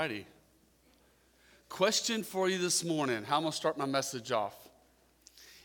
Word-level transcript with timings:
righty. 0.00 0.24
Question 1.68 2.22
for 2.22 2.48
you 2.48 2.56
this 2.56 2.82
morning. 2.82 3.22
How 3.22 3.36
I'm 3.36 3.42
going 3.42 3.52
to 3.52 3.56
start 3.56 3.76
my 3.76 3.84
message 3.84 4.32
off. 4.32 4.56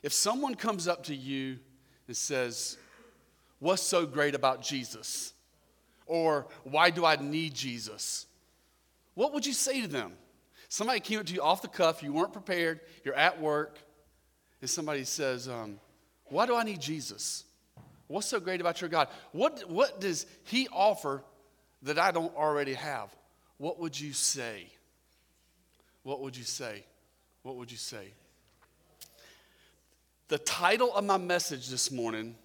If 0.04 0.12
someone 0.12 0.56
comes 0.56 0.90
up 0.90 1.06
to 1.06 1.16
you 1.16 1.58
and 2.08 2.18
says, 2.18 2.78
What's 3.60 3.82
so 3.82 4.06
great 4.06 4.36
about 4.36 4.62
Jesus? 4.62 5.32
Or 6.06 6.48
why 6.66 6.90
do 6.90 7.06
I 7.06 7.16
need 7.16 7.54
Jesus? 7.54 8.26
What 9.14 9.34
would 9.34 9.46
you 9.46 9.54
say 9.54 9.80
to 9.80 9.88
them? 9.88 10.12
Somebody 10.68 11.00
came 11.00 11.20
up 11.20 11.28
to 11.28 11.34
you 11.34 11.42
off 11.42 11.62
the 11.62 11.70
cuff, 11.70 12.04
you 12.04 12.12
weren't 12.12 12.34
prepared, 12.34 12.82
you're 13.06 13.16
at 13.16 13.40
work, 13.40 13.80
and 14.60 14.70
somebody 14.70 15.06
says, 15.06 15.48
um, 15.48 15.80
Why 16.26 16.46
do 16.46 16.58
I 16.58 16.64
need 16.64 16.82
Jesus? 16.82 17.46
What's 18.08 18.28
so 18.28 18.42
great 18.42 18.60
about 18.60 18.82
your 18.82 18.90
God? 18.90 19.08
What, 19.32 19.64
what 19.70 20.02
does 20.02 20.26
He 20.44 20.68
offer 20.74 21.24
that 21.84 21.98
I 21.98 22.12
don't 22.12 22.36
already 22.36 22.74
have? 22.74 23.16
What 23.58 23.80
would 23.80 24.00
you 24.00 24.14
say? 24.14 24.68
What 26.04 26.22
would 26.22 26.36
you 26.36 26.44
say? 26.44 26.84
What 27.44 27.56
would 27.56 27.72
you 27.72 27.78
say? 27.78 28.12
The 30.28 30.38
title 30.40 30.94
of 30.94 31.06
my 31.06 31.18
message 31.18 31.70
this 31.70 31.92
morning 31.92 32.36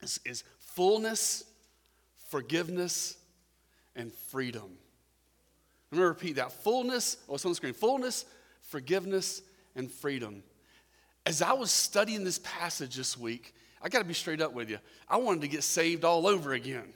is, 0.00 0.20
is 0.24 0.44
Fullness, 0.58 1.44
Forgiveness, 2.30 3.16
and 3.94 4.12
Freedom. 4.12 4.78
I'm 5.90 5.98
going 5.98 6.04
to 6.04 6.08
repeat 6.08 6.36
that. 6.36 6.52
Fullness, 6.52 7.16
oh, 7.28 7.34
it's 7.34 7.44
on 7.44 7.52
the 7.52 7.56
screen. 7.56 7.72
Fullness, 7.72 8.26
forgiveness, 8.60 9.42
and 9.74 9.90
freedom. 9.90 10.42
As 11.24 11.40
I 11.40 11.52
was 11.52 11.70
studying 11.70 12.24
this 12.24 12.38
passage 12.42 12.96
this 12.96 13.16
week, 13.16 13.54
I 13.80 13.88
got 13.88 14.00
to 14.00 14.04
be 14.04 14.14
straight 14.14 14.40
up 14.40 14.52
with 14.52 14.68
you. 14.68 14.78
I 15.08 15.16
wanted 15.16 15.42
to 15.42 15.48
get 15.48 15.62
saved 15.62 16.04
all 16.04 16.26
over 16.26 16.52
again 16.52 16.92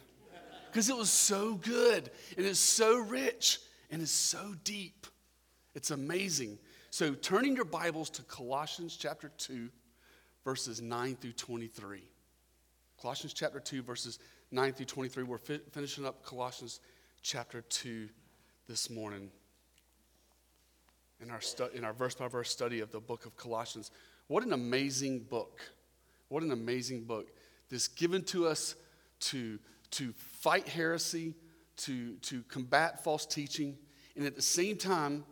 because 0.72 0.88
it 0.88 0.96
was 0.96 1.10
so 1.10 1.56
good 1.56 2.10
and 2.38 2.46
it's 2.46 2.58
so 2.58 2.96
rich 2.98 3.60
and 3.90 4.00
it's 4.00 4.10
so 4.10 4.54
deep. 4.64 5.06
It's 5.74 5.90
amazing. 5.90 6.58
So, 6.88 7.12
turning 7.12 7.56
your 7.56 7.66
Bibles 7.66 8.08
to 8.10 8.22
Colossians 8.22 8.96
chapter 8.96 9.30
2, 9.36 9.68
verses 10.44 10.80
9 10.80 11.16
through 11.16 11.32
23. 11.32 12.02
Colossians 13.00 13.34
chapter 13.34 13.60
2, 13.60 13.82
verses 13.82 14.18
9 14.50 14.72
through 14.72 14.86
23. 14.86 15.24
We're 15.24 15.38
fi- 15.38 15.60
finishing 15.72 16.06
up 16.06 16.24
Colossians 16.24 16.80
chapter 17.20 17.60
2 17.60 18.08
this 18.66 18.88
morning 18.88 19.30
in 21.22 21.30
our, 21.30 21.40
stu- 21.42 21.70
in 21.74 21.84
our 21.84 21.92
verse 21.92 22.14
by 22.14 22.28
verse 22.28 22.50
study 22.50 22.80
of 22.80 22.90
the 22.92 23.00
book 23.00 23.26
of 23.26 23.36
Colossians. 23.36 23.90
What 24.28 24.42
an 24.42 24.54
amazing 24.54 25.20
book! 25.20 25.60
What 26.28 26.42
an 26.42 26.50
amazing 26.50 27.04
book. 27.04 27.28
This 27.68 27.88
given 27.88 28.22
to 28.24 28.46
us 28.46 28.74
to, 29.20 29.58
to 29.92 30.12
fight 30.40 30.68
heresy, 30.68 31.34
to, 31.76 32.14
to 32.16 32.42
combat 32.48 33.02
false 33.02 33.26
teaching, 33.26 33.76
and 34.16 34.26
at 34.26 34.36
the 34.36 34.42
same 34.42 34.76
time, 34.76 35.24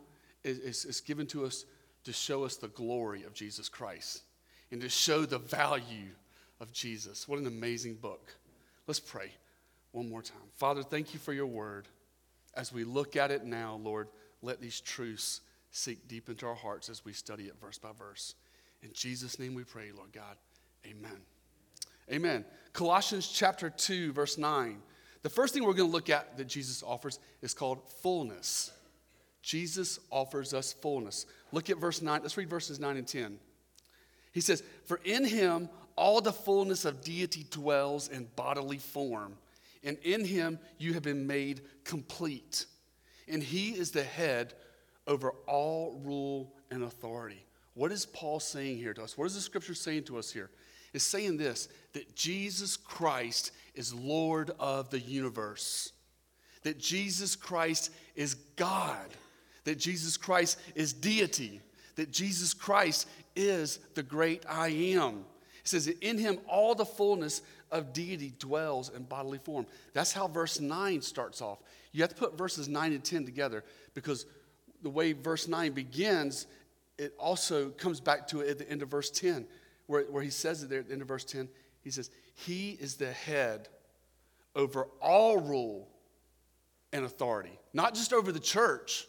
it's, 0.43 0.85
it's 0.85 1.01
given 1.01 1.27
to 1.27 1.45
us 1.45 1.65
to 2.03 2.13
show 2.13 2.43
us 2.43 2.55
the 2.55 2.69
glory 2.69 3.23
of 3.23 3.33
Jesus 3.33 3.69
Christ 3.69 4.23
and 4.71 4.81
to 4.81 4.89
show 4.89 5.25
the 5.25 5.37
value 5.37 6.09
of 6.59 6.71
Jesus. 6.71 7.27
What 7.27 7.39
an 7.39 7.47
amazing 7.47 7.95
book. 7.95 8.35
Let's 8.87 8.99
pray 8.99 9.31
one 9.91 10.09
more 10.09 10.21
time. 10.21 10.37
Father, 10.55 10.83
thank 10.83 11.13
you 11.13 11.19
for 11.19 11.33
your 11.33 11.45
word. 11.45 11.87
As 12.55 12.73
we 12.73 12.83
look 12.83 13.15
at 13.15 13.31
it 13.31 13.45
now, 13.45 13.79
Lord, 13.83 14.07
let 14.41 14.59
these 14.59 14.81
truths 14.81 15.41
sink 15.71 16.07
deep 16.07 16.27
into 16.29 16.47
our 16.47 16.55
hearts 16.55 16.89
as 16.89 17.05
we 17.05 17.13
study 17.13 17.43
it 17.43 17.55
verse 17.61 17.77
by 17.77 17.89
verse. 17.97 18.35
In 18.81 18.89
Jesus' 18.93 19.39
name 19.39 19.53
we 19.53 19.63
pray, 19.63 19.91
Lord 19.95 20.11
God. 20.11 20.35
Amen. 20.85 21.21
Amen. 22.09 22.45
Colossians 22.73 23.27
chapter 23.27 23.69
2, 23.69 24.13
verse 24.13 24.37
9. 24.37 24.81
The 25.23 25.29
first 25.29 25.53
thing 25.53 25.63
we're 25.63 25.73
going 25.73 25.89
to 25.89 25.93
look 25.93 26.09
at 26.09 26.37
that 26.37 26.47
Jesus 26.47 26.81
offers 26.81 27.19
is 27.41 27.53
called 27.53 27.79
fullness. 28.01 28.71
Jesus 29.41 29.99
offers 30.09 30.53
us 30.53 30.73
fullness. 30.73 31.25
Look 31.51 31.69
at 31.69 31.77
verse 31.77 32.01
9. 32.01 32.21
Let's 32.21 32.37
read 32.37 32.49
verses 32.49 32.79
9 32.79 32.97
and 32.97 33.07
10. 33.07 33.39
He 34.31 34.41
says, 34.41 34.63
For 34.85 34.99
in 35.03 35.25
him 35.25 35.69
all 35.95 36.21
the 36.21 36.31
fullness 36.31 36.85
of 36.85 37.01
deity 37.01 37.45
dwells 37.49 38.07
in 38.07 38.27
bodily 38.35 38.77
form 38.77 39.37
and 39.83 39.97
in 40.03 40.25
him 40.25 40.59
you 40.77 40.93
have 40.93 41.03
been 41.03 41.27
made 41.27 41.61
complete. 41.83 42.65
And 43.27 43.41
he 43.41 43.71
is 43.71 43.91
the 43.91 44.03
head 44.03 44.53
over 45.07 45.31
all 45.47 46.01
rule 46.03 46.53
and 46.69 46.83
authority. 46.83 47.45
What 47.73 47.91
is 47.91 48.05
Paul 48.05 48.39
saying 48.39 48.77
here 48.77 48.93
to 48.93 49.03
us? 49.03 49.17
What 49.17 49.25
is 49.25 49.35
the 49.35 49.41
scripture 49.41 49.73
saying 49.73 50.03
to 50.03 50.17
us 50.17 50.31
here? 50.31 50.49
It's 50.93 51.05
saying 51.05 51.37
this 51.37 51.69
that 51.93 52.15
Jesus 52.15 52.77
Christ 52.77 53.51
is 53.75 53.93
Lord 53.93 54.51
of 54.59 54.89
the 54.89 54.99
universe, 54.99 55.91
that 56.63 56.79
Jesus 56.79 57.35
Christ 57.35 57.91
is 58.15 58.35
God, 58.55 59.07
that 59.63 59.77
Jesus 59.77 60.17
Christ 60.17 60.59
is 60.75 60.93
deity, 60.93 61.61
that 61.95 62.11
Jesus 62.11 62.53
Christ 62.53 63.07
is 63.35 63.79
the 63.95 64.03
great 64.03 64.45
I 64.47 64.69
am. 64.69 65.25
It 65.63 65.67
says 65.67 65.87
in 65.87 66.17
him 66.17 66.39
all 66.47 66.75
the 66.75 66.85
fullness 66.85 67.41
of 67.71 67.93
deity 67.93 68.33
dwells 68.39 68.89
in 68.89 69.03
bodily 69.03 69.37
form. 69.37 69.65
That's 69.93 70.11
how 70.11 70.27
verse 70.27 70.59
9 70.59 71.01
starts 71.01 71.41
off. 71.41 71.59
You 71.91 72.01
have 72.01 72.09
to 72.09 72.15
put 72.15 72.37
verses 72.37 72.67
9 72.67 72.93
and 72.93 73.03
10 73.03 73.25
together 73.25 73.63
because 73.93 74.25
the 74.81 74.89
way 74.89 75.13
verse 75.13 75.47
9 75.47 75.71
begins, 75.71 76.47
it 76.97 77.13
also 77.19 77.69
comes 77.69 77.99
back 77.99 78.27
to 78.29 78.41
it 78.41 78.49
at 78.49 78.57
the 78.57 78.69
end 78.69 78.81
of 78.81 78.89
verse 78.89 79.09
10, 79.09 79.45
where, 79.87 80.03
where 80.03 80.23
he 80.23 80.29
says 80.29 80.63
it 80.63 80.69
there 80.69 80.79
at 80.79 80.87
the 80.87 80.93
end 80.93 81.01
of 81.01 81.07
verse 81.07 81.25
10. 81.25 81.47
He 81.81 81.89
says, 81.89 82.09
He 82.33 82.71
is 82.71 82.95
the 82.95 83.11
head 83.11 83.67
over 84.55 84.87
all 85.01 85.37
rule 85.37 85.87
and 86.93 87.05
authority, 87.05 87.57
not 87.73 87.95
just 87.95 88.13
over 88.13 88.31
the 88.31 88.39
church, 88.39 89.07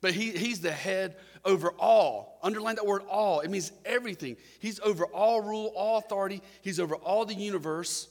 but 0.00 0.12
he, 0.12 0.30
he's 0.30 0.60
the 0.60 0.72
head 0.72 1.16
over 1.44 1.70
all. 1.78 2.38
Underline 2.42 2.76
that 2.76 2.86
word 2.86 3.02
all. 3.08 3.40
It 3.40 3.50
means 3.50 3.72
everything. 3.84 4.36
He's 4.58 4.78
over 4.80 5.06
all 5.06 5.40
rule, 5.40 5.72
all 5.74 5.98
authority. 5.98 6.42
He's 6.62 6.78
over 6.78 6.94
all 6.96 7.24
the 7.24 7.34
universe. 7.34 8.08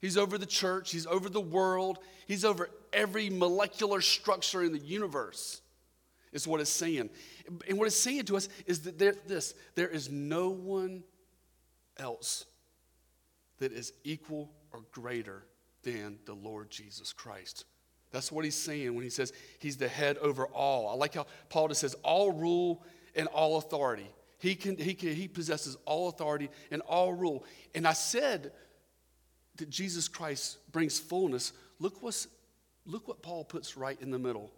He's 0.00 0.18
over 0.18 0.36
the 0.36 0.46
church. 0.46 0.90
He's 0.90 1.06
over 1.06 1.28
the 1.28 1.40
world. 1.40 1.98
He's 2.26 2.44
over 2.44 2.68
every 2.92 3.30
molecular 3.30 4.00
structure 4.00 4.62
in 4.62 4.72
the 4.72 4.78
universe, 4.78 5.62
is 6.32 6.46
what 6.46 6.60
it's 6.60 6.70
saying. 6.70 7.10
And 7.68 7.78
what 7.78 7.86
it's 7.86 7.96
saying 7.96 8.24
to 8.24 8.36
us 8.36 8.48
is 8.66 8.80
that 8.80 8.98
there, 8.98 9.14
this 9.26 9.54
there 9.74 9.88
is 9.88 10.10
no 10.10 10.50
one 10.50 11.04
else 11.96 12.44
that 13.64 13.72
is 13.72 13.94
equal 14.04 14.50
or 14.72 14.80
greater 14.92 15.42
than 15.84 16.18
the 16.26 16.34
Lord 16.34 16.68
Jesus 16.68 17.14
Christ. 17.14 17.64
That's 18.12 18.30
what 18.30 18.44
he's 18.44 18.54
saying 18.54 18.94
when 18.94 19.04
he 19.04 19.08
says 19.08 19.32
he's 19.58 19.78
the 19.78 19.88
head 19.88 20.18
over 20.18 20.44
all. 20.48 20.86
I 20.90 20.94
like 20.94 21.14
how 21.14 21.26
Paul 21.48 21.68
just 21.68 21.80
says 21.80 21.96
all 22.02 22.30
rule 22.30 22.84
and 23.16 23.26
all 23.28 23.56
authority. 23.56 24.06
He, 24.38 24.54
can, 24.54 24.76
he, 24.76 24.92
can, 24.92 25.14
he 25.14 25.28
possesses 25.28 25.78
all 25.86 26.10
authority 26.10 26.50
and 26.70 26.82
all 26.82 27.14
rule. 27.14 27.46
And 27.74 27.88
I 27.88 27.94
said 27.94 28.52
that 29.56 29.70
Jesus 29.70 30.08
Christ 30.08 30.58
brings 30.70 30.98
fullness. 31.00 31.54
Look, 31.78 32.02
what's, 32.02 32.28
look 32.84 33.08
what 33.08 33.22
Paul 33.22 33.44
puts 33.44 33.78
right 33.78 33.96
in 33.98 34.10
the 34.10 34.18
middle. 34.18 34.52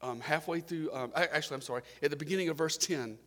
Um, 0.00 0.20
halfway 0.20 0.60
through, 0.60 0.92
um, 0.92 1.10
actually, 1.16 1.56
I'm 1.56 1.62
sorry, 1.62 1.82
at 2.00 2.10
the 2.10 2.16
beginning 2.16 2.48
of 2.48 2.56
verse 2.56 2.76
10, 2.76 3.18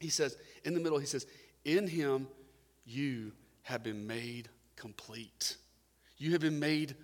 he 0.00 0.08
says, 0.08 0.36
in 0.64 0.74
the 0.74 0.80
middle, 0.80 0.98
he 0.98 1.06
says, 1.06 1.24
In 1.64 1.86
him 1.86 2.26
you 2.84 3.32
have 3.68 3.82
been 3.82 4.06
made 4.06 4.48
complete. 4.76 5.58
You 6.16 6.32
have 6.32 6.40
been 6.40 6.58
made, 6.58 6.96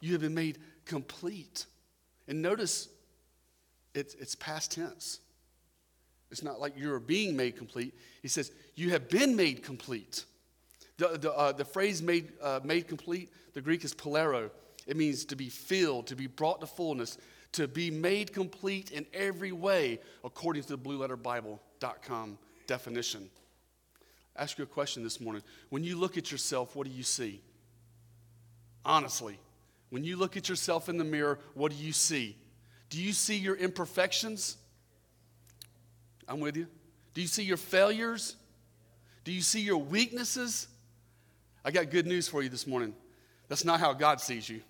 you 0.00 0.12
have 0.12 0.20
been 0.20 0.34
made 0.34 0.58
complete. 0.84 1.66
And 2.28 2.40
notice 2.40 2.88
it's, 3.92 4.14
it's 4.14 4.36
past 4.36 4.70
tense. 4.70 5.18
It's 6.30 6.44
not 6.44 6.60
like 6.60 6.74
you're 6.76 7.00
being 7.00 7.36
made 7.36 7.56
complete. 7.56 7.92
He 8.22 8.28
says, 8.28 8.52
You 8.76 8.90
have 8.90 9.08
been 9.08 9.34
made 9.34 9.64
complete. 9.64 10.24
The, 10.96 11.18
the, 11.18 11.32
uh, 11.32 11.50
the 11.50 11.64
phrase 11.64 12.00
made, 12.00 12.34
uh, 12.40 12.60
made 12.62 12.86
complete, 12.86 13.32
the 13.54 13.60
Greek 13.60 13.84
is 13.84 13.92
polero. 13.92 14.50
It 14.86 14.96
means 14.96 15.24
to 15.24 15.34
be 15.34 15.48
filled, 15.48 16.06
to 16.06 16.14
be 16.14 16.28
brought 16.28 16.60
to 16.60 16.68
fullness, 16.68 17.18
to 17.52 17.66
be 17.66 17.90
made 17.90 18.32
complete 18.32 18.92
in 18.92 19.06
every 19.12 19.50
way, 19.50 19.98
according 20.22 20.62
to 20.62 20.68
the 20.68 20.78
blueletterbible.com 20.78 22.38
definition. 22.68 23.28
Ask 24.38 24.58
you 24.58 24.64
a 24.64 24.66
question 24.66 25.02
this 25.02 25.20
morning. 25.20 25.42
When 25.70 25.82
you 25.82 25.96
look 25.96 26.18
at 26.18 26.30
yourself, 26.30 26.76
what 26.76 26.86
do 26.86 26.92
you 26.92 27.02
see? 27.02 27.40
Honestly, 28.84 29.38
when 29.90 30.04
you 30.04 30.16
look 30.16 30.36
at 30.36 30.48
yourself 30.48 30.88
in 30.88 30.98
the 30.98 31.04
mirror, 31.04 31.38
what 31.54 31.72
do 31.72 31.78
you 31.78 31.92
see? 31.92 32.36
Do 32.90 33.02
you 33.02 33.12
see 33.12 33.36
your 33.36 33.56
imperfections? 33.56 34.56
I'm 36.28 36.40
with 36.40 36.56
you. 36.56 36.66
Do 37.14 37.20
you 37.20 37.26
see 37.26 37.44
your 37.44 37.56
failures? 37.56 38.36
Do 39.24 39.32
you 39.32 39.40
see 39.40 39.60
your 39.60 39.78
weaknesses? 39.78 40.68
I 41.64 41.70
got 41.70 41.90
good 41.90 42.06
news 42.06 42.28
for 42.28 42.42
you 42.42 42.48
this 42.48 42.66
morning. 42.66 42.94
That's 43.48 43.64
not 43.64 43.80
how 43.80 43.92
God 43.92 44.20
sees 44.20 44.48
you. 44.48 44.60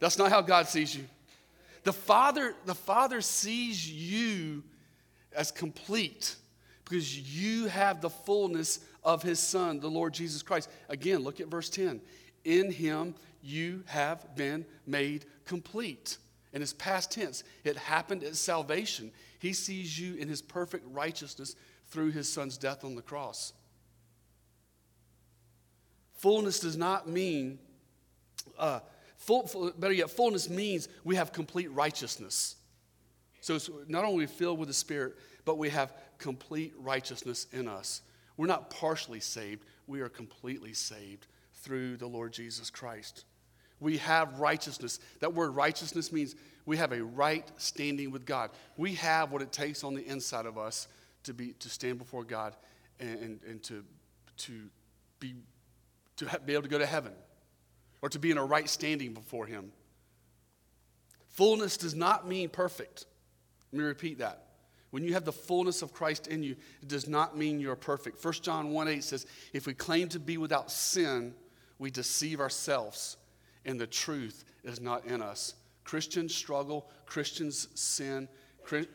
That's 0.00 0.18
not 0.18 0.30
how 0.30 0.40
God 0.40 0.66
sees 0.66 0.94
you. 0.94 1.04
The 1.84 1.92
Father, 1.92 2.54
the 2.64 2.74
Father 2.74 3.20
sees 3.20 3.88
you 3.88 4.64
as 5.32 5.52
complete 5.52 6.36
because 6.88 7.18
you 7.18 7.66
have 7.66 8.00
the 8.00 8.08
fullness 8.10 8.80
of 9.02 9.22
his 9.22 9.40
Son, 9.40 9.80
the 9.80 9.90
Lord 9.90 10.14
Jesus 10.14 10.42
Christ. 10.42 10.70
Again, 10.88 11.18
look 11.20 11.40
at 11.40 11.48
verse 11.48 11.68
10. 11.68 12.00
In 12.44 12.70
him 12.70 13.14
you 13.42 13.82
have 13.86 14.36
been 14.36 14.64
made 14.86 15.24
complete. 15.44 16.18
And 16.52 16.62
it's 16.62 16.72
past 16.72 17.10
tense. 17.10 17.42
It 17.64 17.76
happened 17.76 18.22
at 18.22 18.36
salvation. 18.36 19.10
He 19.40 19.52
sees 19.52 19.98
you 19.98 20.14
in 20.14 20.28
his 20.28 20.40
perfect 20.40 20.86
righteousness 20.92 21.56
through 21.88 22.12
his 22.12 22.32
son's 22.32 22.56
death 22.56 22.84
on 22.84 22.94
the 22.94 23.02
cross. 23.02 23.52
Fullness 26.14 26.60
does 26.60 26.76
not 26.76 27.08
mean, 27.08 27.58
uh, 28.58 28.80
full, 29.18 29.46
full, 29.48 29.72
better 29.72 29.92
yet, 29.92 30.08
fullness 30.08 30.48
means 30.48 30.88
we 31.04 31.16
have 31.16 31.32
complete 31.32 31.70
righteousness. 31.72 32.56
So 33.40 33.54
it's 33.56 33.70
not 33.86 34.04
only 34.04 34.26
filled 34.26 34.58
with 34.58 34.68
the 34.68 34.74
Spirit, 34.74 35.14
but 35.46 35.56
we 35.56 35.70
have 35.70 35.94
complete 36.18 36.74
righteousness 36.78 37.46
in 37.52 37.66
us. 37.68 38.02
We're 38.36 38.48
not 38.48 38.68
partially 38.68 39.20
saved, 39.20 39.64
we 39.86 40.02
are 40.02 40.10
completely 40.10 40.74
saved 40.74 41.26
through 41.54 41.96
the 41.96 42.06
Lord 42.06 42.34
Jesus 42.34 42.68
Christ. 42.68 43.24
We 43.80 43.96
have 43.98 44.40
righteousness. 44.40 45.00
That 45.20 45.32
word 45.32 45.54
righteousness 45.54 46.12
means 46.12 46.34
we 46.66 46.76
have 46.76 46.92
a 46.92 47.02
right 47.02 47.50
standing 47.56 48.10
with 48.10 48.26
God. 48.26 48.50
We 48.76 48.94
have 48.94 49.30
what 49.30 49.40
it 49.40 49.52
takes 49.52 49.84
on 49.84 49.94
the 49.94 50.04
inside 50.06 50.46
of 50.46 50.58
us 50.58 50.88
to, 51.24 51.32
be, 51.32 51.52
to 51.60 51.68
stand 51.68 51.98
before 51.98 52.24
God 52.24 52.54
and, 52.98 53.18
and, 53.18 53.40
and 53.48 53.62
to, 53.64 53.84
to, 54.38 54.52
be, 55.20 55.34
to 56.16 56.40
be 56.44 56.54
able 56.54 56.62
to 56.62 56.68
go 56.68 56.78
to 56.78 56.86
heaven 56.86 57.12
or 58.02 58.08
to 58.08 58.18
be 58.18 58.30
in 58.30 58.38
a 58.38 58.44
right 58.44 58.68
standing 58.68 59.12
before 59.12 59.46
Him. 59.46 59.72
Fullness 61.28 61.76
does 61.76 61.94
not 61.94 62.26
mean 62.26 62.48
perfect. 62.48 63.04
Let 63.72 63.78
me 63.78 63.84
repeat 63.84 64.18
that. 64.18 64.45
When 64.90 65.04
you 65.04 65.14
have 65.14 65.24
the 65.24 65.32
fullness 65.32 65.82
of 65.82 65.92
Christ 65.92 66.26
in 66.28 66.42
you, 66.42 66.56
it 66.80 66.88
does 66.88 67.08
not 67.08 67.36
mean 67.36 67.60
you're 67.60 67.76
perfect. 67.76 68.24
1 68.24 68.34
John 68.34 68.70
1 68.70 68.88
8 68.88 69.04
says, 69.04 69.26
If 69.52 69.66
we 69.66 69.74
claim 69.74 70.08
to 70.10 70.20
be 70.20 70.38
without 70.38 70.70
sin, 70.70 71.34
we 71.78 71.90
deceive 71.90 72.40
ourselves, 72.40 73.16
and 73.64 73.80
the 73.80 73.86
truth 73.86 74.44
is 74.64 74.80
not 74.80 75.04
in 75.06 75.20
us. 75.20 75.54
Christians 75.84 76.34
struggle, 76.34 76.88
Christians 77.04 77.68
sin, 77.74 78.28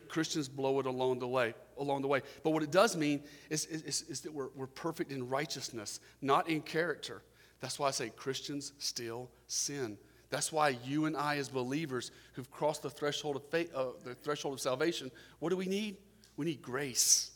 Christians 0.08 0.48
blow 0.48 0.78
it 0.80 0.86
along 0.86 1.18
the 1.18 1.28
way. 1.28 1.54
Along 1.78 2.02
the 2.02 2.08
way. 2.08 2.20
But 2.44 2.50
what 2.50 2.62
it 2.62 2.70
does 2.70 2.96
mean 2.96 3.22
is, 3.48 3.64
is, 3.66 4.02
is 4.02 4.20
that 4.20 4.32
we're, 4.32 4.48
we're 4.54 4.66
perfect 4.66 5.10
in 5.10 5.28
righteousness, 5.28 6.00
not 6.20 6.48
in 6.48 6.60
character. 6.60 7.22
That's 7.60 7.78
why 7.78 7.88
I 7.88 7.92
say 7.92 8.10
Christians 8.10 8.72
still 8.78 9.30
sin. 9.46 9.96
That's 10.32 10.50
why 10.50 10.78
you 10.82 11.04
and 11.04 11.14
I, 11.14 11.36
as 11.36 11.50
believers 11.50 12.10
who've 12.32 12.50
crossed 12.50 12.80
the 12.80 12.88
threshold 12.88 13.36
of 13.36 13.44
faith, 13.50 13.70
uh, 13.74 13.88
the 14.02 14.14
threshold 14.14 14.54
of 14.54 14.60
salvation, 14.60 15.10
what 15.40 15.50
do 15.50 15.58
we 15.58 15.66
need? 15.66 15.98
We 16.38 16.46
need 16.46 16.62
grace. 16.62 17.32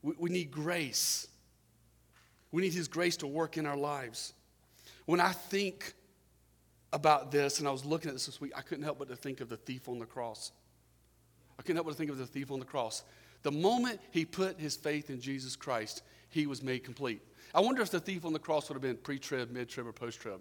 We, 0.00 0.14
we 0.16 0.30
need 0.30 0.52
grace. 0.52 1.26
We 2.52 2.62
need 2.62 2.74
His 2.74 2.86
grace 2.86 3.16
to 3.18 3.26
work 3.26 3.56
in 3.56 3.66
our 3.66 3.76
lives. 3.76 4.34
When 5.06 5.18
I 5.18 5.32
think 5.32 5.94
about 6.92 7.32
this, 7.32 7.58
and 7.58 7.66
I 7.66 7.72
was 7.72 7.84
looking 7.84 8.08
at 8.08 8.14
this 8.14 8.26
this 8.26 8.40
week, 8.40 8.52
I 8.54 8.60
couldn't 8.60 8.84
help 8.84 9.00
but 9.00 9.08
to 9.08 9.16
think 9.16 9.40
of 9.40 9.48
the 9.48 9.56
thief 9.56 9.88
on 9.88 9.98
the 9.98 10.06
cross. 10.06 10.52
I 11.58 11.62
couldn't 11.62 11.74
help 11.74 11.86
but 11.86 11.94
to 11.94 11.98
think 11.98 12.12
of 12.12 12.18
the 12.18 12.26
thief 12.26 12.52
on 12.52 12.60
the 12.60 12.64
cross. 12.64 13.02
The 13.42 13.50
moment 13.50 13.98
he 14.12 14.24
put 14.24 14.60
his 14.60 14.76
faith 14.76 15.10
in 15.10 15.20
Jesus 15.20 15.56
Christ, 15.56 16.04
he 16.28 16.46
was 16.46 16.62
made 16.62 16.84
complete. 16.84 17.20
I 17.52 17.58
wonder 17.58 17.82
if 17.82 17.90
the 17.90 17.98
thief 17.98 18.24
on 18.24 18.32
the 18.32 18.38
cross 18.38 18.68
would 18.68 18.76
have 18.76 18.82
been 18.82 18.96
pre 18.96 19.18
trib, 19.18 19.50
mid 19.50 19.68
trib, 19.68 19.88
or 19.88 19.92
post 19.92 20.20
trib. 20.20 20.40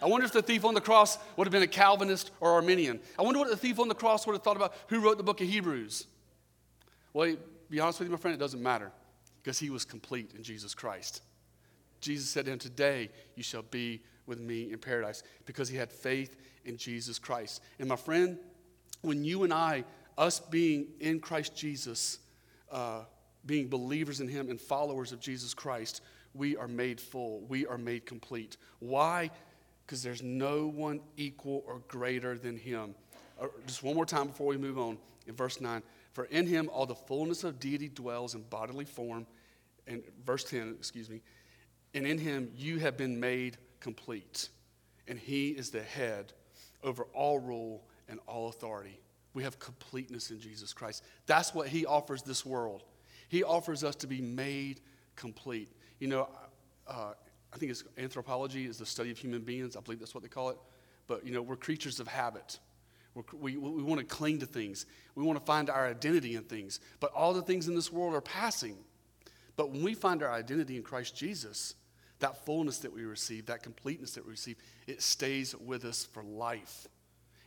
I 0.00 0.06
wonder 0.06 0.24
if 0.24 0.32
the 0.32 0.42
thief 0.42 0.64
on 0.64 0.74
the 0.74 0.80
cross 0.80 1.18
would 1.36 1.46
have 1.46 1.52
been 1.52 1.62
a 1.62 1.66
Calvinist 1.66 2.30
or 2.40 2.52
Arminian. 2.52 3.00
I 3.18 3.22
wonder 3.22 3.40
what 3.40 3.50
the 3.50 3.56
thief 3.56 3.78
on 3.78 3.88
the 3.88 3.94
cross 3.94 4.26
would 4.26 4.34
have 4.34 4.42
thought 4.42 4.56
about 4.56 4.74
who 4.88 5.00
wrote 5.00 5.16
the 5.16 5.24
book 5.24 5.40
of 5.40 5.48
Hebrews. 5.48 6.06
Well, 7.12 7.36
be 7.68 7.80
honest 7.80 7.98
with 7.98 8.08
you, 8.08 8.12
my 8.12 8.18
friend, 8.18 8.34
it 8.34 8.38
doesn't 8.38 8.62
matter 8.62 8.92
because 9.42 9.58
he 9.58 9.70
was 9.70 9.84
complete 9.84 10.32
in 10.36 10.42
Jesus 10.42 10.74
Christ. 10.74 11.22
Jesus 12.00 12.28
said 12.28 12.44
to 12.44 12.52
him, 12.52 12.58
Today 12.58 13.10
you 13.34 13.42
shall 13.42 13.62
be 13.62 14.00
with 14.26 14.40
me 14.40 14.70
in 14.72 14.78
paradise 14.78 15.22
because 15.46 15.68
he 15.68 15.76
had 15.76 15.90
faith 15.90 16.36
in 16.64 16.76
Jesus 16.76 17.18
Christ. 17.18 17.62
And 17.78 17.88
my 17.88 17.96
friend, 17.96 18.38
when 19.02 19.24
you 19.24 19.44
and 19.44 19.52
I, 19.52 19.84
us 20.16 20.38
being 20.38 20.88
in 21.00 21.20
Christ 21.20 21.56
Jesus, 21.56 22.18
uh, 22.70 23.00
being 23.46 23.68
believers 23.68 24.20
in 24.20 24.28
him 24.28 24.50
and 24.50 24.60
followers 24.60 25.12
of 25.12 25.20
Jesus 25.20 25.54
Christ, 25.54 26.02
we 26.34 26.56
are 26.56 26.68
made 26.68 27.00
full. 27.00 27.40
We 27.48 27.66
are 27.66 27.78
made 27.78 28.06
complete. 28.06 28.56
Why? 28.78 29.30
Because 29.88 30.02
there's 30.02 30.22
no 30.22 30.66
one 30.66 31.00
equal 31.16 31.64
or 31.66 31.80
greater 31.88 32.36
than 32.36 32.58
him. 32.58 32.94
Uh, 33.40 33.46
just 33.66 33.82
one 33.82 33.94
more 33.94 34.04
time 34.04 34.26
before 34.26 34.48
we 34.48 34.58
move 34.58 34.78
on. 34.78 34.98
In 35.26 35.34
verse 35.34 35.62
9, 35.62 35.82
for 36.12 36.26
in 36.26 36.46
him 36.46 36.68
all 36.70 36.84
the 36.84 36.94
fullness 36.94 37.42
of 37.42 37.58
deity 37.58 37.88
dwells 37.88 38.34
in 38.34 38.42
bodily 38.42 38.84
form. 38.84 39.26
And 39.86 40.02
verse 40.26 40.44
10, 40.44 40.74
excuse 40.78 41.08
me, 41.08 41.22
and 41.94 42.06
in 42.06 42.18
him 42.18 42.50
you 42.54 42.78
have 42.80 42.98
been 42.98 43.18
made 43.18 43.56
complete. 43.80 44.50
And 45.06 45.18
he 45.18 45.48
is 45.48 45.70
the 45.70 45.82
head 45.82 46.34
over 46.84 47.04
all 47.14 47.38
rule 47.38 47.82
and 48.10 48.20
all 48.26 48.50
authority. 48.50 49.00
We 49.32 49.42
have 49.42 49.58
completeness 49.58 50.30
in 50.30 50.38
Jesus 50.38 50.74
Christ. 50.74 51.02
That's 51.26 51.54
what 51.54 51.68
he 51.68 51.86
offers 51.86 52.22
this 52.22 52.44
world. 52.44 52.84
He 53.30 53.42
offers 53.42 53.84
us 53.84 53.96
to 53.96 54.06
be 54.06 54.20
made 54.20 54.80
complete. 55.16 55.72
You 55.98 56.08
know, 56.08 56.28
uh, 56.86 57.12
I 57.52 57.56
think 57.56 57.70
it's 57.70 57.84
anthropology 57.96 58.66
is 58.66 58.78
the 58.78 58.86
study 58.86 59.10
of 59.10 59.18
human 59.18 59.42
beings. 59.42 59.76
I 59.76 59.80
believe 59.80 60.00
that's 60.00 60.14
what 60.14 60.22
they 60.22 60.28
call 60.28 60.50
it. 60.50 60.58
But, 61.06 61.24
you 61.24 61.32
know, 61.32 61.42
we're 61.42 61.56
creatures 61.56 62.00
of 62.00 62.06
habit. 62.06 62.58
We're, 63.14 63.22
we, 63.32 63.56
we 63.56 63.82
want 63.82 64.00
to 64.00 64.06
cling 64.06 64.38
to 64.40 64.46
things. 64.46 64.86
We 65.14 65.24
want 65.24 65.38
to 65.38 65.44
find 65.44 65.70
our 65.70 65.86
identity 65.86 66.36
in 66.36 66.42
things. 66.42 66.80
But 67.00 67.12
all 67.12 67.32
the 67.32 67.42
things 67.42 67.68
in 67.68 67.74
this 67.74 67.90
world 67.90 68.14
are 68.14 68.20
passing. 68.20 68.76
But 69.56 69.70
when 69.70 69.82
we 69.82 69.94
find 69.94 70.22
our 70.22 70.30
identity 70.30 70.76
in 70.76 70.82
Christ 70.82 71.16
Jesus, 71.16 71.74
that 72.20 72.44
fullness 72.44 72.78
that 72.78 72.92
we 72.92 73.04
receive, 73.04 73.46
that 73.46 73.62
completeness 73.62 74.12
that 74.12 74.24
we 74.24 74.32
receive, 74.32 74.56
it 74.86 75.02
stays 75.02 75.56
with 75.56 75.84
us 75.84 76.04
for 76.04 76.22
life. 76.22 76.86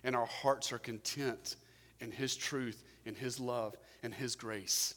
And 0.04 0.16
our 0.16 0.26
hearts 0.26 0.72
are 0.72 0.80
content 0.80 1.58
in 2.00 2.12
His 2.12 2.36
truth, 2.36 2.84
in 3.06 3.14
His 3.14 3.40
love, 3.40 3.76
and 4.02 4.14
His 4.14 4.36
grace. 4.36 4.96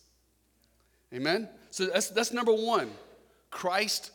Amen? 1.13 1.49
So 1.71 1.87
that's, 1.87 2.09
that's 2.09 2.33
number 2.33 2.53
one. 2.53 2.91
Christ 3.51 4.11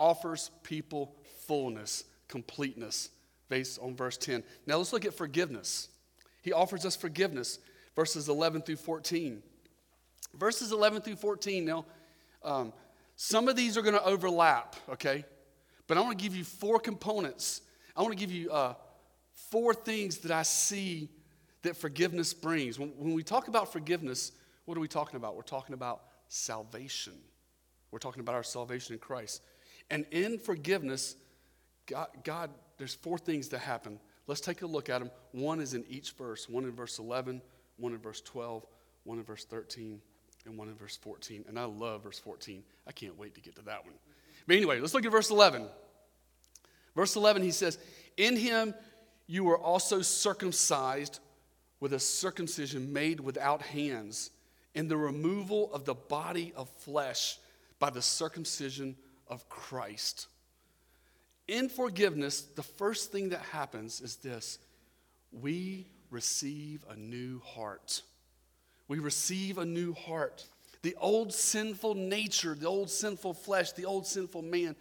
offers 0.00 0.50
people 0.62 1.14
fullness, 1.46 2.04
completeness, 2.26 3.10
based 3.48 3.78
on 3.80 3.94
verse 3.94 4.16
10. 4.16 4.42
Now 4.66 4.78
let's 4.78 4.92
look 4.92 5.04
at 5.04 5.14
forgiveness. 5.14 5.88
He 6.42 6.52
offers 6.52 6.86
us 6.86 6.96
forgiveness, 6.96 7.58
verses 7.94 8.28
11 8.28 8.62
through 8.62 8.76
14. 8.76 9.42
Verses 10.34 10.72
11 10.72 11.02
through 11.02 11.16
14. 11.16 11.64
Now, 11.64 11.84
um, 12.42 12.72
some 13.16 13.48
of 13.48 13.56
these 13.56 13.76
are 13.76 13.82
going 13.82 13.94
to 13.94 14.04
overlap, 14.04 14.76
okay? 14.88 15.24
But 15.86 15.98
I 15.98 16.00
want 16.00 16.18
to 16.18 16.22
give 16.22 16.34
you 16.34 16.44
four 16.44 16.78
components. 16.78 17.60
I 17.94 18.00
want 18.00 18.12
to 18.12 18.18
give 18.18 18.32
you 18.32 18.50
uh, 18.50 18.74
four 19.50 19.74
things 19.74 20.18
that 20.18 20.30
I 20.30 20.42
see 20.42 21.10
that 21.62 21.76
forgiveness 21.76 22.32
brings. 22.32 22.78
When, 22.78 22.90
when 22.96 23.12
we 23.12 23.22
talk 23.22 23.48
about 23.48 23.70
forgiveness, 23.70 24.32
what 24.64 24.78
are 24.78 24.80
we 24.80 24.88
talking 24.88 25.16
about? 25.16 25.36
We're 25.36 25.42
talking 25.42 25.74
about 25.74 26.02
salvation. 26.28 27.12
We're 27.90 27.98
talking 27.98 28.20
about 28.20 28.36
our 28.36 28.42
salvation 28.44 28.94
in 28.94 29.00
Christ. 29.00 29.42
And 29.90 30.06
in 30.10 30.38
forgiveness, 30.38 31.16
God, 31.86 32.08
God, 32.24 32.50
there's 32.78 32.94
four 32.94 33.18
things 33.18 33.48
that 33.48 33.58
happen. 33.58 33.98
Let's 34.26 34.40
take 34.40 34.62
a 34.62 34.66
look 34.66 34.88
at 34.88 35.00
them. 35.00 35.10
One 35.32 35.60
is 35.60 35.74
in 35.74 35.84
each 35.88 36.12
verse 36.12 36.48
one 36.48 36.64
in 36.64 36.72
verse 36.72 36.98
11, 36.98 37.42
one 37.76 37.92
in 37.92 37.98
verse 37.98 38.20
12, 38.20 38.64
one 39.04 39.18
in 39.18 39.24
verse 39.24 39.44
13, 39.44 40.00
and 40.46 40.56
one 40.56 40.68
in 40.68 40.74
verse 40.74 40.96
14. 40.96 41.44
And 41.48 41.58
I 41.58 41.64
love 41.64 42.04
verse 42.04 42.18
14. 42.18 42.62
I 42.86 42.92
can't 42.92 43.18
wait 43.18 43.34
to 43.34 43.40
get 43.40 43.56
to 43.56 43.62
that 43.62 43.84
one. 43.84 43.94
But 44.46 44.56
anyway, 44.56 44.80
let's 44.80 44.94
look 44.94 45.04
at 45.04 45.12
verse 45.12 45.30
11. 45.30 45.66
Verse 46.94 47.16
11, 47.16 47.42
he 47.42 47.50
says, 47.50 47.78
In 48.16 48.36
him 48.36 48.74
you 49.26 49.44
were 49.44 49.58
also 49.58 50.02
circumcised 50.02 51.20
with 51.80 51.92
a 51.92 51.98
circumcision 51.98 52.92
made 52.92 53.20
without 53.20 53.62
hands, 53.62 54.30
in 54.74 54.86
the 54.86 54.96
removal 54.96 55.72
of 55.72 55.84
the 55.84 55.94
body 55.94 56.52
of 56.54 56.68
flesh 56.68 57.38
by 57.78 57.90
the 57.90 58.02
circumcision 58.02 58.96
of 59.30 59.48
Christ. 59.48 60.26
In 61.48 61.68
forgiveness, 61.68 62.42
the 62.42 62.62
first 62.62 63.10
thing 63.10 63.30
that 63.30 63.40
happens 63.40 64.00
is 64.00 64.16
this 64.16 64.58
we 65.32 65.86
receive 66.10 66.84
a 66.90 66.96
new 66.96 67.40
heart. 67.40 68.02
We 68.88 68.98
receive 68.98 69.58
a 69.58 69.64
new 69.64 69.94
heart. 69.94 70.44
The 70.82 70.96
old 71.00 71.32
sinful 71.32 71.94
nature, 71.94 72.54
the 72.54 72.66
old 72.66 72.90
sinful 72.90 73.34
flesh, 73.34 73.72
the 73.72 73.84
old 73.84 74.06
sinful 74.06 74.42
man, 74.42 74.74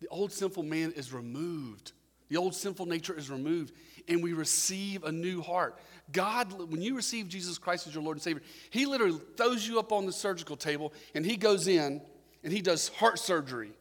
the 0.00 0.08
old 0.08 0.32
sinful 0.32 0.62
man 0.62 0.92
is 0.92 1.12
removed. 1.12 1.92
The 2.28 2.36
old 2.36 2.54
sinful 2.54 2.86
nature 2.86 3.16
is 3.16 3.30
removed, 3.30 3.72
and 4.06 4.22
we 4.22 4.34
receive 4.34 5.04
a 5.04 5.12
new 5.12 5.40
heart. 5.40 5.78
God, 6.12 6.52
when 6.70 6.82
you 6.82 6.94
receive 6.94 7.28
Jesus 7.28 7.58
Christ 7.58 7.86
as 7.86 7.94
your 7.94 8.02
Lord 8.02 8.16
and 8.16 8.22
Savior, 8.22 8.42
He 8.70 8.86
literally 8.86 9.18
throws 9.36 9.66
you 9.66 9.78
up 9.78 9.92
on 9.92 10.06
the 10.06 10.12
surgical 10.12 10.56
table 10.56 10.92
and 11.14 11.24
He 11.24 11.36
goes 11.36 11.68
in 11.68 12.02
and 12.42 12.52
He 12.52 12.62
does 12.62 12.88
heart 12.88 13.18
surgery. 13.18 13.72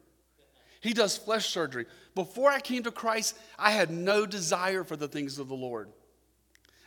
He 0.82 0.94
does 0.94 1.18
flesh 1.18 1.48
surgery. 1.48 1.86
Before 2.16 2.50
I 2.50 2.60
came 2.60 2.84
to 2.84 2.92
Christ, 2.92 3.38
I 3.58 3.72
had 3.72 3.90
no 3.90 4.26
desire 4.26 4.84
for 4.84 4.96
the 4.96 5.08
things 5.08 5.40
of 5.40 5.48
the 5.48 5.56
Lord. 5.56 5.90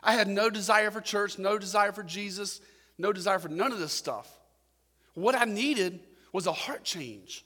I 0.02 0.14
had 0.14 0.28
no 0.28 0.48
desire 0.48 0.90
for 0.90 1.00
church, 1.00 1.38
no 1.38 1.58
desire 1.58 1.92
for 1.92 2.02
Jesus, 2.02 2.60
no 2.98 3.12
desire 3.12 3.38
for 3.38 3.48
none 3.48 3.72
of 3.72 3.78
this 3.78 3.92
stuff. 3.92 4.28
What 5.14 5.34
I 5.34 5.44
needed 5.44 6.00
was 6.32 6.46
a 6.46 6.52
heart 6.52 6.84
change. 6.84 7.44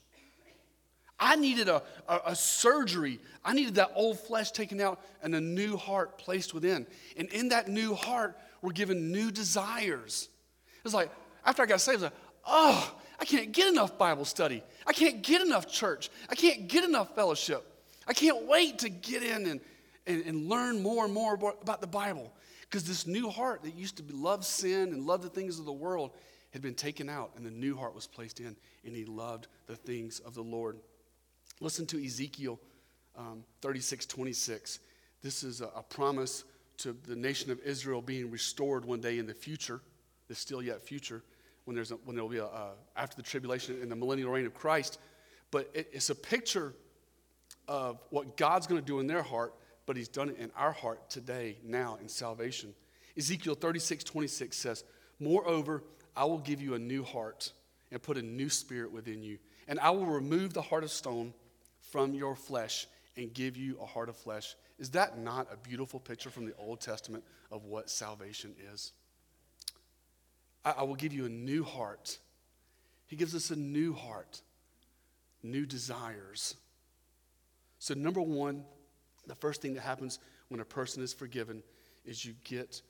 I 1.19 1.35
needed 1.35 1.69
a, 1.69 1.81
a, 2.07 2.19
a, 2.27 2.35
surgery. 2.35 3.19
I 3.43 3.53
needed 3.53 3.75
that 3.75 3.91
old 3.95 4.19
flesh 4.19 4.51
taken 4.51 4.81
out 4.81 4.99
and 5.23 5.33
a 5.33 5.39
new 5.39 5.77
heart 5.77 6.17
placed 6.17 6.53
within. 6.53 6.85
And 7.15 7.29
in 7.29 7.49
that 7.49 7.69
new 7.69 7.95
heart, 7.95 8.37
we're 8.61 8.73
given 8.73 9.11
new 9.11 9.31
desires. 9.31 10.27
It's 10.83 10.93
like, 10.93 11.09
after 11.45 11.63
I 11.63 11.67
got 11.67 11.79
saved, 11.79 12.01
I 12.01 12.03
was 12.03 12.03
like, 12.03 12.13
oh, 12.45 12.95
I 13.19 13.25
can't 13.25 13.51
get 13.51 13.67
enough 13.67 13.97
Bible 13.97 14.25
study. 14.25 14.63
I 14.85 14.93
can't 14.93 15.21
get 15.21 15.41
enough 15.41 15.67
church. 15.67 16.09
I 16.29 16.35
can't 16.35 16.67
get 16.67 16.83
enough 16.83 17.15
fellowship. 17.15 17.63
I 18.07 18.13
can't 18.13 18.45
wait 18.47 18.79
to 18.79 18.89
get 18.89 19.23
in 19.23 19.45
and, 19.47 19.61
and, 20.05 20.25
and 20.25 20.49
learn 20.49 20.81
more 20.81 21.05
and 21.05 21.13
more 21.13 21.33
about 21.33 21.81
the 21.81 21.87
Bible. 21.87 22.31
Because 22.61 22.83
this 22.83 23.07
new 23.07 23.29
heart 23.29 23.63
that 23.63 23.75
used 23.75 23.97
to 23.97 24.03
love 24.15 24.45
sin 24.45 24.89
and 24.89 25.05
love 25.05 25.21
the 25.21 25.29
things 25.29 25.59
of 25.59 25.65
the 25.65 25.73
world 25.73 26.11
had 26.51 26.61
been 26.61 26.75
taken 26.75 27.09
out, 27.09 27.31
and 27.35 27.45
the 27.45 27.51
new 27.51 27.75
heart 27.75 27.93
was 27.93 28.07
placed 28.07 28.39
in, 28.39 28.55
and 28.85 28.95
he 28.95 29.05
loved 29.05 29.47
the 29.67 29.75
things 29.75 30.19
of 30.19 30.33
the 30.33 30.41
Lord. 30.41 30.77
Listen 31.59 31.85
to 31.87 32.03
Ezekiel 32.03 32.59
um, 33.17 33.43
36 33.61 34.05
26. 34.05 34.79
This 35.21 35.43
is 35.43 35.61
a, 35.61 35.67
a 35.75 35.83
promise 35.83 36.43
to 36.77 36.95
the 37.07 37.15
nation 37.15 37.51
of 37.51 37.59
Israel 37.61 38.01
being 38.01 38.29
restored 38.29 38.85
one 38.85 38.99
day 38.99 39.17
in 39.17 39.25
the 39.25 39.33
future, 39.33 39.81
the 40.27 40.35
still 40.35 40.61
yet 40.61 40.81
future, 40.81 41.23
when, 41.65 41.75
there's 41.75 41.91
a, 41.91 41.95
when 41.95 42.15
there 42.15 42.23
will 42.23 42.31
be 42.31 42.37
a, 42.37 42.45
uh, 42.45 42.71
after 42.95 43.15
the 43.15 43.23
tribulation 43.23 43.81
in 43.81 43.89
the 43.89 43.95
millennial 43.95 44.31
reign 44.31 44.45
of 44.45 44.53
Christ. 44.53 44.99
But 45.51 45.69
it, 45.73 45.89
it's 45.91 46.09
a 46.09 46.15
picture 46.15 46.73
of 47.67 47.99
what 48.09 48.37
God's 48.37 48.67
going 48.67 48.79
to 48.79 48.85
do 48.85 48.99
in 48.99 49.07
their 49.07 49.23
heart, 49.23 49.53
but 49.85 49.97
He's 49.97 50.07
done 50.07 50.29
it 50.29 50.37
in 50.37 50.51
our 50.55 50.71
heart 50.71 51.09
today, 51.09 51.57
now, 51.63 51.97
in 52.01 52.07
salvation. 52.07 52.73
Ezekiel 53.17 53.55
36 53.55 54.03
26 54.03 54.57
says, 54.57 54.83
Moreover, 55.19 55.83
I 56.15 56.25
will 56.25 56.39
give 56.39 56.61
you 56.61 56.75
a 56.75 56.79
new 56.79 57.03
heart 57.03 57.51
and 57.91 58.01
put 58.01 58.17
a 58.17 58.21
new 58.21 58.49
spirit 58.49 58.91
within 58.91 59.23
you, 59.23 59.37
and 59.67 59.79
I 59.79 59.89
will 59.91 60.05
remove 60.05 60.53
the 60.53 60.61
heart 60.61 60.83
of 60.83 60.91
stone 60.91 61.33
from 61.91 62.13
your 62.13 62.35
flesh 62.35 62.87
and 63.17 63.33
give 63.33 63.55
you 63.57 63.77
a 63.81 63.85
heart 63.85 64.09
of 64.09 64.17
flesh. 64.17 64.55
Is 64.77 64.89
that 64.91 65.17
not 65.17 65.47
a 65.51 65.57
beautiful 65.57 65.99
picture 65.99 66.29
from 66.29 66.45
the 66.45 66.53
Old 66.57 66.81
Testament 66.81 67.23
of 67.51 67.65
what 67.65 67.89
salvation 67.89 68.53
is? 68.73 68.91
I, 70.65 70.71
I 70.79 70.83
will 70.83 70.95
give 70.95 71.13
you 71.13 71.25
a 71.25 71.29
new 71.29 71.63
heart. 71.63 72.17
He 73.07 73.15
gives 73.15 73.35
us 73.35 73.51
a 73.51 73.55
new 73.55 73.93
heart, 73.93 74.41
new 75.43 75.65
desires. 75.65 76.55
So, 77.79 77.93
number 77.93 78.21
one, 78.21 78.65
the 79.27 79.35
first 79.35 79.61
thing 79.61 79.75
that 79.75 79.81
happens 79.81 80.19
when 80.49 80.59
a 80.59 80.65
person 80.65 81.03
is 81.03 81.13
forgiven 81.13 81.63
is 82.03 82.25
you 82.25 82.33
get 82.43 82.81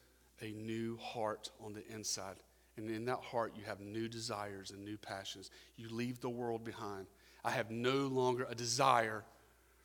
a 0.42 0.52
new 0.52 0.98
heart 0.98 1.52
on 1.64 1.74
the 1.74 1.86
inside. 1.94 2.36
And 2.78 2.90
in 2.90 3.06
that 3.06 3.20
heart, 3.20 3.54
you 3.56 3.64
have 3.66 3.80
new 3.80 4.08
desires 4.08 4.72
and 4.72 4.84
new 4.84 4.98
passions. 4.98 5.50
You 5.78 5.88
leave 5.90 6.20
the 6.20 6.30
world 6.30 6.66
behind. 6.66 7.08
I 7.44 7.52
have 7.52 7.72
no 7.72 8.08
longer 8.08 8.46
a 8.50 8.56
desire 8.56 9.24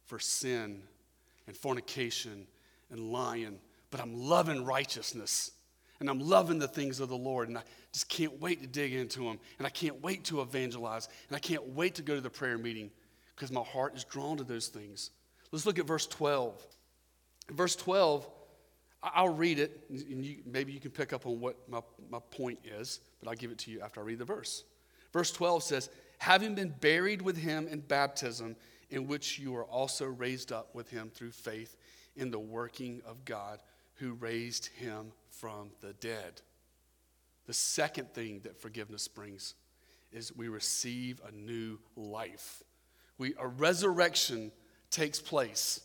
for 0.07 0.19
sin 0.19 0.83
and 1.47 1.57
fornication 1.57 2.47
and 2.91 3.13
lying, 3.13 3.59
but 3.91 4.01
I'm 4.01 4.15
loving 4.15 4.65
righteousness 4.65 5.53
and 6.00 6.09
I'm 6.09 6.19
loving 6.19 6.59
the 6.59 6.69
things 6.69 6.99
of 6.99 7.09
the 7.09 7.16
Lord. 7.16 7.49
And 7.49 7.59
I 7.59 7.62
just 7.92 8.09
can't 8.09 8.40
wait 8.40 8.62
to 8.62 8.66
dig 8.66 8.95
into 8.95 9.25
them. 9.25 9.38
And 9.59 9.66
I 9.66 9.71
can't 9.71 10.02
wait 10.02 10.25
to 10.25 10.40
evangelize. 10.40 11.09
And 11.28 11.37
I 11.37 11.38
can't 11.38 11.66
wait 11.69 11.95
to 11.97 12.02
go 12.02 12.14
to 12.14 12.21
the 12.21 12.30
prayer 12.30 12.59
meeting 12.59 12.90
because 13.37 13.52
my 13.52 13.62
heart 13.62 13.95
is 13.95 14.04
drawn 14.04 14.38
to 14.38 14.45
those 14.45 14.69
things. 14.69 15.11
Let's 15.52 15.66
look 15.66 15.78
at 15.78 15.87
verse 15.87 16.07
12. 16.07 16.66
verse 17.50 17.76
12, 17.76 18.28
I'll 19.02 19.35
read 19.35 19.59
it, 19.59 19.80
and 19.88 20.25
you, 20.25 20.42
maybe 20.45 20.73
you 20.73 20.80
can 20.80 20.90
pick 20.90 21.12
up 21.12 21.26
on 21.26 21.40
what 21.40 21.57
my, 21.69 21.80
my 22.11 22.19
point 22.30 22.59
is, 22.64 23.00
but 23.19 23.28
I'll 23.28 23.35
give 23.35 23.50
it 23.50 23.59
to 23.59 23.71
you 23.71 23.80
after 23.80 24.00
I 24.00 24.04
read 24.04 24.19
the 24.19 24.25
verse. 24.25 24.64
Verse 25.12 25.33
12 25.33 25.62
says, 25.62 25.90
having 26.19 26.54
been 26.54 26.75
buried 26.80 27.23
with 27.23 27.37
him 27.37 27.66
in 27.66 27.80
baptism, 27.80 28.57
in 28.90 29.07
which 29.07 29.38
you 29.38 29.57
are 29.57 29.64
also 29.64 30.07
raised 30.07 30.52
up 30.52 30.75
with 30.75 30.90
him 30.90 31.11
through 31.14 31.30
faith 31.30 31.76
in 32.16 32.30
the 32.30 32.38
working 32.38 33.00
of 33.07 33.25
God 33.25 33.61
who 33.95 34.12
raised 34.14 34.66
him 34.66 35.12
from 35.41 35.71
the 35.81 35.95
dead. 35.95 36.43
The 37.47 37.55
second 37.55 38.13
thing 38.13 38.41
that 38.45 38.61
forgiveness 38.61 39.09
brings 39.09 39.55
is 40.13 40.37
we 40.37 40.49
receive 40.49 41.21
a 41.27 41.33
new 41.33 41.79
life. 41.97 42.63
We, 43.17 43.35
a 43.39 43.49
resurrection 43.49 44.53
takes 44.91 45.19
place. 45.19 45.81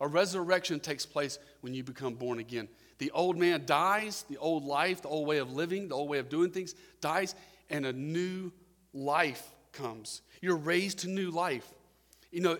A 0.00 0.06
resurrection 0.06 0.78
takes 0.78 1.04
place 1.04 1.40
when 1.60 1.74
you 1.74 1.82
become 1.82 2.14
born 2.14 2.38
again. 2.38 2.68
The 2.98 3.10
old 3.10 3.36
man 3.36 3.64
dies, 3.66 4.24
the 4.30 4.36
old 4.36 4.64
life, 4.64 5.02
the 5.02 5.08
old 5.08 5.26
way 5.26 5.38
of 5.38 5.52
living, 5.52 5.88
the 5.88 5.96
old 5.96 6.08
way 6.08 6.18
of 6.18 6.28
doing 6.28 6.50
things 6.50 6.74
dies, 7.00 7.34
and 7.68 7.84
a 7.84 7.92
new 7.92 8.52
life 8.94 9.44
comes. 9.72 10.22
You're 10.40 10.56
raised 10.56 11.00
to 11.00 11.08
new 11.08 11.30
life. 11.30 11.68
You 12.30 12.42
know, 12.42 12.58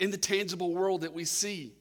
in 0.00 0.10
the 0.10 0.16
tangible 0.16 0.74
world 0.74 1.02
that 1.02 1.12
we 1.12 1.24
see, 1.24 1.72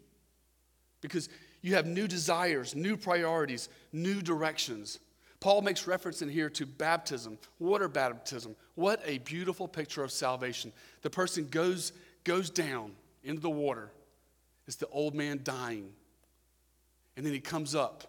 because 1.02 1.30
you 1.62 1.75
have 1.75 1.86
new 1.86 2.08
desires, 2.08 2.75
new 2.75 2.98
priorities, 2.98 3.70
new 3.91 4.22
directions. 4.22 5.00
Paul 5.39 5.62
makes 5.62 5.88
reference 5.88 6.22
in 6.22 6.30
here 6.30 6.50
to 6.51 6.65
baptism, 6.65 7.38
water 7.60 7.88
baptism. 7.88 8.56
What 8.75 9.01
a 9.06 9.20
beautiful 9.20 9.68
picture 9.68 10.03
of 10.03 10.12
salvation. 10.12 10.72
The 11.01 11.10
person 11.10 11.48
goes, 11.50 11.94
goes 12.24 12.50
down 12.50 12.94
into 13.24 13.41
the 13.41 13.50
water. 13.50 13.91
It's 14.68 14.77
the 14.77 14.88
old 14.88 15.15
man 15.15 15.41
dying. 15.44 15.91
And 17.18 17.25
then 17.25 17.34
he 17.34 17.39
comes 17.39 17.75
up, 17.75 18.06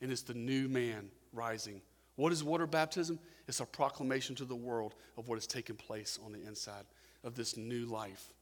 and 0.00 0.12
it's 0.12 0.22
the 0.22 0.34
new 0.34 0.68
man 0.68 1.08
rising. 1.32 1.80
What 2.16 2.32
is 2.32 2.44
water 2.44 2.66
baptism? 2.66 3.18
It's 3.46 3.60
a 3.60 3.66
proclamation 3.66 4.34
to 4.36 4.44
the 4.44 4.54
world 4.54 4.94
of 5.16 5.28
what 5.28 5.36
has 5.36 5.46
taken 5.46 5.76
place 5.76 6.18
on 6.24 6.32
the 6.32 6.42
inside 6.44 6.84
of 7.24 7.34
this 7.34 7.56
new 7.56 7.86
life, 7.86 8.32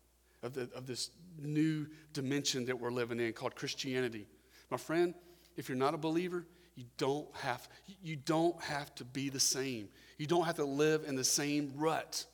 of, 0.42 0.54
the, 0.54 0.68
of 0.74 0.86
this 0.86 1.10
new 1.40 1.86
dimension 2.12 2.64
that 2.66 2.78
we're 2.78 2.90
living 2.90 3.20
in 3.20 3.32
called 3.32 3.54
Christianity. 3.54 4.26
My 4.70 4.76
friend, 4.76 5.14
if 5.56 5.68
you're 5.68 5.78
not 5.78 5.94
a 5.94 5.98
believer, 5.98 6.46
you 6.74 6.84
don't 6.98 7.26
have, 7.36 7.68
you 8.02 8.16
don't 8.16 8.60
have 8.62 8.94
to 8.96 9.04
be 9.04 9.30
the 9.30 9.40
same. 9.40 9.88
You 10.18 10.26
don't 10.26 10.44
have 10.44 10.56
to 10.56 10.64
live 10.64 11.04
in 11.06 11.16
the 11.16 11.24
same 11.24 11.72
rut. 11.74 12.24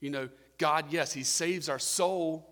You 0.00 0.10
know, 0.10 0.28
God, 0.58 0.86
yes, 0.90 1.12
He 1.12 1.24
saves 1.24 1.68
our 1.68 1.78
soul, 1.78 2.48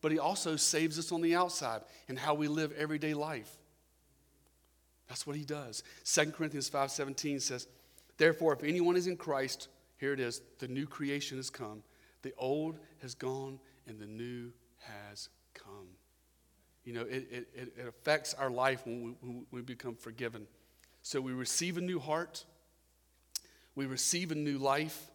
but 0.00 0.10
He 0.10 0.18
also 0.18 0.56
saves 0.56 0.98
us 0.98 1.12
on 1.12 1.20
the 1.20 1.34
outside 1.34 1.82
in 2.08 2.16
how 2.16 2.34
we 2.34 2.48
live 2.48 2.72
everyday 2.72 3.14
life. 3.14 3.50
That's 5.08 5.26
what 5.26 5.36
He 5.36 5.44
does. 5.44 5.82
2 6.04 6.32
Corinthians 6.32 6.70
5:17 6.70 7.42
says, 7.42 7.68
Therefore, 8.16 8.54
if 8.54 8.62
anyone 8.62 8.96
is 8.96 9.06
in 9.06 9.16
Christ, 9.16 9.68
here 9.98 10.12
it 10.12 10.20
is, 10.20 10.40
the 10.58 10.68
new 10.68 10.86
creation 10.86 11.36
has 11.36 11.50
come. 11.50 11.82
The 12.22 12.32
old 12.38 12.78
has 13.02 13.14
gone 13.14 13.58
and 13.86 14.00
the 14.00 14.06
new 14.06 14.52
has 14.78 15.28
come. 15.54 15.88
You 16.84 16.92
know, 16.92 17.02
it, 17.02 17.28
it, 17.30 17.48
it 17.54 17.86
affects 17.88 18.34
our 18.34 18.50
life 18.50 18.84
when 18.84 19.02
we, 19.02 19.10
when 19.22 19.46
we 19.50 19.62
become 19.62 19.94
forgiven. 19.94 20.46
So 21.02 21.20
we 21.20 21.32
receive 21.32 21.78
a 21.78 21.80
new 21.80 21.98
heart, 21.98 22.44
we 23.74 23.86
receive 23.86 24.32
a 24.32 24.34
new 24.34 24.58
life. 24.58 25.10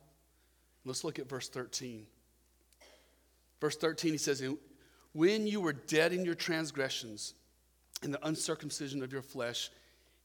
Let's 0.86 1.04
look 1.04 1.20
at 1.20 1.30
verse 1.30 1.50
13. 1.50 2.06
Verse 3.60 3.76
13, 3.76 4.14
he 4.14 4.18
says, 4.18 4.44
When 5.14 5.46
you 5.46 5.62
were 5.62 5.74
dead 5.74 6.14
in 6.14 6.24
your 6.26 6.36
transgressions 6.36 7.34
and 8.02 8.14
the 8.14 8.26
uncircumcision 8.26 9.04
of 9.04 9.12
your 9.12 9.22
flesh, 9.22 9.70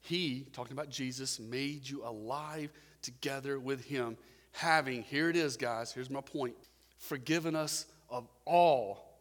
he, 0.01 0.47
talking 0.53 0.73
about 0.73 0.91
Jesus, 0.91 1.41
made 1.41 1.89
you 1.89 2.05
alive 2.05 2.71
together 3.03 3.59
with 3.59 3.85
him, 3.85 4.17
having, 4.53 5.03
here 5.03 5.29
it 5.29 5.37
is, 5.37 5.57
guys, 5.57 5.93
here's 5.93 6.11
my 6.11 6.21
point, 6.21 6.55
forgiven 6.99 7.57
us 7.57 7.87
of 8.09 8.29
all 8.45 9.19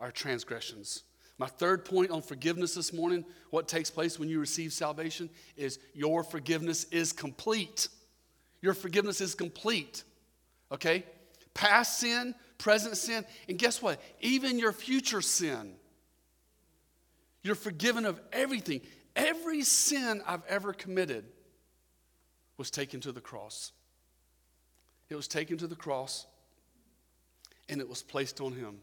our 0.00 0.10
transgressions. 0.10 1.04
My 1.38 1.46
third 1.46 1.84
point 1.84 2.10
on 2.10 2.22
forgiveness 2.22 2.74
this 2.74 2.92
morning, 2.92 3.24
what 3.50 3.66
takes 3.68 3.90
place 3.90 4.18
when 4.18 4.28
you 4.28 4.38
receive 4.38 4.72
salvation, 4.72 5.30
is 5.56 5.78
your 5.94 6.22
forgiveness 6.22 6.84
is 6.90 7.12
complete. 7.12 7.88
Your 8.60 8.74
forgiveness 8.74 9.20
is 9.20 9.34
complete. 9.34 10.04
Okay? 10.70 11.04
Past 11.54 11.98
sin, 11.98 12.34
present 12.58 12.96
sin, 12.96 13.24
and 13.48 13.58
guess 13.58 13.82
what? 13.82 14.00
Even 14.20 14.58
your 14.58 14.72
future 14.72 15.20
sin. 15.20 15.74
You're 17.42 17.54
forgiven 17.54 18.06
of 18.06 18.20
everything. 18.32 18.82
Every 19.16 19.62
sin 19.62 20.22
I've 20.26 20.44
ever 20.48 20.72
committed 20.72 21.24
was 22.56 22.70
taken 22.70 23.00
to 23.00 23.12
the 23.12 23.20
cross. 23.20 23.72
It 25.08 25.16
was 25.16 25.28
taken 25.28 25.58
to 25.58 25.66
the 25.66 25.76
cross 25.76 26.26
and 27.68 27.80
it 27.80 27.88
was 27.88 28.02
placed 28.02 28.40
on 28.40 28.52
him. 28.52 28.78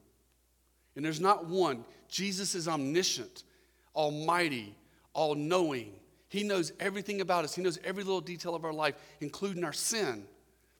And 0.95 1.05
there's 1.05 1.21
not 1.21 1.45
one. 1.45 1.86
Jesus 2.09 2.55
is 2.55 2.67
omniscient, 2.67 3.43
almighty, 3.95 4.75
all 5.13 5.36
knowing. 5.36 5.93
He 6.27 6.43
knows 6.43 6.74
everything 6.79 7.21
about 7.21 7.43
us, 7.43 7.55
He 7.55 7.62
knows 7.62 7.79
every 7.83 8.03
little 8.03 8.21
detail 8.21 8.55
of 8.55 8.65
our 8.65 8.74
life, 8.74 8.95
including 9.21 9.63
our 9.63 9.74
sin. 9.74 10.25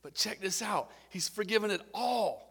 But 0.02 0.14
check 0.14 0.40
this 0.40 0.62
out 0.62 0.92
He's 1.10 1.30
forgiven 1.30 1.72
it 1.72 1.82
all. 1.94 2.46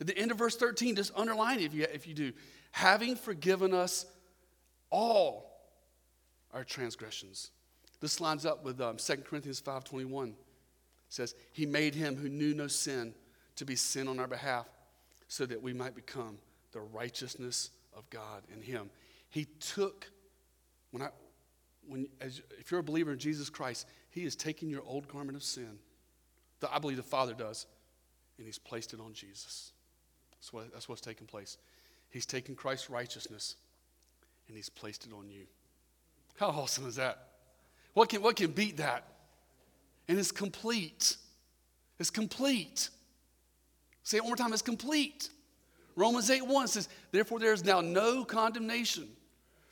At 0.00 0.06
the 0.06 0.16
end 0.16 0.30
of 0.30 0.38
verse 0.38 0.56
13, 0.56 0.96
just 0.96 1.12
underline 1.16 1.58
it 1.58 1.64
if 1.64 1.74
you, 1.74 1.86
if 1.92 2.06
you 2.06 2.14
do. 2.14 2.32
Having 2.72 3.16
forgiven 3.16 3.72
us 3.72 4.04
all 4.90 5.50
our 6.52 6.64
transgressions. 6.64 7.50
This 8.00 8.20
lines 8.20 8.44
up 8.44 8.62
with 8.62 8.80
um, 8.80 8.98
2 8.98 9.16
Corinthians 9.28 9.60
5.21. 9.60 10.28
It 10.28 10.34
says, 11.08 11.34
He 11.52 11.64
made 11.64 11.94
him 11.94 12.16
who 12.16 12.28
knew 12.28 12.54
no 12.54 12.66
sin 12.66 13.14
to 13.56 13.64
be 13.64 13.76
sin 13.76 14.08
on 14.08 14.20
our 14.20 14.26
behalf, 14.26 14.66
so 15.28 15.46
that 15.46 15.60
we 15.60 15.72
might 15.72 15.94
become 15.94 16.38
the 16.72 16.80
righteousness 16.80 17.70
of 17.96 18.08
God 18.10 18.42
in 18.54 18.62
him. 18.62 18.90
He 19.30 19.46
took, 19.60 20.10
when 20.90 21.02
I, 21.02 21.08
when, 21.88 22.08
as, 22.20 22.42
if 22.58 22.70
you're 22.70 22.80
a 22.80 22.84
believer 22.84 23.12
in 23.12 23.18
Jesus 23.18 23.50
Christ, 23.50 23.86
he 24.10 24.24
is 24.24 24.36
taking 24.36 24.68
your 24.68 24.82
old 24.86 25.08
garment 25.08 25.36
of 25.36 25.42
sin, 25.42 25.78
that 26.60 26.70
I 26.72 26.78
believe 26.78 26.96
the 26.96 27.02
Father 27.02 27.34
does, 27.34 27.66
and 28.38 28.46
he's 28.46 28.58
placed 28.58 28.94
it 28.94 29.00
on 29.00 29.12
Jesus. 29.12 29.72
That's, 30.32 30.52
what, 30.52 30.72
that's 30.72 30.88
what's 30.88 31.00
taking 31.00 31.26
place. 31.26 31.58
He's 32.10 32.26
taken 32.26 32.54
Christ's 32.54 32.88
righteousness 32.88 33.56
and 34.48 34.56
he's 34.56 34.68
placed 34.68 35.06
it 35.06 35.12
on 35.12 35.28
you. 35.28 35.42
How 36.38 36.48
awesome 36.48 36.86
is 36.86 36.96
that? 36.96 37.28
What 37.94 38.08
can, 38.10 38.22
what 38.22 38.36
can 38.36 38.52
beat 38.52 38.76
that? 38.76 39.04
And 40.08 40.18
it's 40.18 40.30
complete. 40.30 41.16
It's 41.98 42.10
complete. 42.10 42.90
Say 44.06 44.18
it 44.18 44.20
one 44.20 44.30
more 44.30 44.36
time 44.36 44.52
it's 44.52 44.62
complete. 44.62 45.30
Romans 45.96 46.30
8 46.30 46.46
1 46.46 46.68
says, 46.68 46.88
Therefore, 47.10 47.40
there 47.40 47.52
is 47.52 47.64
now 47.64 47.80
no 47.80 48.24
condemnation 48.24 49.08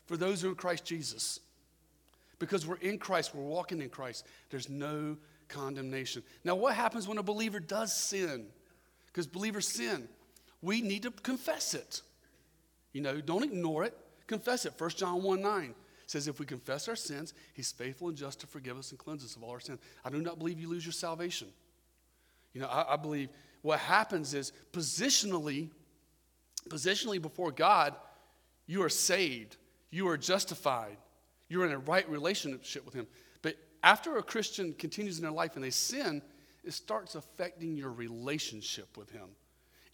for 0.07 0.17
those 0.17 0.41
who 0.41 0.49
are 0.49 0.51
in 0.51 0.57
Christ 0.57 0.83
Jesus. 0.83 1.39
Because 2.37 2.67
we're 2.67 2.75
in 2.75 2.99
Christ, 2.99 3.33
we're 3.33 3.45
walking 3.45 3.81
in 3.81 3.87
Christ, 3.87 4.25
there's 4.49 4.67
no 4.67 5.15
condemnation. 5.47 6.21
Now, 6.43 6.55
what 6.55 6.75
happens 6.75 7.07
when 7.07 7.17
a 7.17 7.23
believer 7.23 7.61
does 7.61 7.95
sin? 7.95 8.47
Because 9.07 9.25
believers 9.25 9.69
sin. 9.69 10.09
We 10.61 10.81
need 10.81 11.03
to 11.03 11.11
confess 11.11 11.73
it. 11.73 12.01
You 12.91 12.99
know, 12.99 13.21
don't 13.21 13.43
ignore 13.45 13.85
it, 13.85 13.97
confess 14.27 14.65
it. 14.65 14.73
1 14.77 14.89
John 14.89 15.23
1 15.23 15.41
9 15.41 15.73
says, 16.07 16.27
If 16.27 16.41
we 16.41 16.45
confess 16.45 16.89
our 16.89 16.97
sins, 16.97 17.33
he's 17.53 17.71
faithful 17.71 18.09
and 18.09 18.17
just 18.17 18.41
to 18.41 18.47
forgive 18.47 18.77
us 18.77 18.91
and 18.91 18.99
cleanse 18.99 19.23
us 19.23 19.37
of 19.37 19.43
all 19.43 19.51
our 19.51 19.61
sins. 19.61 19.79
I 20.03 20.09
do 20.09 20.21
not 20.21 20.39
believe 20.39 20.59
you 20.59 20.67
lose 20.67 20.85
your 20.85 20.91
salvation. 20.91 21.47
You 22.53 22.59
know, 22.59 22.67
I, 22.67 22.95
I 22.95 22.95
believe 22.97 23.29
what 23.65 23.79
happens 23.79 24.35
is 24.35 24.51
positionally, 24.71 25.69
positionally 26.69 27.19
before 27.19 27.51
God, 27.51 27.95
you 28.67 28.83
are 28.83 28.89
saved, 28.89 29.57
you 29.89 30.07
are 30.07 30.17
justified, 30.17 30.97
you're 31.49 31.65
in 31.65 31.71
a 31.71 31.79
right 31.79 32.07
relationship 32.07 32.85
with 32.85 32.93
Him. 32.93 33.07
But 33.41 33.55
after 33.83 34.17
a 34.17 34.23
Christian 34.23 34.73
continues 34.73 35.17
in 35.17 35.23
their 35.23 35.31
life 35.31 35.55
and 35.55 35.63
they 35.63 35.71
sin, 35.71 36.21
it 36.63 36.73
starts 36.73 37.15
affecting 37.15 37.75
your 37.75 37.91
relationship 37.91 38.97
with 38.97 39.09
Him. 39.09 39.29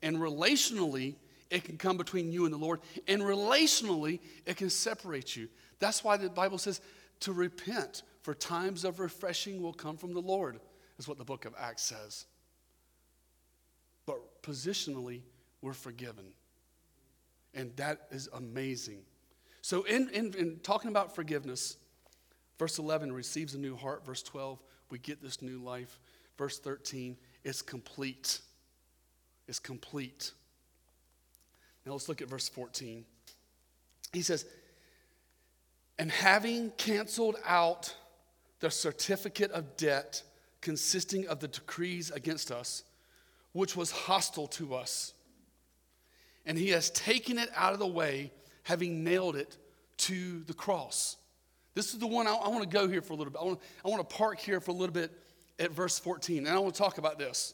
And 0.02 0.18
relationally, 0.18 1.16
it 1.50 1.64
can 1.64 1.78
come 1.78 1.96
between 1.96 2.30
you 2.30 2.44
and 2.44 2.54
the 2.54 2.58
Lord. 2.58 2.82
And 3.08 3.22
relationally, 3.22 4.20
it 4.46 4.58
can 4.58 4.70
separate 4.70 5.36
you. 5.38 5.48
That's 5.80 6.04
why 6.04 6.18
the 6.18 6.30
Bible 6.30 6.58
says 6.58 6.82
to 7.22 7.32
repent, 7.32 8.04
for 8.22 8.34
times 8.34 8.84
of 8.84 9.00
refreshing 9.00 9.62
will 9.62 9.74
come 9.74 9.96
from 9.96 10.14
the 10.14 10.22
Lord, 10.22 10.60
is 11.00 11.08
what 11.08 11.18
the 11.18 11.24
book 11.24 11.46
of 11.46 11.56
Acts 11.58 11.84
says. 11.84 12.26
Positionally, 14.44 15.22
we're 15.62 15.74
forgiven. 15.74 16.26
And 17.54 17.76
that 17.76 18.08
is 18.12 18.30
amazing. 18.34 19.02
So, 19.62 19.84
in, 19.84 20.10
in, 20.10 20.34
in 20.34 20.60
talking 20.64 20.90
about 20.90 21.14
forgiveness, 21.14 21.78
verse 22.58 22.80
11 22.80 23.12
receives 23.12 23.54
a 23.54 23.60
new 23.60 23.76
heart. 23.76 24.06
Verse 24.06 24.24
12, 24.24 24.60
we 24.90 25.00
get 25.00 25.22
this 25.22 25.42
new 25.42 25.60
life. 25.60 26.00
Verse 26.38 26.60
13, 26.60 27.18
it's 27.44 27.62
complete. 27.62 28.40
It's 29.48 29.60
complete. 29.60 30.32
Now 31.86 31.94
let's 31.94 32.08
look 32.08 32.22
at 32.22 32.30
verse 32.30 32.50
14. 32.50 33.06
He 34.14 34.22
says, 34.22 34.46
And 36.00 36.12
having 36.12 36.72
canceled 36.72 37.38
out 37.46 37.96
the 38.60 38.72
certificate 38.72 39.52
of 39.52 39.78
debt 39.78 40.24
consisting 40.62 41.28
of 41.28 41.40
the 41.40 41.48
decrees 41.48 42.12
against 42.12 42.52
us, 42.52 42.84
which 43.54 43.76
was 43.76 43.92
hostile 43.92 44.48
to 44.48 44.76
us, 44.76 45.14
and 46.46 46.58
he 46.58 46.70
has 46.70 46.90
taken 46.92 47.38
it 47.38 47.50
out 47.56 47.74
of 47.74 47.80
the 47.80 47.88
way, 47.88 48.32
having 48.64 49.04
nailed 49.04 49.36
it 49.36 49.58
to 49.98 50.44
the 50.46 50.54
cross. 50.54 51.18
This 51.74 51.94
is 51.94 52.00
the 52.00 52.08
one 52.08 52.28
I, 52.28 52.34
I 52.34 52.50
want 52.50 52.64
to 52.64 52.70
go 52.70 52.88
here 52.88 53.02
for 53.02 53.14
a 53.14 53.16
little 53.16 53.32
bit. 53.32 53.40
I 53.42 53.46
want, 53.46 53.60
I 53.86 53.90
want 53.90 54.08
to 54.08 54.16
park 54.16 54.40
here 54.40 54.60
for 54.60 54.72
a 54.72 54.74
little 54.74 54.94
bit 54.94 55.12
at 55.60 55.72
verse 55.72 56.00
14, 56.00 56.40
and 56.40 56.50
I 56.50 56.60
want 56.60 56.74
to 56.74 56.82
talk 56.82 56.98
about 56.98 57.20
this. 57.20 57.54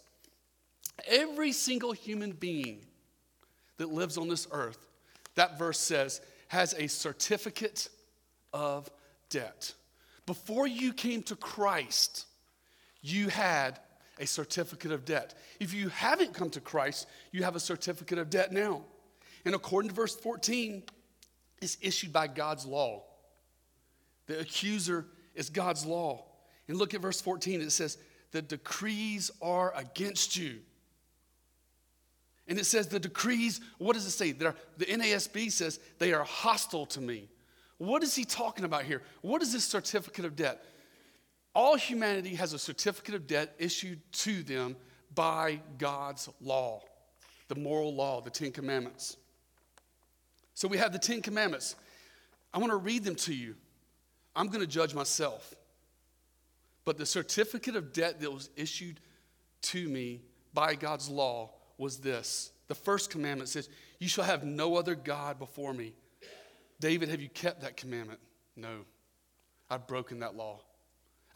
Every 1.07 1.51
single 1.51 1.91
human 1.91 2.31
being 2.31 2.79
that 3.77 3.91
lives 3.91 4.17
on 4.17 4.27
this 4.27 4.47
earth, 4.51 4.87
that 5.35 5.59
verse 5.59 5.79
says, 5.79 6.21
has 6.47 6.73
a 6.73 6.87
certificate 6.87 7.89
of 8.53 8.89
debt. 9.29 9.73
Before 10.25 10.67
you 10.67 10.93
came 10.93 11.21
to 11.23 11.35
Christ, 11.35 12.25
you 13.01 13.29
had 13.29 13.79
a 14.19 14.25
certificate 14.25 14.91
of 14.91 15.05
debt. 15.05 15.35
If 15.59 15.73
you 15.73 15.89
haven't 15.89 16.33
come 16.33 16.49
to 16.51 16.61
Christ, 16.61 17.07
you 17.31 17.43
have 17.43 17.55
a 17.55 17.59
certificate 17.59 18.17
of 18.17 18.29
debt 18.29 18.51
now. 18.51 18.83
And 19.45 19.55
according 19.55 19.89
to 19.89 19.95
verse 19.95 20.15
14, 20.15 20.83
it's 21.61 21.77
issued 21.81 22.11
by 22.11 22.27
God's 22.27 22.65
law. 22.65 23.03
The 24.27 24.39
accuser 24.39 25.05
is 25.35 25.49
God's 25.49 25.85
law. 25.85 26.25
And 26.67 26.77
look 26.77 26.93
at 26.93 27.01
verse 27.01 27.21
14, 27.21 27.61
it 27.61 27.71
says, 27.71 27.97
The 28.31 28.41
decrees 28.41 29.31
are 29.41 29.73
against 29.75 30.35
you. 30.35 30.59
And 32.47 32.57
it 32.57 32.65
says 32.65 32.87
the 32.87 32.99
decrees, 32.99 33.59
what 33.77 33.93
does 33.93 34.05
it 34.05 34.11
say? 34.11 34.31
The 34.31 34.53
NASB 34.79 35.51
says 35.51 35.79
they 35.99 36.13
are 36.13 36.23
hostile 36.23 36.85
to 36.87 37.01
me. 37.01 37.27
What 37.77 38.03
is 38.03 38.15
he 38.15 38.23
talking 38.23 38.65
about 38.65 38.83
here? 38.83 39.01
What 39.21 39.41
is 39.41 39.53
this 39.53 39.65
certificate 39.65 40.25
of 40.25 40.35
debt? 40.35 40.63
All 41.53 41.75
humanity 41.75 42.35
has 42.35 42.53
a 42.53 42.59
certificate 42.59 43.15
of 43.15 43.27
debt 43.27 43.55
issued 43.57 43.99
to 44.13 44.43
them 44.43 44.75
by 45.13 45.59
God's 45.77 46.29
law, 46.41 46.81
the 47.47 47.55
moral 47.55 47.95
law, 47.95 48.21
the 48.21 48.29
Ten 48.29 48.51
Commandments. 48.51 49.17
So 50.53 50.67
we 50.67 50.77
have 50.77 50.91
the 50.91 50.99
Ten 50.99 51.21
Commandments. 51.21 51.75
I 52.53 52.59
want 52.59 52.71
to 52.71 52.77
read 52.77 53.03
them 53.03 53.15
to 53.15 53.33
you. 53.33 53.55
I'm 54.35 54.47
going 54.47 54.61
to 54.61 54.67
judge 54.67 54.93
myself. 54.93 55.53
But 56.85 56.97
the 56.97 57.05
certificate 57.05 57.75
of 57.75 57.91
debt 57.91 58.21
that 58.21 58.31
was 58.31 58.49
issued 58.55 58.99
to 59.63 59.89
me 59.89 60.21
by 60.53 60.75
God's 60.75 61.09
law 61.09 61.51
was 61.77 61.97
this. 61.97 62.51
The 62.67 62.75
first 62.75 63.09
commandment 63.09 63.49
says, 63.49 63.69
You 63.99 64.07
shall 64.07 64.23
have 64.23 64.43
no 64.43 64.75
other 64.75 64.95
God 64.95 65.39
before 65.39 65.73
me. 65.73 65.93
David, 66.79 67.09
have 67.09 67.21
you 67.21 67.29
kept 67.29 67.61
that 67.61 67.77
commandment? 67.77 68.19
No. 68.55 68.85
I've 69.69 69.87
broken 69.87 70.19
that 70.19 70.35
law. 70.35 70.61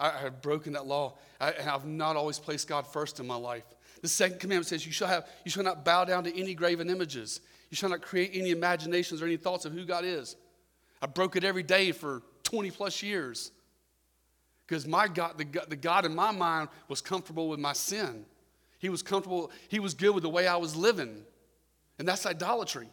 I 0.01 0.21
have 0.21 0.41
broken 0.41 0.73
that 0.73 0.87
law. 0.87 1.13
I, 1.39 1.53
I've 1.67 1.85
not 1.85 2.15
always 2.15 2.39
placed 2.39 2.67
God 2.67 2.87
first 2.87 3.19
in 3.19 3.27
my 3.27 3.35
life. 3.35 3.63
The 4.01 4.07
second 4.07 4.39
commandment 4.39 4.67
says, 4.67 4.85
You 4.85 4.91
shall 4.91 5.07
have, 5.07 5.27
you 5.45 5.51
shall 5.51 5.63
not 5.63 5.85
bow 5.85 6.05
down 6.05 6.23
to 6.23 6.37
any 6.37 6.55
graven 6.55 6.89
images. 6.89 7.41
You 7.69 7.75
shall 7.75 7.89
not 7.89 8.01
create 8.01 8.31
any 8.33 8.51
imaginations 8.51 9.21
or 9.21 9.25
any 9.25 9.37
thoughts 9.37 9.65
of 9.65 9.73
who 9.73 9.85
God 9.85 10.03
is. 10.03 10.35
I 11.01 11.05
broke 11.05 11.35
it 11.35 11.43
every 11.43 11.63
day 11.63 11.91
for 11.91 12.21
20 12.43 12.71
plus 12.71 13.01
years. 13.03 13.51
Because 14.65 14.87
my 14.87 15.07
God, 15.07 15.37
the, 15.37 15.45
the 15.67 15.75
God 15.75 16.05
in 16.05 16.15
my 16.15 16.31
mind 16.31 16.69
was 16.87 17.01
comfortable 17.01 17.49
with 17.49 17.59
my 17.59 17.73
sin. 17.73 18.25
He 18.79 18.89
was 18.89 19.03
comfortable, 19.03 19.51
he 19.69 19.79
was 19.79 19.93
good 19.93 20.15
with 20.15 20.23
the 20.23 20.29
way 20.29 20.47
I 20.47 20.55
was 20.55 20.75
living. 20.75 21.23
And 21.99 22.07
that's 22.07 22.25
idolatry. 22.25 22.89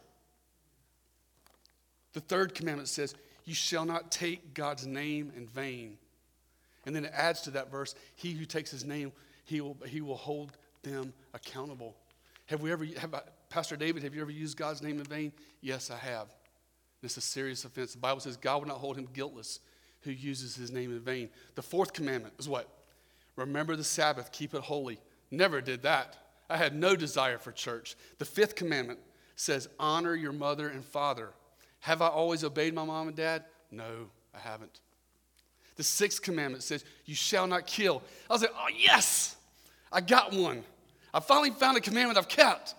The 2.13 2.21
third 2.21 2.53
commandment 2.53 2.89
says, 2.89 3.15
You 3.45 3.53
shall 3.53 3.85
not 3.85 4.11
take 4.11 4.53
God's 4.53 4.85
name 4.85 5.31
in 5.35 5.47
vain. 5.47 5.97
And 6.89 6.95
then 6.95 7.05
it 7.05 7.11
adds 7.13 7.41
to 7.41 7.51
that 7.51 7.69
verse, 7.69 7.93
He 8.15 8.31
who 8.31 8.45
takes 8.45 8.71
his 8.71 8.83
name, 8.83 9.11
he 9.45 9.61
will, 9.61 9.77
he 9.85 10.01
will 10.01 10.17
hold 10.17 10.57
them 10.81 11.13
accountable. 11.35 11.95
Have 12.47 12.63
we 12.63 12.71
ever, 12.71 12.83
have, 12.97 13.13
Pastor 13.47 13.75
David, 13.75 14.01
have 14.01 14.15
you 14.15 14.21
ever 14.21 14.31
used 14.31 14.57
God's 14.57 14.81
name 14.81 14.97
in 14.97 15.03
vain? 15.03 15.31
Yes, 15.61 15.91
I 15.91 15.97
have. 15.97 16.29
It's 17.03 17.15
a 17.15 17.21
serious 17.21 17.63
offense. 17.63 17.91
The 17.91 17.99
Bible 17.99 18.21
says 18.21 18.37
God 18.37 18.61
will 18.61 18.69
not 18.69 18.77
hold 18.77 18.97
him 18.97 19.07
guiltless 19.13 19.59
who 20.01 20.09
uses 20.09 20.55
his 20.55 20.71
name 20.71 20.89
in 20.91 20.99
vain. 20.99 21.29
The 21.53 21.61
fourth 21.61 21.93
commandment 21.93 22.33
is 22.39 22.49
what? 22.49 22.67
Remember 23.35 23.75
the 23.75 23.83
Sabbath, 23.83 24.31
keep 24.31 24.55
it 24.55 24.61
holy. 24.61 24.99
Never 25.29 25.61
did 25.61 25.83
that. 25.83 26.17
I 26.49 26.57
had 26.57 26.73
no 26.73 26.95
desire 26.95 27.37
for 27.37 27.51
church. 27.51 27.97
The 28.17 28.25
fifth 28.25 28.55
commandment 28.55 28.97
says, 29.35 29.69
honor 29.79 30.15
your 30.15 30.33
mother 30.33 30.69
and 30.69 30.83
father. 30.83 31.33
Have 31.81 32.01
I 32.01 32.07
always 32.07 32.43
obeyed 32.43 32.73
my 32.73 32.83
mom 32.83 33.09
and 33.09 33.15
dad? 33.15 33.45
No, 33.69 34.09
I 34.33 34.39
haven't. 34.39 34.79
The 35.79 35.85
sixth 35.85 36.21
commandment 36.21 36.61
says, 36.61 36.83
You 37.05 37.15
shall 37.15 37.47
not 37.47 37.65
kill. 37.65 38.03
I 38.29 38.33
was 38.33 38.41
like, 38.41 38.51
Oh, 38.53 38.67
yes, 38.77 39.37
I 39.93 40.01
got 40.01 40.33
one. 40.33 40.65
I 41.13 41.21
finally 41.21 41.51
found 41.51 41.77
a 41.77 41.79
commandment 41.79 42.17
I've 42.17 42.27
kept. 42.27 42.75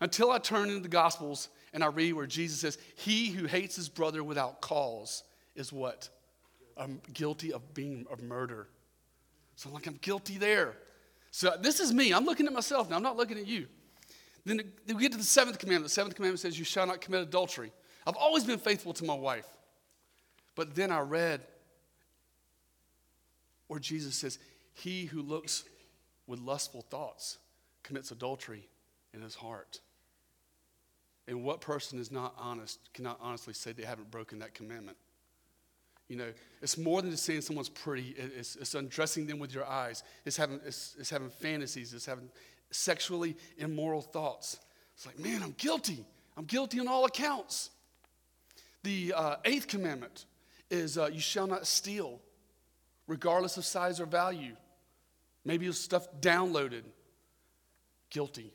Until 0.00 0.30
I 0.30 0.38
turn 0.38 0.70
into 0.70 0.80
the 0.80 0.88
Gospels 0.88 1.50
and 1.74 1.84
I 1.84 1.88
read 1.88 2.14
where 2.14 2.26
Jesus 2.26 2.60
says, 2.60 2.78
He 2.94 3.26
who 3.26 3.44
hates 3.44 3.76
his 3.76 3.90
brother 3.90 4.24
without 4.24 4.62
cause 4.62 5.24
is 5.56 5.74
what? 5.74 6.08
I'm 6.78 7.02
guilty 7.12 7.52
of 7.52 7.74
being 7.74 8.06
of 8.10 8.22
murder. 8.22 8.66
So 9.56 9.68
I'm 9.68 9.74
like, 9.74 9.86
I'm 9.86 9.98
guilty 10.00 10.38
there. 10.38 10.72
So 11.32 11.54
this 11.60 11.80
is 11.80 11.92
me. 11.92 12.14
I'm 12.14 12.24
looking 12.24 12.46
at 12.46 12.54
myself 12.54 12.88
now. 12.88 12.96
I'm 12.96 13.02
not 13.02 13.18
looking 13.18 13.36
at 13.36 13.46
you. 13.46 13.66
Then 14.46 14.62
we 14.86 14.94
get 14.94 15.12
to 15.12 15.18
the 15.18 15.24
seventh 15.24 15.58
commandment. 15.58 15.84
The 15.84 15.94
seventh 15.94 16.14
commandment 16.14 16.40
says, 16.40 16.58
You 16.58 16.64
shall 16.64 16.86
not 16.86 17.02
commit 17.02 17.20
adultery. 17.20 17.72
I've 18.06 18.16
always 18.16 18.44
been 18.44 18.58
faithful 18.58 18.94
to 18.94 19.04
my 19.04 19.12
wife. 19.12 19.46
But 20.54 20.74
then 20.74 20.90
I 20.90 21.00
read 21.00 21.42
where 23.68 23.80
Jesus 23.80 24.14
says, 24.16 24.38
He 24.74 25.06
who 25.06 25.22
looks 25.22 25.64
with 26.26 26.40
lustful 26.40 26.82
thoughts 26.82 27.38
commits 27.82 28.10
adultery 28.10 28.68
in 29.14 29.22
his 29.22 29.34
heart. 29.34 29.80
And 31.28 31.42
what 31.42 31.60
person 31.60 31.98
is 31.98 32.12
not 32.12 32.34
honest 32.38 32.78
cannot 32.94 33.18
honestly 33.20 33.54
say 33.54 33.72
they 33.72 33.84
haven't 33.84 34.10
broken 34.10 34.40
that 34.40 34.54
commandment? 34.54 34.96
You 36.08 36.16
know, 36.16 36.32
it's 36.62 36.78
more 36.78 37.02
than 37.02 37.10
just 37.10 37.24
saying 37.24 37.40
someone's 37.40 37.68
pretty. 37.68 38.14
It's, 38.16 38.54
it's 38.54 38.74
undressing 38.74 39.26
them 39.26 39.40
with 39.40 39.52
your 39.52 39.66
eyes. 39.66 40.04
It's 40.24 40.36
having, 40.36 40.60
it's, 40.64 40.94
it's 41.00 41.10
having 41.10 41.30
fantasies. 41.30 41.92
It's 41.92 42.06
having 42.06 42.30
sexually 42.70 43.36
immoral 43.58 44.02
thoughts. 44.02 44.58
It's 44.94 45.04
like, 45.04 45.18
man, 45.18 45.42
I'm 45.42 45.54
guilty. 45.58 46.04
I'm 46.36 46.44
guilty 46.44 46.78
on 46.78 46.86
all 46.86 47.04
accounts. 47.06 47.70
The 48.84 49.14
uh, 49.16 49.36
eighth 49.44 49.66
commandment 49.66 50.26
is 50.70 50.96
uh, 50.96 51.10
you 51.12 51.20
shall 51.20 51.48
not 51.48 51.66
steal, 51.66 52.20
regardless 53.06 53.56
of 53.56 53.64
size 53.64 54.00
or 54.00 54.06
value. 54.06 54.56
Maybe 55.44 55.66
it's 55.66 55.78
stuff 55.78 56.06
downloaded. 56.20 56.82
Guilty. 58.10 58.52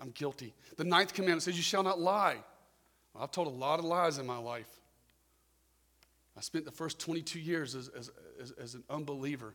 I'm 0.00 0.10
guilty. 0.10 0.54
The 0.76 0.84
ninth 0.84 1.12
commandment 1.12 1.42
says 1.42 1.56
you 1.56 1.62
shall 1.62 1.82
not 1.82 1.98
lie. 1.98 2.36
Well, 3.14 3.24
I've 3.24 3.32
told 3.32 3.48
a 3.48 3.50
lot 3.50 3.78
of 3.78 3.84
lies 3.84 4.18
in 4.18 4.26
my 4.26 4.38
life. 4.38 4.68
I 6.36 6.40
spent 6.40 6.64
the 6.64 6.70
first 6.70 6.98
22 6.98 7.38
years 7.38 7.74
as, 7.74 7.88
as, 7.88 8.10
as, 8.40 8.52
as 8.52 8.74
an 8.74 8.84
unbeliever, 8.88 9.54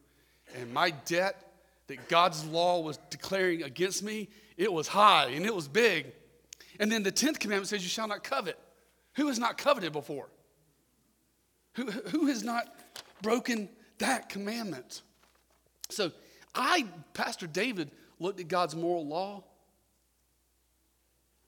and 0.56 0.71
my 0.74 0.91
debt 0.91 1.54
that 1.88 2.10
God's 2.10 2.45
law 2.45 2.82
was 2.82 2.98
declaring 3.10 3.63
against 3.63 4.04
me, 4.04 4.30
it 4.58 4.71
was 4.71 4.88
high 4.88 5.28
and 5.28 5.45
it 5.45 5.56
was 5.56 5.67
big. 5.67 6.08
And 6.80 6.91
then 6.91 7.04
the 7.04 7.12
10th 7.12 7.39
commandment 7.39 7.67
says, 7.67 7.84
You 7.84 7.89
shall 7.89 8.08
not 8.08 8.24
covet. 8.24 8.58
Who 9.13 9.28
has 9.28 9.39
not 9.39 9.58
coveted 9.58 9.93
before? 9.93 10.28
Who, 11.74 11.91
who 11.91 12.26
has 12.28 12.43
not 12.43 12.67
broken 13.21 13.69
that 13.99 14.29
commandment? 14.29 15.01
So 15.89 16.12
I, 16.53 16.86
Pastor 17.13 17.47
David, 17.47 17.91
looked 18.19 18.39
at 18.39 18.47
God's 18.47 18.75
moral 18.75 19.05
law, 19.05 19.43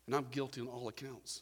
and 0.05 0.15
I'm 0.15 0.27
guilty 0.31 0.61
on 0.61 0.67
all 0.67 0.87
accounts. 0.87 1.41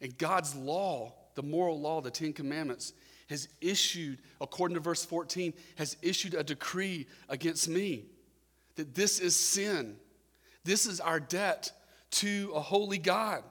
And 0.00 0.16
God's 0.18 0.54
law, 0.54 1.14
the 1.34 1.42
moral 1.42 1.80
law, 1.80 2.00
the 2.00 2.10
Ten 2.10 2.32
Commandments, 2.32 2.92
has 3.28 3.48
issued, 3.60 4.18
according 4.40 4.74
to 4.74 4.80
verse 4.80 5.04
14, 5.04 5.52
has 5.76 5.96
issued 6.02 6.34
a 6.34 6.44
decree 6.44 7.06
against 7.28 7.68
me 7.68 8.06
that 8.76 8.94
this 8.94 9.18
is 9.18 9.34
sin. 9.34 9.96
This 10.64 10.86
is 10.86 11.00
our 11.00 11.18
debt 11.18 11.72
to 12.12 12.52
a 12.54 12.60
holy 12.60 12.98
God. 12.98 13.42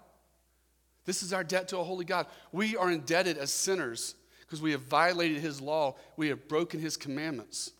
This 1.05 1.23
is 1.23 1.33
our 1.33 1.43
debt 1.43 1.67
to 1.69 1.79
a 1.79 1.83
holy 1.83 2.05
God. 2.05 2.27
We 2.51 2.77
are 2.77 2.89
indebted 2.89 3.37
as 3.37 3.51
sinners 3.51 4.15
because 4.55 4.63
we 4.63 4.71
have 4.71 4.83
violated 4.83 5.41
his 5.41 5.59
law, 5.59 5.97
we 6.15 6.29
have 6.29 6.47
broken 6.47 6.79
his 6.79 6.95
commandments. 6.95 7.71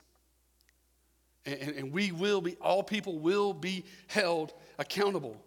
And, 1.46 1.56
and, 1.62 1.76
and, 1.78 1.94
we 1.94 2.12
will 2.12 2.42
be, 2.42 2.56
all 2.56 2.84
people 2.84 3.18
will 3.18 3.54
be 3.54 3.86
held 4.08 4.52
accountable. 4.78 5.42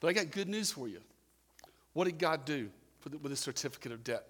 But 0.00 0.08
I 0.08 0.12
got 0.14 0.30
good 0.30 0.48
news 0.48 0.72
for 0.72 0.88
you. 0.88 1.00
What 1.92 2.04
did 2.04 2.18
God 2.18 2.46
do 2.46 2.70
the, 3.04 3.18
with 3.18 3.30
the 3.30 3.36
certificate 3.36 3.92
of 3.92 4.04
debt? 4.04 4.24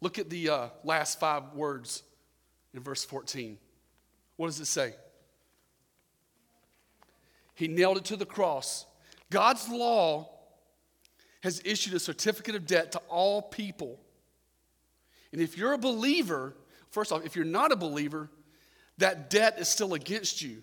Look 0.00 0.20
at 0.20 0.30
the 0.30 0.50
uh, 0.50 0.68
last 0.84 1.18
five 1.18 1.52
words 1.52 2.04
in 2.72 2.80
verse 2.80 3.04
14. 3.04 3.58
What 4.36 4.46
does 4.46 4.60
it 4.60 4.66
say? 4.66 4.94
He 7.56 7.66
nailed 7.66 7.96
it 7.96 8.04
to 8.04 8.16
the 8.16 8.26
cross. 8.26 8.86
God's 9.30 9.68
law 9.68 10.30
has 11.42 11.60
issued 11.64 11.94
a 11.94 11.98
certificate 11.98 12.54
of 12.54 12.66
debt 12.66 12.92
to 12.92 12.98
all 13.08 13.42
people. 13.42 13.98
And 15.32 15.40
if 15.40 15.56
you're 15.56 15.72
a 15.72 15.78
believer, 15.78 16.54
first 16.90 17.10
off, 17.10 17.24
if 17.24 17.34
you're 17.34 17.44
not 17.44 17.72
a 17.72 17.76
believer, 17.76 18.30
that 18.98 19.30
debt 19.30 19.58
is 19.58 19.68
still 19.68 19.94
against 19.94 20.42
you 20.42 20.62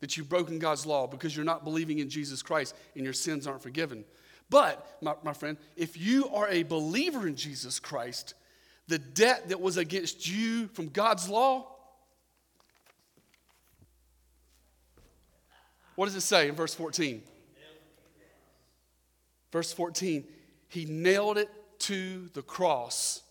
that 0.00 0.16
you've 0.16 0.28
broken 0.28 0.58
God's 0.58 0.84
law 0.84 1.06
because 1.06 1.34
you're 1.34 1.44
not 1.44 1.64
believing 1.64 1.98
in 1.98 2.10
Jesus 2.10 2.42
Christ 2.42 2.74
and 2.94 3.04
your 3.04 3.14
sins 3.14 3.46
aren't 3.46 3.62
forgiven. 3.62 4.04
But, 4.50 4.86
my, 5.00 5.14
my 5.24 5.32
friend, 5.32 5.56
if 5.76 5.96
you 5.96 6.28
are 6.28 6.48
a 6.48 6.62
believer 6.62 7.26
in 7.26 7.34
Jesus 7.34 7.80
Christ, 7.80 8.34
the 8.88 8.98
debt 8.98 9.48
that 9.48 9.60
was 9.60 9.76
against 9.76 10.28
you 10.28 10.68
from 10.68 10.88
God's 10.88 11.28
law. 11.28 11.66
What 15.96 16.06
does 16.06 16.14
it 16.14 16.20
say 16.20 16.48
in 16.48 16.54
verse 16.54 16.74
14? 16.74 17.22
Verse 19.50 19.72
14, 19.72 20.24
he 20.68 20.84
nailed 20.84 21.38
it 21.38 21.48
to 21.80 22.28
the 22.34 22.42
cross 22.42 23.22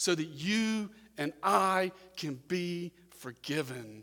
so 0.00 0.14
that 0.14 0.28
you 0.28 0.88
and 1.18 1.30
I 1.42 1.92
can 2.16 2.40
be 2.48 2.90
forgiven. 3.10 4.02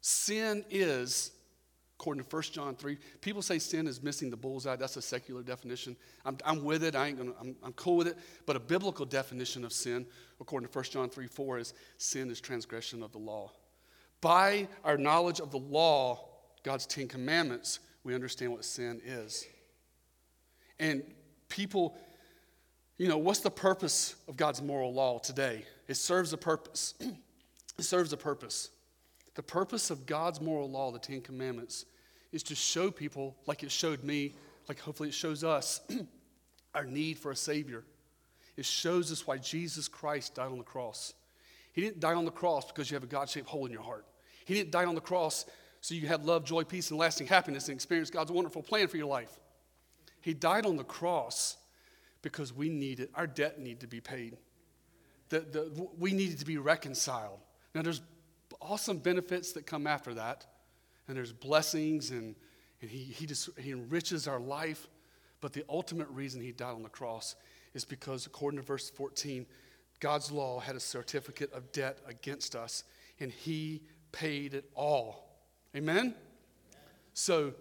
Sin 0.00 0.64
is 0.70 1.30
according 1.94 2.24
to 2.24 2.28
1 2.28 2.42
John 2.50 2.74
3. 2.74 2.98
People 3.20 3.42
say 3.42 3.60
sin 3.60 3.86
is 3.86 4.02
missing 4.02 4.28
the 4.28 4.36
bullseye. 4.36 4.74
That's 4.74 4.96
a 4.96 5.02
secular 5.02 5.44
definition. 5.44 5.96
I'm, 6.24 6.36
I'm 6.44 6.64
with 6.64 6.82
it. 6.82 6.96
I 6.96 7.06
ain't 7.06 7.18
gonna, 7.18 7.34
I'm, 7.40 7.54
I'm 7.62 7.74
cool 7.74 7.98
with 7.98 8.08
it. 8.08 8.18
But 8.44 8.56
a 8.56 8.60
biblical 8.60 9.06
definition 9.06 9.64
of 9.64 9.72
sin, 9.72 10.04
according 10.40 10.68
to 10.68 10.76
1 10.76 10.84
John 10.86 11.10
3 11.10 11.28
4, 11.28 11.58
is 11.58 11.74
sin 11.98 12.28
is 12.28 12.40
transgression 12.40 13.04
of 13.04 13.12
the 13.12 13.18
law. 13.18 13.52
By 14.20 14.66
our 14.82 14.98
knowledge 14.98 15.38
of 15.38 15.52
the 15.52 15.58
law, 15.58 16.26
God's 16.64 16.86
Ten 16.86 17.06
Commandments, 17.06 17.78
we 18.02 18.16
understand 18.16 18.50
what 18.50 18.64
sin 18.64 19.00
is. 19.04 19.46
And 20.80 21.04
people, 21.50 21.98
you 22.96 23.08
know, 23.08 23.18
what's 23.18 23.40
the 23.40 23.50
purpose 23.50 24.16
of 24.28 24.36
God's 24.36 24.62
moral 24.62 24.94
law 24.94 25.18
today? 25.18 25.66
It 25.88 25.94
serves 25.94 26.32
a 26.32 26.38
purpose. 26.38 26.94
it 27.78 27.82
serves 27.82 28.12
a 28.12 28.16
purpose. 28.16 28.70
The 29.34 29.42
purpose 29.42 29.90
of 29.90 30.06
God's 30.06 30.40
moral 30.40 30.70
law, 30.70 30.90
the 30.90 30.98
Ten 30.98 31.20
Commandments, 31.20 31.84
is 32.32 32.42
to 32.44 32.54
show 32.54 32.90
people, 32.90 33.36
like 33.46 33.62
it 33.62 33.70
showed 33.70 34.02
me, 34.02 34.34
like 34.68 34.80
hopefully 34.80 35.10
it 35.10 35.14
shows 35.14 35.44
us, 35.44 35.80
our 36.74 36.84
need 36.84 37.18
for 37.18 37.30
a 37.30 37.36
Savior. 37.36 37.84
It 38.56 38.64
shows 38.64 39.10
us 39.10 39.26
why 39.26 39.38
Jesus 39.38 39.88
Christ 39.88 40.34
died 40.34 40.50
on 40.50 40.58
the 40.58 40.64
cross. 40.64 41.14
He 41.72 41.80
didn't 41.80 42.00
die 42.00 42.14
on 42.14 42.24
the 42.24 42.30
cross 42.30 42.66
because 42.66 42.90
you 42.90 42.94
have 42.94 43.04
a 43.04 43.06
God 43.06 43.28
shaped 43.28 43.48
hole 43.48 43.66
in 43.66 43.72
your 43.72 43.82
heart. 43.82 44.04
He 44.44 44.54
didn't 44.54 44.70
die 44.70 44.84
on 44.84 44.94
the 44.94 45.00
cross 45.00 45.46
so 45.80 45.94
you 45.94 46.08
have 46.08 46.24
love, 46.24 46.44
joy, 46.44 46.64
peace, 46.64 46.90
and 46.90 46.98
lasting 46.98 47.26
happiness 47.26 47.68
and 47.68 47.74
experience 47.74 48.10
God's 48.10 48.30
wonderful 48.30 48.62
plan 48.62 48.88
for 48.88 48.96
your 48.96 49.06
life. 49.06 49.38
He 50.20 50.34
died 50.34 50.66
on 50.66 50.76
the 50.76 50.84
cross 50.84 51.56
because 52.22 52.52
we 52.52 52.68
needed, 52.68 53.08
our 53.14 53.26
debt 53.26 53.58
needed 53.58 53.80
to 53.80 53.86
be 53.86 54.00
paid. 54.00 54.36
The, 55.30 55.40
the, 55.40 55.88
we 55.98 56.12
needed 56.12 56.38
to 56.40 56.44
be 56.44 56.58
reconciled. 56.58 57.38
Now, 57.74 57.82
there's 57.82 58.02
awesome 58.60 58.98
benefits 58.98 59.52
that 59.52 59.66
come 59.66 59.86
after 59.86 60.14
that 60.14 60.46
and 61.10 61.16
there's 61.16 61.32
blessings, 61.32 62.12
and, 62.12 62.36
and 62.80 62.88
he, 62.88 62.98
he, 62.98 63.26
just, 63.26 63.50
he 63.58 63.72
enriches 63.72 64.28
our 64.28 64.38
life. 64.38 64.86
But 65.40 65.52
the 65.52 65.64
ultimate 65.68 66.08
reason 66.08 66.40
he 66.40 66.52
died 66.52 66.74
on 66.74 66.84
the 66.84 66.88
cross 66.88 67.34
is 67.74 67.84
because, 67.84 68.26
according 68.26 68.60
to 68.60 68.64
verse 68.64 68.88
14, 68.90 69.44
God's 69.98 70.30
law 70.30 70.60
had 70.60 70.76
a 70.76 70.80
certificate 70.80 71.52
of 71.52 71.72
debt 71.72 71.98
against 72.06 72.54
us, 72.54 72.84
and 73.18 73.32
he 73.32 73.82
paid 74.12 74.54
it 74.54 74.70
all. 74.76 75.36
Amen? 75.74 76.14
So 77.12 77.54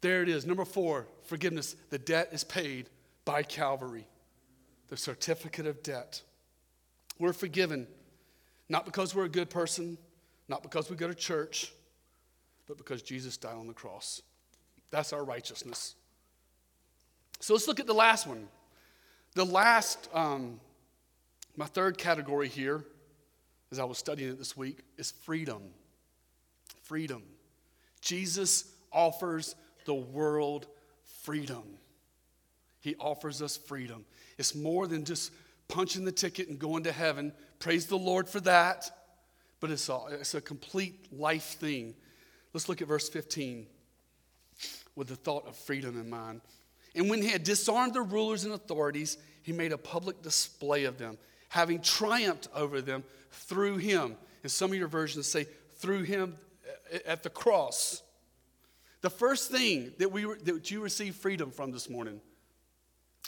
there 0.00 0.22
it 0.22 0.28
is. 0.28 0.46
Number 0.46 0.64
four, 0.64 1.06
forgiveness. 1.24 1.76
The 1.90 1.98
debt 1.98 2.28
is 2.32 2.44
paid 2.44 2.88
by 3.24 3.42
Calvary, 3.42 4.06
the 4.88 4.96
certificate 4.96 5.66
of 5.66 5.82
debt. 5.82 6.22
We're 7.18 7.32
forgiven, 7.32 7.86
not 8.68 8.84
because 8.84 9.14
we're 9.14 9.24
a 9.24 9.28
good 9.28 9.50
person, 9.50 9.98
not 10.48 10.62
because 10.62 10.90
we 10.90 10.96
go 10.96 11.08
to 11.08 11.14
church, 11.14 11.72
but 12.66 12.76
because 12.76 13.02
Jesus 13.02 13.36
died 13.36 13.56
on 13.56 13.66
the 13.66 13.74
cross. 13.74 14.22
That's 14.90 15.12
our 15.12 15.24
righteousness. 15.24 15.94
So 17.40 17.54
let's 17.54 17.68
look 17.68 17.80
at 17.80 17.86
the 17.86 17.94
last 17.94 18.26
one. 18.26 18.48
The 19.34 19.44
last, 19.44 20.08
um, 20.14 20.60
my 21.56 21.66
third 21.66 21.98
category 21.98 22.48
here, 22.48 22.84
as 23.70 23.78
I 23.78 23.84
was 23.84 23.98
studying 23.98 24.30
it 24.30 24.38
this 24.38 24.56
week, 24.56 24.78
is 24.96 25.10
freedom. 25.10 25.62
Freedom. 26.84 27.22
Jesus 28.00 28.72
offers 28.92 29.56
the 29.86 29.94
world 29.94 30.66
freedom. 31.22 31.64
He 32.80 32.94
offers 32.96 33.40
us 33.40 33.56
freedom. 33.56 34.04
It's 34.38 34.54
more 34.54 34.86
than 34.86 35.04
just 35.04 35.32
punching 35.68 36.04
the 36.04 36.12
ticket 36.12 36.48
and 36.48 36.58
going 36.58 36.84
to 36.84 36.92
heaven. 36.92 37.32
Praise 37.58 37.86
the 37.86 37.96
Lord 37.96 38.28
for 38.28 38.40
that. 38.40 38.90
But 39.58 39.70
it's 39.70 39.88
a, 39.88 39.98
it's 40.10 40.34
a 40.34 40.40
complete 40.40 41.10
life 41.10 41.56
thing 41.58 41.94
Let's 42.56 42.70
look 42.70 42.80
at 42.80 42.88
verse 42.88 43.10
15 43.10 43.66
with 44.94 45.08
the 45.08 45.16
thought 45.16 45.46
of 45.46 45.54
freedom 45.54 46.00
in 46.00 46.08
mind. 46.08 46.40
And 46.94 47.10
when 47.10 47.20
he 47.20 47.28
had 47.28 47.44
disarmed 47.44 47.92
the 47.92 48.00
rulers 48.00 48.44
and 48.44 48.54
authorities, 48.54 49.18
he 49.42 49.52
made 49.52 49.72
a 49.72 49.76
public 49.76 50.22
display 50.22 50.84
of 50.84 50.96
them, 50.96 51.18
having 51.50 51.82
triumphed 51.82 52.48
over 52.54 52.80
them 52.80 53.04
through 53.30 53.76
him. 53.76 54.16
And 54.42 54.50
some 54.50 54.70
of 54.70 54.78
your 54.78 54.88
versions 54.88 55.26
say, 55.26 55.46
through 55.74 56.04
him 56.04 56.38
uh, 56.94 56.98
at 57.04 57.22
the 57.22 57.28
cross. 57.28 58.00
The 59.00 59.10
first 59.10 59.50
thing 59.50 59.92
that, 59.98 60.10
we, 60.10 60.24
that 60.24 60.70
you 60.70 60.80
receive 60.80 61.14
freedom 61.16 61.50
from 61.50 61.70
this 61.70 61.88
morning, 61.88 62.20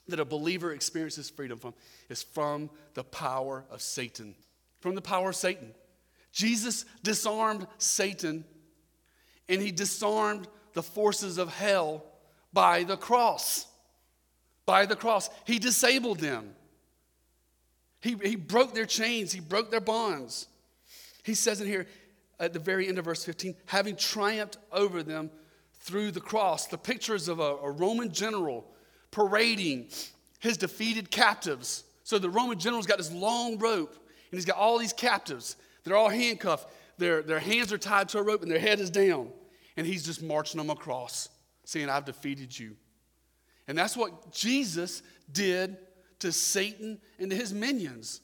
that 0.09 0.20
a 0.20 0.24
believer 0.24 0.72
experiences 0.72 1.28
freedom 1.28 1.59
from, 1.59 1.74
is 2.09 2.22
from 2.22 2.70
the 2.94 3.04
power 3.04 3.64
of 3.70 3.83
Satan. 3.83 4.35
From 4.81 4.94
the 4.94 5.02
power 5.02 5.31
of 5.31 5.37
Satan. 5.37 5.74
Jesus 6.33 6.85
disarmed 7.02 7.66
Satan 7.78 8.44
and 9.48 9.62
he 9.62 9.72
disarmed 9.72 10.46
the 10.74 10.83
forces 10.83 11.38
of 11.38 11.52
hell 11.52 12.04
by 12.52 12.85
the 12.85 12.96
cross. 12.96 13.66
By 14.66 14.87
the 14.87 14.96
cross. 14.96 15.31
He 15.44 15.59
disabled 15.59 16.20
them. 16.20 16.54
He, 18.00 18.16
he 18.22 18.37
broke 18.37 18.74
their 18.74 18.87
chains, 18.87 19.33
he 19.33 19.40
broke 19.40 19.70
their 19.70 19.81
bonds. 19.81 20.46
He 21.24 21.35
says 21.35 21.61
in 21.61 21.66
here 21.66 21.87
at 22.38 22.52
the 22.52 22.59
very 22.59 22.87
end 22.87 22.98
of 22.98 23.07
verse 23.07 23.24
15, 23.24 23.57
having 23.66 23.96
triumphed 23.96 24.59
over 24.70 25.02
them 25.02 25.31
through 25.88 26.11
the 26.11 26.20
cross. 26.20 26.66
The 26.66 26.77
pictures 26.77 27.29
of 27.29 27.40
a, 27.40 27.57
a 27.57 27.70
Roman 27.70 28.12
general 28.12 28.66
parading 29.11 29.88
his 30.38 30.59
defeated 30.59 31.11
captives. 31.11 31.85
So 32.05 32.18
the 32.18 32.29
Roman 32.29 32.59
general's 32.59 32.87
got 32.87 32.98
this 32.98 33.11
long 33.11 33.59
rope, 33.59 33.94
and 33.94 34.38
he's 34.38 34.44
got 34.44 34.57
all 34.57 34.79
these 34.79 34.92
captives. 34.92 35.57
They're 35.85 35.96
all 35.96 36.11
handcuffed. 36.11 36.70
Their, 36.98 37.22
their 37.22 37.38
hands 37.40 37.72
are 37.72 37.79
tied 37.79 38.11
to 38.11 38.18
a 38.18 38.22
rope, 38.22 38.42
and 38.42 38.51
their 38.51 38.59
head 38.59 38.81
is 38.81 38.90
down. 38.90 39.31
And 39.79 39.87
he's 39.87 40.05
just 40.05 40.22
marching 40.22 40.59
them 40.59 40.68
across, 40.68 41.31
saying, 41.64 41.88
I've 41.88 42.05
defeated 42.05 42.57
you. 42.57 42.77
And 43.66 43.77
that's 43.77 43.96
what 43.96 44.31
Jesus 44.33 45.03
did 45.33 45.79
to 46.18 46.33
Satan 46.33 46.98
and 47.18 47.31
to 47.31 47.37
his 47.37 47.55
minions. 47.55 48.20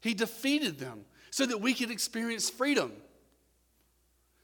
He 0.00 0.12
defeated 0.12 0.78
them 0.78 1.04
so 1.30 1.46
that 1.46 1.60
we 1.60 1.72
could 1.72 1.90
experience 1.90 2.50
freedom, 2.50 2.92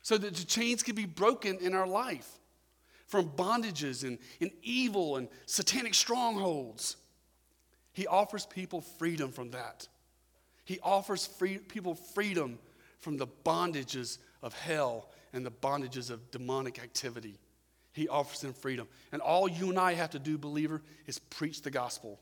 so 0.01 0.17
that 0.17 0.35
the 0.35 0.45
chains 0.45 0.83
could 0.83 0.95
be 0.95 1.07
broken 1.07 1.59
in 1.59 1.75
our 1.75 1.87
life 1.87 2.39
from 3.13 3.29
bondages 3.29 4.05
and, 4.05 4.17
and 4.41 4.51
evil 4.63 5.19
and 5.19 5.29
satanic 5.45 5.93
strongholds. 5.93 6.97
He 7.93 8.07
offers 8.07 8.47
people 8.47 8.81
freedom 8.81 9.31
from 9.33 9.51
that. 9.51 9.87
He 10.65 10.81
offers 10.83 11.27
free, 11.27 11.59
people 11.59 11.95
freedom 11.95 12.59
from 13.01 13.19
the 13.19 13.27
bondages 13.27 14.17
of 14.43 14.55
hell 14.55 15.11
and 15.35 15.45
the 15.45 15.51
bondages 15.51 16.09
of 16.09 16.31
demonic 16.31 16.83
activity. 16.83 17.39
He 17.93 18.09
offers 18.09 18.41
them 18.41 18.55
freedom. 18.55 18.89
And 19.13 19.21
all 19.21 19.47
you 19.47 19.69
and 19.69 19.79
I 19.79 19.93
have 19.93 20.13
to 20.13 20.19
do, 20.19 20.39
believer, 20.39 20.81
is 21.07 21.19
preach 21.19 21.61
the 21.61 21.71
gospel, 21.71 22.19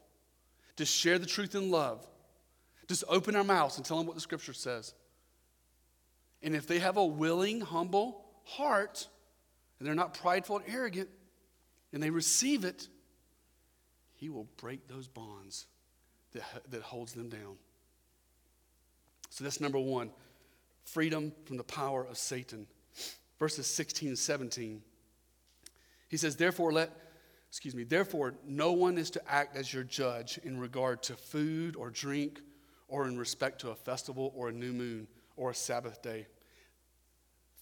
to 0.74 0.84
share 0.84 1.20
the 1.20 1.26
truth 1.26 1.54
in 1.54 1.70
love. 1.70 2.04
Just 2.88 3.04
open 3.06 3.36
our 3.36 3.44
mouths 3.44 3.76
and 3.76 3.86
tell 3.86 3.96
them 3.96 4.08
what 4.08 4.16
the 4.16 4.20
scripture 4.20 4.54
says. 4.54 4.92
And 6.42 6.56
if 6.56 6.66
they 6.66 6.80
have 6.80 6.96
a 6.96 7.06
willing, 7.06 7.60
humble 7.60 8.24
heart, 8.42 9.06
and 9.80 9.88
they're 9.88 9.94
not 9.94 10.14
prideful 10.14 10.58
and 10.58 10.64
arrogant, 10.68 11.08
and 11.92 12.00
they 12.02 12.10
receive 12.10 12.64
it, 12.64 12.86
He 14.14 14.28
will 14.28 14.46
break 14.58 14.86
those 14.86 15.08
bonds 15.08 15.66
that, 16.32 16.44
that 16.70 16.82
holds 16.82 17.14
them 17.14 17.28
down. 17.28 17.56
So 19.30 19.42
that's 19.42 19.60
number 19.60 19.78
one 19.78 20.10
freedom 20.84 21.32
from 21.44 21.56
the 21.56 21.64
power 21.64 22.04
of 22.04 22.18
Satan. 22.18 22.66
Verses 23.38 23.66
16 23.66 24.10
and 24.10 24.18
17. 24.18 24.82
He 26.08 26.16
says, 26.16 26.36
Therefore, 26.36 26.72
let, 26.72 26.90
excuse 27.48 27.74
me, 27.74 27.84
therefore, 27.84 28.34
no 28.44 28.72
one 28.72 28.98
is 28.98 29.08
to 29.10 29.22
act 29.30 29.56
as 29.56 29.72
your 29.72 29.84
judge 29.84 30.38
in 30.42 30.58
regard 30.58 31.02
to 31.04 31.14
food 31.14 31.76
or 31.76 31.90
drink 31.90 32.40
or 32.88 33.06
in 33.06 33.16
respect 33.16 33.60
to 33.60 33.70
a 33.70 33.74
festival 33.74 34.32
or 34.34 34.48
a 34.48 34.52
new 34.52 34.72
moon 34.72 35.06
or 35.36 35.50
a 35.50 35.54
Sabbath 35.54 36.02
day. 36.02 36.26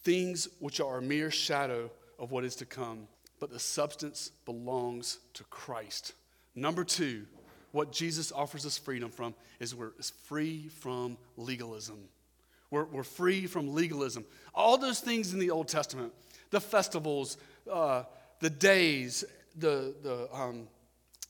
Things 0.02 0.48
which 0.58 0.80
are 0.80 0.98
a 0.98 1.02
mere 1.02 1.30
shadow 1.30 1.90
of 2.18 2.30
what 2.30 2.44
is 2.44 2.56
to 2.56 2.66
come, 2.66 3.08
but 3.40 3.50
the 3.50 3.60
substance 3.60 4.30
belongs 4.44 5.18
to 5.34 5.44
Christ. 5.44 6.12
Number 6.54 6.84
two, 6.84 7.26
what 7.72 7.92
Jesus 7.92 8.32
offers 8.32 8.66
us 8.66 8.78
freedom 8.78 9.10
from 9.10 9.34
is 9.60 9.74
we're 9.74 9.92
free 10.24 10.68
from 10.68 11.16
legalism. 11.36 11.98
We're, 12.70 12.84
we're 12.84 13.02
free 13.02 13.46
from 13.46 13.74
legalism. 13.74 14.24
All 14.54 14.78
those 14.78 15.00
things 15.00 15.32
in 15.32 15.38
the 15.38 15.50
Old 15.50 15.68
Testament, 15.68 16.12
the 16.50 16.60
festivals, 16.60 17.36
uh, 17.70 18.04
the 18.40 18.50
days, 18.50 19.24
the, 19.56 19.94
the 20.02 20.28
um, 20.32 20.68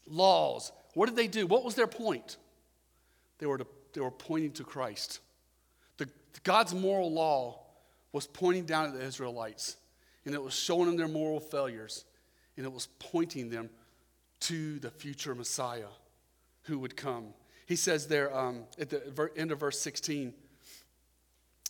laws, 0.07 0.73
what 0.95 1.07
did 1.07 1.17
they 1.17 1.29
do? 1.29 1.47
What 1.47 1.65
was 1.65 1.75
their 1.75 1.87
point? 1.87 2.37
They 3.39 3.47
were, 3.47 3.59
to, 3.59 3.67
they 3.93 4.01
were 4.01 4.11
pointing 4.11 4.53
to 4.53 4.65
Christ. 4.65 5.21
The, 5.99 6.09
God's 6.43 6.75
moral 6.75 7.13
law 7.13 7.61
was 8.13 8.27
pointing 8.27 8.65
down 8.65 8.87
at 8.87 8.95
the 8.95 9.05
Israelites 9.05 9.77
and 10.29 10.35
it 10.35 10.43
was 10.43 10.53
showing 10.53 10.85
them 10.85 10.99
their 10.99 11.09
moral 11.09 11.41
failures, 11.41 12.05
and 12.59 12.67
it 12.67 12.71
was 12.71 12.89
pointing 12.99 13.49
them 13.49 13.71
to 14.41 14.79
the 14.81 14.91
future 14.91 15.35
Messiah 15.35 15.89
who 16.65 16.79
would 16.81 16.99
come. 16.99 17.29
He 17.65 17.77
says 17.77 18.09
there 18.09 18.37
um, 18.37 18.65
at 18.79 18.91
the 18.91 19.31
end 19.39 19.53
of 19.53 19.61
verse 19.61 19.81
16, 19.81 20.35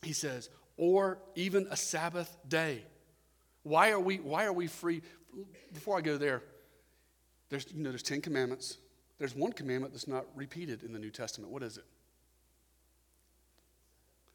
he 0.03 0.13
says, 0.13 0.51
or 0.77 1.19
even 1.37 1.69
a 1.71 1.77
Sabbath 1.77 2.37
day. 2.49 2.83
Why 3.63 3.93
are 3.93 4.01
we, 4.01 4.17
why 4.17 4.45
are 4.45 4.53
we 4.53 4.67
free? 4.67 5.03
Before 5.73 5.97
I 5.97 6.01
go 6.01 6.19
there, 6.19 6.43
there's, 7.51 7.65
you 7.73 7.85
know, 7.85 7.91
there's 7.91 8.03
10 8.03 8.23
commandments. 8.23 8.79
There's 9.21 9.37
one 9.37 9.53
commandment 9.53 9.93
that's 9.93 10.09
not 10.09 10.27
repeated 10.35 10.83
in 10.83 10.93
the 10.93 10.99
New 10.99 11.11
Testament. 11.11 11.53
What 11.53 11.63
is 11.63 11.77
it? 11.77 11.85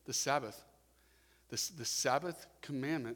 The 0.06 0.14
Sabbath. 0.14 0.64
The, 1.54 1.86
Sabbath 1.86 2.48
commandment, 2.63 3.16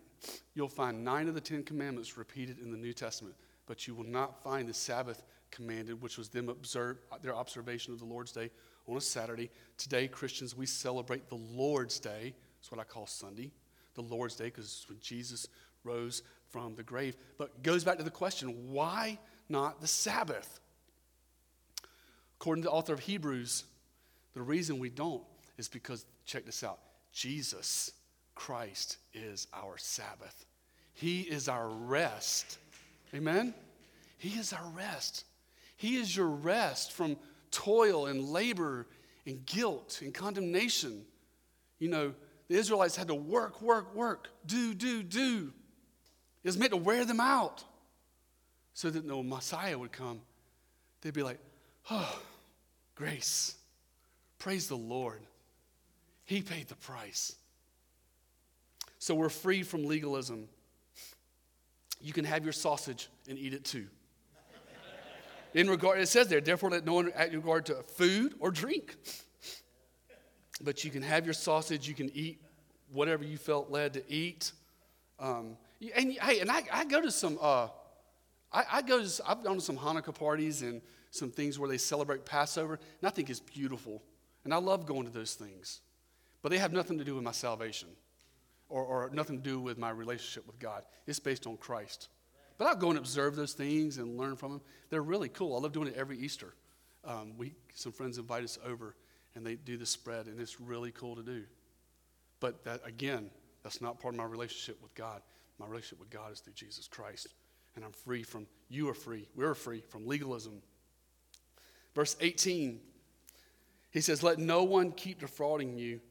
you'll 0.53 0.69
find 0.69 1.03
nine 1.03 1.27
of 1.27 1.33
the 1.33 1.41
Ten 1.41 1.63
Commandments 1.63 2.19
repeated 2.19 2.59
in 2.59 2.69
the 2.69 2.77
New 2.77 2.93
Testament, 2.93 3.33
but 3.65 3.87
you 3.87 3.95
will 3.95 4.05
not 4.05 4.43
find 4.43 4.69
the 4.69 4.75
Sabbath 4.75 5.23
commanded, 5.49 5.99
which 6.03 6.19
was 6.19 6.29
them 6.29 6.47
observe 6.47 6.99
their 7.23 7.33
observation 7.33 7.93
of 7.93 7.99
the 7.99 8.05
Lord's 8.05 8.31
Day 8.31 8.51
on 8.87 8.95
a 8.95 9.01
Saturday. 9.01 9.49
Today, 9.79 10.07
Christians, 10.07 10.55
we 10.55 10.67
celebrate 10.67 11.29
the 11.29 11.35
Lord's 11.35 11.99
Day. 11.99 12.35
It's 12.59 12.71
what 12.71 12.79
I 12.79 12.83
call 12.83 13.07
Sunday, 13.07 13.49
the 13.95 14.03
Lord's 14.03 14.35
Day, 14.35 14.45
because 14.45 14.65
it's 14.65 14.87
when 14.87 14.99
Jesus 14.99 15.47
rose 15.83 16.21
from 16.49 16.75
the 16.75 16.83
grave. 16.83 17.17
But 17.39 17.63
goes 17.63 17.83
back 17.83 17.97
to 17.97 18.03
the 18.03 18.11
question 18.11 18.71
why 18.71 19.17
not 19.49 19.81
the 19.81 19.87
Sabbath? 19.87 20.59
According 22.39 22.61
to 22.65 22.69
the 22.69 22.73
author 22.73 22.93
of 22.93 22.99
Hebrews, 22.99 23.63
the 24.35 24.43
reason 24.43 24.77
we 24.77 24.91
don't 24.91 25.23
is 25.57 25.67
because, 25.67 26.05
check 26.23 26.45
this 26.45 26.63
out, 26.63 26.77
Jesus 27.11 27.93
Christ 28.37 28.97
is 29.15 29.47
our 29.51 29.77
Sabbath. 29.77 30.45
He 30.93 31.21
is 31.21 31.49
our 31.49 31.67
rest. 31.67 32.59
Amen? 33.13 33.53
He 34.19 34.29
is 34.39 34.53
our 34.53 34.69
rest. 34.75 35.25
He 35.75 35.95
is 35.95 36.15
your 36.15 36.27
rest 36.27 36.91
from 36.91 37.17
toil 37.49 38.05
and 38.05 38.29
labor 38.29 38.85
and 39.25 39.43
guilt 39.45 40.01
and 40.03 40.13
condemnation. 40.13 41.03
You 41.79 41.89
know, 41.89 42.13
the 42.47 42.55
Israelites 42.55 42.95
had 42.95 43.07
to 43.07 43.15
work, 43.15 43.59
work, 43.61 43.93
work, 43.95 44.29
do, 44.45 44.75
do, 44.75 45.01
do. 45.01 45.51
It 46.43 46.47
was 46.47 46.59
meant 46.59 46.71
to 46.71 46.77
wear 46.77 47.05
them 47.05 47.19
out 47.19 47.63
so 48.75 48.91
that 48.91 49.03
no 49.03 49.23
Messiah 49.23 49.77
would 49.77 49.91
come. 49.91 50.21
They'd 51.01 51.13
be 51.13 51.23
like, 51.23 51.39
oh, 51.89 52.19
grace. 52.93 53.55
Praise 54.37 54.67
the 54.67 54.77
Lord. 54.77 55.21
He 56.23 56.43
paid 56.43 56.67
the 56.67 56.75
price. 56.75 57.35
So 59.07 59.15
we're 59.15 59.29
free 59.29 59.63
from 59.63 59.85
legalism. 59.85 60.49
You 62.01 62.11
can 62.11 62.25
have 62.25 62.43
your 62.43 62.51
sausage 62.51 63.07
and 63.29 63.39
eat 63.39 63.53
it 63.53 63.63
too. 63.63 63.87
In 65.53 65.69
regard, 65.69 66.01
it 66.01 66.09
says 66.09 66.27
there, 66.27 66.41
therefore 66.41 66.71
let 66.71 66.83
no 66.83 66.95
one 66.95 67.13
act 67.15 67.31
in 67.31 67.39
regard 67.39 67.67
to 67.67 67.75
food 67.83 68.33
or 68.41 68.51
drink. 68.51 68.97
But 70.59 70.83
you 70.83 70.91
can 70.91 71.03
have 71.03 71.23
your 71.23 71.33
sausage, 71.33 71.87
you 71.87 71.93
can 71.93 72.11
eat 72.13 72.41
whatever 72.91 73.23
you 73.23 73.37
felt 73.37 73.71
led 73.71 73.93
to 73.93 74.03
eat. 74.11 74.51
Um, 75.21 75.55
and 75.95 76.11
hey, 76.11 76.41
and 76.41 76.51
I, 76.51 76.63
I, 76.69 76.83
go 76.83 76.99
to 76.99 77.09
some, 77.09 77.37
uh, 77.39 77.69
I, 78.51 78.63
I, 78.69 78.81
go 78.81 79.01
to, 79.01 79.21
I've 79.25 79.41
gone 79.41 79.55
to 79.55 79.61
some 79.61 79.77
Hanukkah 79.77 80.19
parties 80.19 80.63
and 80.63 80.81
some 81.11 81.31
things 81.31 81.57
where 81.57 81.69
they 81.69 81.77
celebrate 81.77 82.25
Passover, 82.25 82.73
and 82.73 83.07
I 83.07 83.11
think 83.11 83.29
it's 83.29 83.39
beautiful. 83.39 84.03
And 84.43 84.53
I 84.53 84.57
love 84.57 84.85
going 84.85 85.05
to 85.05 85.11
those 85.11 85.35
things. 85.35 85.79
But 86.41 86.49
they 86.49 86.57
have 86.57 86.73
nothing 86.73 86.97
to 86.97 87.05
do 87.05 87.15
with 87.15 87.23
my 87.23 87.31
salvation 87.31 87.87
or, 88.69 88.83
or 88.83 89.09
nothing 89.13 89.37
to 89.37 89.43
do 89.43 89.59
with 89.59 89.77
my 89.77 89.89
relationship 89.89 90.45
with 90.45 90.59
God. 90.59 90.83
It's 91.05 91.19
based 91.19 91.47
on 91.47 91.57
Christ. 91.57 92.09
But 92.57 92.67
I'll 92.67 92.75
go 92.75 92.89
and 92.89 92.97
observe 92.97 93.35
those 93.35 93.53
things 93.53 93.97
and 93.97 94.17
learn 94.17 94.35
from 94.35 94.53
them. 94.53 94.61
They're 94.89 95.01
really 95.01 95.29
cool. 95.29 95.55
I 95.55 95.59
love 95.59 95.73
doing 95.73 95.87
it 95.87 95.95
every 95.95 96.17
Easter. 96.17 96.53
Um, 97.05 97.33
we, 97.37 97.53
some 97.73 97.91
friends 97.91 98.17
invite 98.17 98.43
us 98.43 98.57
over 98.65 98.95
and 99.35 99.45
they 99.45 99.55
do 99.55 99.77
the 99.77 99.85
spread, 99.85 100.25
and 100.25 100.39
it's 100.39 100.59
really 100.59 100.91
cool 100.91 101.15
to 101.15 101.21
do. 101.21 101.43
But 102.39 102.63
that, 102.65 102.81
again, 102.83 103.29
that's 103.63 103.81
not 103.81 103.99
part 103.99 104.15
of 104.15 104.17
my 104.17 104.25
relationship 104.25 104.81
with 104.81 104.93
God. 104.95 105.21
My 105.59 105.67
relationship 105.67 105.99
with 105.99 106.09
God 106.09 106.31
is 106.31 106.39
through 106.39 106.53
Jesus 106.53 106.87
Christ. 106.87 107.27
And 107.75 107.85
I'm 107.85 107.91
free 107.91 108.23
from, 108.23 108.47
you 108.67 108.89
are 108.89 108.95
free, 108.95 109.27
we're 109.35 109.53
free 109.53 109.81
from 109.81 110.07
legalism. 110.07 110.61
Verse 111.93 112.15
18, 112.19 112.79
he 113.91 114.01
says, 114.01 114.23
Let 114.23 114.39
no 114.39 114.63
one 114.63 114.91
keep 114.91 115.19
defrauding 115.19 115.77
you 115.77 116.01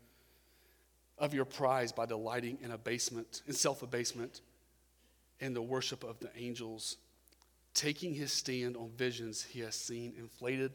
of 1.18 1.34
your 1.34 1.44
prize 1.44 1.92
by 1.92 2.06
delighting 2.06 2.58
in 2.62 2.70
abasement, 2.70 3.42
in 3.46 3.52
self 3.54 3.82
abasement, 3.82 4.40
and 5.40 5.54
the 5.54 5.62
worship 5.62 6.04
of 6.04 6.18
the 6.20 6.30
angels, 6.36 6.96
taking 7.74 8.14
his 8.14 8.32
stand 8.32 8.76
on 8.76 8.90
visions 8.96 9.42
he 9.42 9.60
has 9.60 9.74
seen 9.74 10.12
inflated 10.18 10.72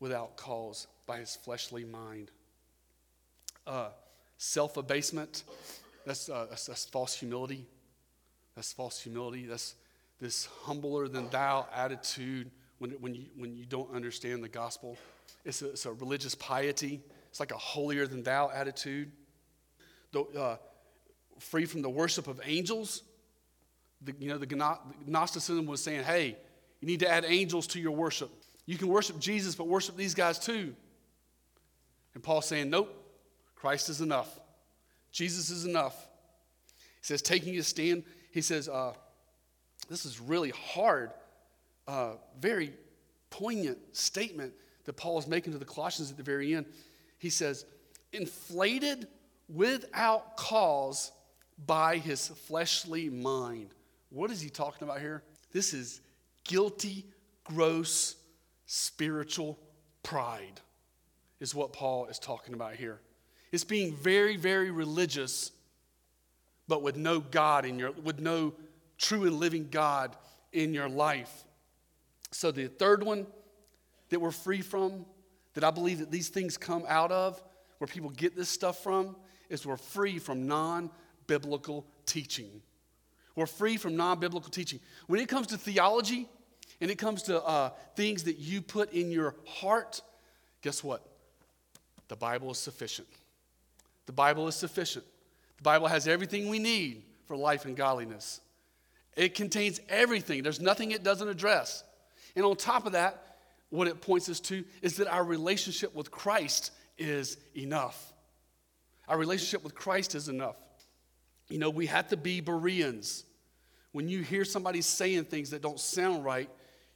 without 0.00 0.36
cause 0.36 0.86
by 1.06 1.18
his 1.18 1.36
fleshly 1.36 1.84
mind. 1.84 2.30
Uh, 3.66 3.88
self 4.38 4.76
abasement, 4.76 5.44
that's, 6.04 6.28
uh, 6.28 6.46
that's, 6.48 6.66
that's 6.66 6.84
false 6.86 7.14
humility. 7.14 7.66
That's 8.54 8.72
false 8.72 9.00
humility. 9.00 9.44
That's 9.46 9.74
this 10.20 10.46
humbler 10.62 11.08
than 11.08 11.28
thou 11.28 11.66
attitude 11.74 12.50
when, 12.78 12.92
when, 12.92 13.14
you, 13.14 13.26
when 13.36 13.54
you 13.54 13.66
don't 13.66 13.92
understand 13.94 14.42
the 14.42 14.48
gospel. 14.48 14.96
It's 15.44 15.62
a, 15.62 15.70
it's 15.70 15.86
a 15.86 15.92
religious 15.92 16.34
piety. 16.34 17.00
It's 17.28 17.40
like 17.40 17.52
a 17.52 17.58
holier 17.58 18.06
than 18.06 18.22
thou 18.22 18.50
attitude. 18.50 19.12
Uh, 20.22 20.56
free 21.38 21.66
from 21.66 21.82
the 21.82 21.90
worship 21.90 22.28
of 22.28 22.40
angels. 22.44 23.02
The, 24.02 24.14
you 24.18 24.28
know, 24.28 24.38
the 24.38 24.78
Gnosticism 25.06 25.66
was 25.66 25.82
saying, 25.82 26.04
hey, 26.04 26.36
you 26.80 26.88
need 26.88 27.00
to 27.00 27.10
add 27.10 27.24
angels 27.26 27.66
to 27.68 27.80
your 27.80 27.92
worship. 27.92 28.30
You 28.66 28.78
can 28.78 28.88
worship 28.88 29.18
Jesus, 29.18 29.54
but 29.54 29.68
worship 29.68 29.96
these 29.96 30.14
guys 30.14 30.38
too. 30.38 30.74
And 32.14 32.22
Paul's 32.22 32.46
saying, 32.46 32.70
nope, 32.70 32.92
Christ 33.54 33.88
is 33.88 34.00
enough. 34.00 34.40
Jesus 35.12 35.50
is 35.50 35.64
enough. 35.64 35.94
He 36.76 37.04
says, 37.04 37.22
taking 37.22 37.54
his 37.54 37.66
stand, 37.66 38.04
he 38.32 38.40
says, 38.40 38.68
uh, 38.68 38.92
this 39.88 40.04
is 40.04 40.20
really 40.20 40.50
hard, 40.50 41.10
uh, 41.86 42.14
very 42.40 42.72
poignant 43.30 43.78
statement 43.92 44.52
that 44.84 44.94
Paul 44.94 45.18
is 45.18 45.26
making 45.26 45.52
to 45.52 45.58
the 45.58 45.64
Colossians 45.64 46.10
at 46.10 46.16
the 46.16 46.22
very 46.22 46.54
end. 46.54 46.66
He 47.18 47.30
says, 47.30 47.64
inflated 48.12 49.08
without 49.48 50.36
cause 50.36 51.12
by 51.66 51.98
his 51.98 52.28
fleshly 52.28 53.08
mind. 53.08 53.68
What 54.10 54.30
is 54.30 54.40
he 54.40 54.48
talking 54.48 54.86
about 54.86 55.00
here? 55.00 55.22
This 55.52 55.72
is 55.72 56.00
guilty, 56.44 57.06
gross, 57.44 58.16
spiritual 58.66 59.58
pride, 60.02 60.60
is 61.40 61.54
what 61.54 61.72
Paul 61.72 62.06
is 62.06 62.18
talking 62.18 62.54
about 62.54 62.74
here. 62.74 63.00
It's 63.52 63.64
being 63.64 63.94
very, 63.96 64.36
very 64.36 64.70
religious, 64.70 65.52
but 66.68 66.82
with 66.82 66.96
no 66.96 67.20
God 67.20 67.64
in 67.64 67.78
your, 67.78 67.92
with 67.92 68.20
no 68.20 68.54
true 68.98 69.24
and 69.24 69.38
living 69.38 69.68
God 69.70 70.16
in 70.52 70.74
your 70.74 70.88
life. 70.88 71.44
So 72.32 72.50
the 72.50 72.66
third 72.66 73.02
one 73.02 73.26
that 74.10 74.20
we're 74.20 74.30
free 74.30 74.60
from, 74.60 75.06
that 75.54 75.64
I 75.64 75.70
believe 75.70 76.00
that 76.00 76.10
these 76.10 76.28
things 76.28 76.56
come 76.56 76.84
out 76.88 77.12
of, 77.12 77.42
where 77.78 77.88
people 77.88 78.10
get 78.10 78.36
this 78.36 78.48
stuff 78.48 78.82
from, 78.82 79.16
is 79.48 79.66
we're 79.66 79.76
free 79.76 80.18
from 80.18 80.46
non 80.46 80.90
biblical 81.26 81.86
teaching. 82.06 82.62
We're 83.34 83.46
free 83.46 83.76
from 83.76 83.96
non 83.96 84.18
biblical 84.18 84.50
teaching. 84.50 84.80
When 85.06 85.20
it 85.20 85.28
comes 85.28 85.48
to 85.48 85.58
theology 85.58 86.28
and 86.80 86.90
it 86.90 86.96
comes 86.96 87.24
to 87.24 87.42
uh, 87.42 87.70
things 87.94 88.24
that 88.24 88.38
you 88.38 88.62
put 88.62 88.92
in 88.92 89.10
your 89.10 89.34
heart, 89.46 90.00
guess 90.62 90.82
what? 90.82 91.06
The 92.08 92.16
Bible 92.16 92.50
is 92.50 92.58
sufficient. 92.58 93.08
The 94.06 94.12
Bible 94.12 94.48
is 94.48 94.54
sufficient. 94.54 95.04
The 95.56 95.62
Bible 95.62 95.88
has 95.88 96.06
everything 96.06 96.48
we 96.48 96.58
need 96.58 97.02
for 97.26 97.36
life 97.36 97.64
and 97.64 97.76
godliness. 97.76 98.40
It 99.16 99.34
contains 99.34 99.80
everything, 99.88 100.42
there's 100.42 100.60
nothing 100.60 100.92
it 100.92 101.02
doesn't 101.02 101.28
address. 101.28 101.82
And 102.34 102.44
on 102.44 102.56
top 102.56 102.86
of 102.86 102.92
that, 102.92 103.38
what 103.70 103.88
it 103.88 104.00
points 104.00 104.28
us 104.28 104.40
to 104.40 104.64
is 104.82 104.96
that 104.98 105.08
our 105.08 105.24
relationship 105.24 105.94
with 105.94 106.10
Christ 106.10 106.70
is 106.98 107.38
enough. 107.56 108.12
Our 109.08 109.18
relationship 109.18 109.62
with 109.62 109.74
Christ 109.74 110.14
is 110.14 110.28
enough. 110.28 110.56
You 111.48 111.58
know, 111.58 111.70
we 111.70 111.86
have 111.86 112.08
to 112.08 112.16
be 112.16 112.40
Bereans. 112.40 113.24
When 113.92 114.08
you 114.08 114.22
hear 114.22 114.44
somebody 114.44 114.82
saying 114.82 115.24
things 115.24 115.50
that 115.50 115.62
don't 115.62 115.80
sound 115.80 116.24
right, 116.24 116.50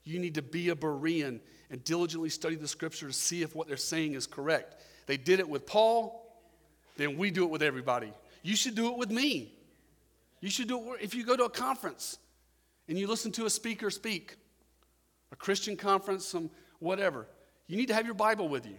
you 0.05 0.19
need 0.19 0.35
to 0.35 0.43
be 0.43 0.71
a 0.71 0.75
Berean 0.75 1.41
and 1.71 1.85
diligently 1.85 2.29
study 2.29 2.57
the 2.57 2.69
scripture 2.69 3.07
to 3.07 3.13
see 3.13 3.43
if 3.43 3.55
what 3.55 3.69
they're 3.69 3.77
saying 3.77 4.15
is 4.15 4.27
correct. 4.27 4.83
They 5.07 5.17
did 5.17 5.41
it 5.41 5.49
with 5.49 5.67
Paul, 5.67 6.27
then 6.97 7.17
we 7.17 7.31
do 7.31 7.45
it 7.45 7.51
with 7.51 7.63
everybody. 7.63 8.13
You 8.43 8.57
should 8.57 8.75
do 8.75 8.91
it 8.93 8.99
with 8.99 9.11
me. 9.11 9.55
You 10.41 10.51
should 10.51 10.69
do 10.69 10.95
it 10.95 11.01
if 11.03 11.15
you 11.15 11.25
go 11.25 11.37
to 11.37 11.45
a 11.45 11.51
conference 11.51 12.19
and 12.89 12.99
you 12.99 13.07
listen 13.07 13.31
to 13.33 13.47
a 13.47 13.51
speaker 13.51 13.91
speak, 13.91 14.37
a 15.31 15.37
Christian 15.37 15.77
conference, 15.77 16.27
some 16.27 16.51
whatever. 16.81 17.27
You 17.67 17.77
need 17.77 17.87
to 17.89 17.95
have 17.95 18.05
your 18.05 18.15
Bible 18.15 18.49
with 18.49 18.67
you. 18.67 18.77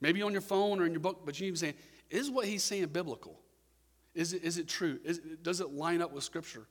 Maybe 0.00 0.22
on 0.22 0.32
your 0.32 0.40
phone 0.40 0.80
or 0.80 0.86
in 0.86 0.92
your 0.92 1.00
book, 1.00 1.22
but 1.26 1.38
you 1.38 1.46
need 1.46 1.56
to 1.56 1.60
say, 1.60 1.74
is 2.10 2.30
what 2.30 2.46
he's 2.46 2.62
saying 2.62 2.86
biblical? 2.86 3.40
Is 4.14 4.32
it, 4.32 4.42
is 4.42 4.58
it 4.58 4.68
true? 4.68 4.98
Is, 5.04 5.20
does 5.42 5.60
it 5.60 5.72
line 5.72 6.02
up 6.02 6.12
with 6.12 6.24
Scripture? 6.24 6.66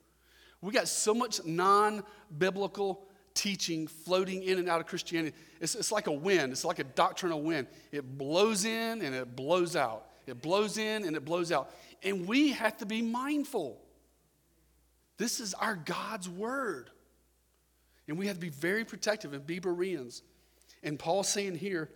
We 0.62 0.74
got 0.74 0.88
so 0.88 1.14
much 1.14 1.44
non 1.46 2.04
biblical 2.38 3.08
teaching 3.34 3.88
floating 3.88 4.44
in 4.44 4.60
and 4.60 4.70
out 4.70 4.82
of 4.82 4.88
Christianity. 4.88 5.36
It's, 5.62 5.76
it's 5.76 5.92
like 5.92 6.08
a 6.08 6.12
wind, 6.12 6.52
it's 6.52 6.66
like 6.66 6.80
a 6.80 6.84
doctrinal 6.84 7.42
wind. 7.42 7.68
It 7.92 8.18
blows 8.18 8.66
in 8.66 9.02
and 9.02 9.16
it 9.16 9.36
blows 9.36 9.76
out. 9.76 10.08
It 10.28 10.42
blows 10.42 10.78
in 10.78 11.06
and 11.06 11.16
it 11.16 11.24
blows 11.24 11.52
out. 11.52 11.74
And 12.04 12.28
we 12.28 12.52
have 12.52 12.78
to 12.78 12.86
be 12.86 13.02
mindful. 13.02 13.82
This 15.18 15.40
is 15.40 15.54
our 15.54 15.76
God's 15.76 16.30
word. 16.30 16.90
And 18.08 18.18
we 18.18 18.28
have 18.28 18.36
to 18.36 18.42
be 18.42 18.50
very 18.50 18.84
protective 18.84 19.34
and 19.34 19.46
be 19.46 19.60
Bereans. 19.60 20.24
And 20.84 20.98
Paul's 20.98 21.30
saying 21.30 21.56
here, 21.56 21.90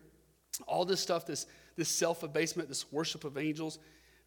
all 0.67 0.85
this 0.85 0.99
stuff, 0.99 1.25
this, 1.25 1.47
this 1.75 1.89
self 1.89 2.23
abasement, 2.23 2.69
this 2.69 2.91
worship 2.91 3.23
of 3.23 3.37
angels, 3.37 3.79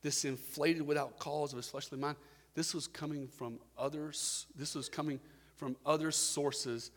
this 0.03 0.25
inflated 0.25 0.83
without 0.83 1.19
cause 1.19 1.53
of 1.53 1.57
his 1.57 1.69
fleshly 1.69 1.99
mind, 1.99 2.17
this 2.55 2.75
was 2.75 2.87
coming 2.87 3.29
from 3.29 3.59
others, 3.77 4.47
this 4.57 4.75
was 4.75 4.89
coming 4.89 5.21
from 5.57 5.77
other 5.85 6.11
sources 6.11 6.91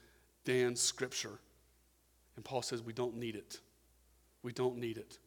than 0.46 0.76
Scripture. 0.76 1.40
And 2.36 2.46
Paul 2.46 2.62
says 2.62 2.82
we 2.82 2.94
don't 2.94 3.18
need 3.18 3.36
it. 3.36 3.60
We 4.44 4.54
don't 4.54 4.78
need 4.78 4.98
it. 4.98 5.20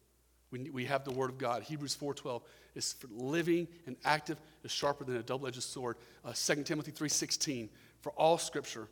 We, 0.51 0.71
we 0.71 0.85
have 0.85 1.05
the 1.05 1.11
Word 1.11 1.31
of 1.31 1.39
God. 1.39 1.63
Hebrews 1.63 1.97
4.12 2.01 2.43
is 2.75 2.93
for 2.93 3.09
living 3.11 3.69
and 3.87 3.97
active, 4.05 4.41
is 4.65 4.71
sharper 4.71 5.05
than 5.05 5.17
a 5.17 5.23
double-edged 5.23 5.63
sword. 5.63 5.97
Uh, 6.25 6.33
2 6.33 6.63
Timothy 6.63 6.93
3.16, 6.93 7.69
for 8.01 8.13
all 8.13 8.39
Scripture 8.39 8.89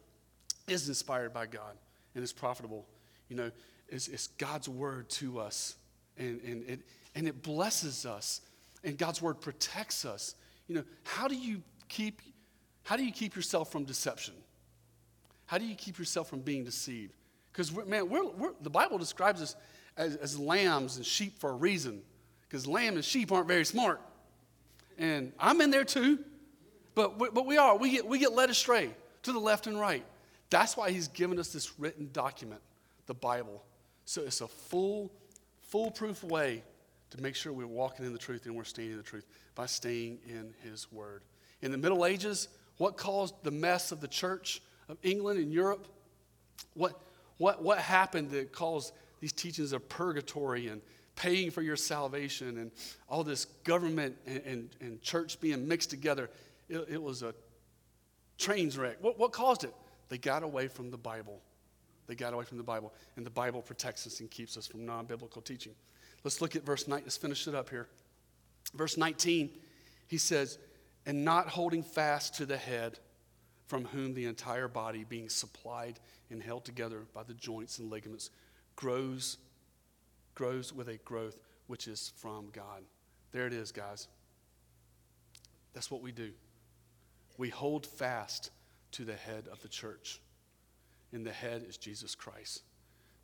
is 0.68 0.88
inspired 0.88 1.32
by 1.32 1.46
God 1.46 1.76
and 2.14 2.24
is 2.24 2.32
profitable. 2.32 2.86
You 3.28 3.36
know, 3.36 3.50
it's, 3.88 4.08
it's 4.08 4.28
God's 4.28 4.68
Word 4.68 5.08
to 5.10 5.38
us, 5.38 5.76
and, 6.16 6.40
and, 6.42 6.68
it, 6.68 6.80
and 7.14 7.26
it 7.26 7.42
blesses 7.42 8.06
us 8.06 8.40
and 8.84 8.96
God's 8.96 9.20
word 9.20 9.40
protects 9.40 10.04
us. 10.04 10.34
You 10.66 10.76
know, 10.76 10.84
how 11.04 11.28
do 11.28 11.34
you 11.36 11.62
keep 11.88 12.22
how 12.82 12.96
do 12.96 13.04
you 13.04 13.12
keep 13.12 13.36
yourself 13.36 13.70
from 13.70 13.84
deception? 13.84 14.34
How 15.46 15.58
do 15.58 15.64
you 15.64 15.74
keep 15.74 15.98
yourself 15.98 16.28
from 16.28 16.40
being 16.40 16.64
deceived? 16.64 17.14
Because 17.52 17.72
man, 17.86 18.08
we're, 18.08 18.26
we're, 18.30 18.52
the 18.62 18.70
Bible 18.70 18.98
describes 18.98 19.42
us 19.42 19.54
as, 19.96 20.16
as 20.16 20.38
lambs 20.38 20.96
and 20.96 21.04
sheep 21.04 21.38
for 21.38 21.50
a 21.50 21.54
reason. 21.54 22.02
Because 22.48 22.66
lamb 22.66 22.94
and 22.94 23.04
sheep 23.04 23.30
aren't 23.30 23.46
very 23.46 23.64
smart, 23.64 24.00
and 24.98 25.32
I'm 25.38 25.60
in 25.60 25.70
there 25.70 25.84
too. 25.84 26.18
But 26.94 27.18
but 27.18 27.46
we 27.46 27.58
are. 27.58 27.76
We 27.76 27.90
get 27.90 28.06
we 28.06 28.18
get 28.18 28.32
led 28.32 28.50
astray 28.50 28.90
to 29.22 29.32
the 29.32 29.38
left 29.38 29.66
and 29.66 29.78
right. 29.78 30.04
That's 30.48 30.76
why 30.76 30.90
He's 30.90 31.06
given 31.08 31.38
us 31.38 31.52
this 31.52 31.78
written 31.78 32.10
document, 32.12 32.60
the 33.06 33.14
Bible. 33.14 33.62
So 34.04 34.22
it's 34.22 34.40
a 34.40 34.48
full, 34.48 35.12
foolproof 35.70 36.22
way 36.24 36.62
to 37.10 37.22
make 37.22 37.34
sure 37.34 37.52
we're 37.52 37.66
walking 37.66 38.04
in 38.04 38.12
the 38.12 38.18
truth 38.18 38.46
and 38.46 38.54
we're 38.54 38.64
staying 38.64 38.90
in 38.90 38.96
the 38.96 39.02
truth 39.02 39.26
by 39.54 39.66
staying 39.66 40.18
in 40.28 40.52
His 40.62 40.90
Word. 40.92 41.22
In 41.62 41.72
the 41.72 41.78
Middle 41.78 42.04
Ages, 42.04 42.48
what 42.78 42.96
caused 42.96 43.34
the 43.42 43.50
mess 43.50 43.92
of 43.92 44.00
the 44.00 44.08
church 44.08 44.62
of 44.88 44.98
England 45.02 45.38
and 45.38 45.52
Europe? 45.52 45.86
What, 46.74 47.00
what, 47.38 47.62
what 47.62 47.78
happened 47.78 48.30
that 48.30 48.52
caused 48.52 48.92
these 49.20 49.32
teachings 49.32 49.72
of 49.72 49.88
purgatory 49.88 50.68
and 50.68 50.80
paying 51.16 51.50
for 51.50 51.62
your 51.62 51.76
salvation 51.76 52.58
and 52.58 52.70
all 53.08 53.22
this 53.22 53.44
government 53.64 54.16
and, 54.26 54.42
and, 54.46 54.70
and 54.80 55.02
church 55.02 55.40
being 55.40 55.68
mixed 55.68 55.90
together? 55.90 56.30
It, 56.68 56.86
it 56.88 57.02
was 57.02 57.22
a 57.22 57.34
train 58.38 58.70
wreck. 58.76 58.96
What, 59.00 59.18
what 59.18 59.32
caused 59.32 59.64
it? 59.64 59.74
They 60.08 60.18
got 60.18 60.42
away 60.42 60.68
from 60.68 60.90
the 60.90 60.98
Bible. 60.98 61.40
They 62.10 62.16
got 62.16 62.34
away 62.34 62.44
from 62.44 62.58
the 62.58 62.64
Bible, 62.64 62.92
and 63.14 63.24
the 63.24 63.30
Bible 63.30 63.62
protects 63.62 64.04
us 64.04 64.18
and 64.18 64.28
keeps 64.28 64.56
us 64.56 64.66
from 64.66 64.84
non 64.84 65.06
biblical 65.06 65.40
teaching. 65.40 65.74
Let's 66.24 66.40
look 66.40 66.56
at 66.56 66.64
verse 66.64 66.88
9. 66.88 67.02
Let's 67.04 67.16
finish 67.16 67.46
it 67.46 67.54
up 67.54 67.70
here. 67.70 67.86
Verse 68.74 68.96
19, 68.96 69.48
he 70.08 70.18
says, 70.18 70.58
And 71.06 71.24
not 71.24 71.46
holding 71.46 71.84
fast 71.84 72.34
to 72.34 72.46
the 72.46 72.56
head, 72.56 72.98
from 73.68 73.84
whom 73.84 74.12
the 74.12 74.24
entire 74.24 74.66
body, 74.66 75.04
being 75.08 75.28
supplied 75.28 76.00
and 76.30 76.42
held 76.42 76.64
together 76.64 77.06
by 77.14 77.22
the 77.22 77.34
joints 77.34 77.78
and 77.78 77.92
ligaments, 77.92 78.30
grows, 78.74 79.38
grows 80.34 80.72
with 80.72 80.88
a 80.88 80.96
growth 80.96 81.38
which 81.68 81.86
is 81.86 82.12
from 82.16 82.48
God. 82.52 82.82
There 83.30 83.46
it 83.46 83.52
is, 83.52 83.70
guys. 83.70 84.08
That's 85.74 85.92
what 85.92 86.02
we 86.02 86.10
do. 86.10 86.32
We 87.38 87.50
hold 87.50 87.86
fast 87.86 88.50
to 88.90 89.04
the 89.04 89.14
head 89.14 89.44
of 89.52 89.62
the 89.62 89.68
church, 89.68 90.20
and 91.12 91.26
the 91.26 91.32
head 91.32 91.64
is 91.68 91.76
Jesus 91.76 92.14
Christ. 92.14 92.62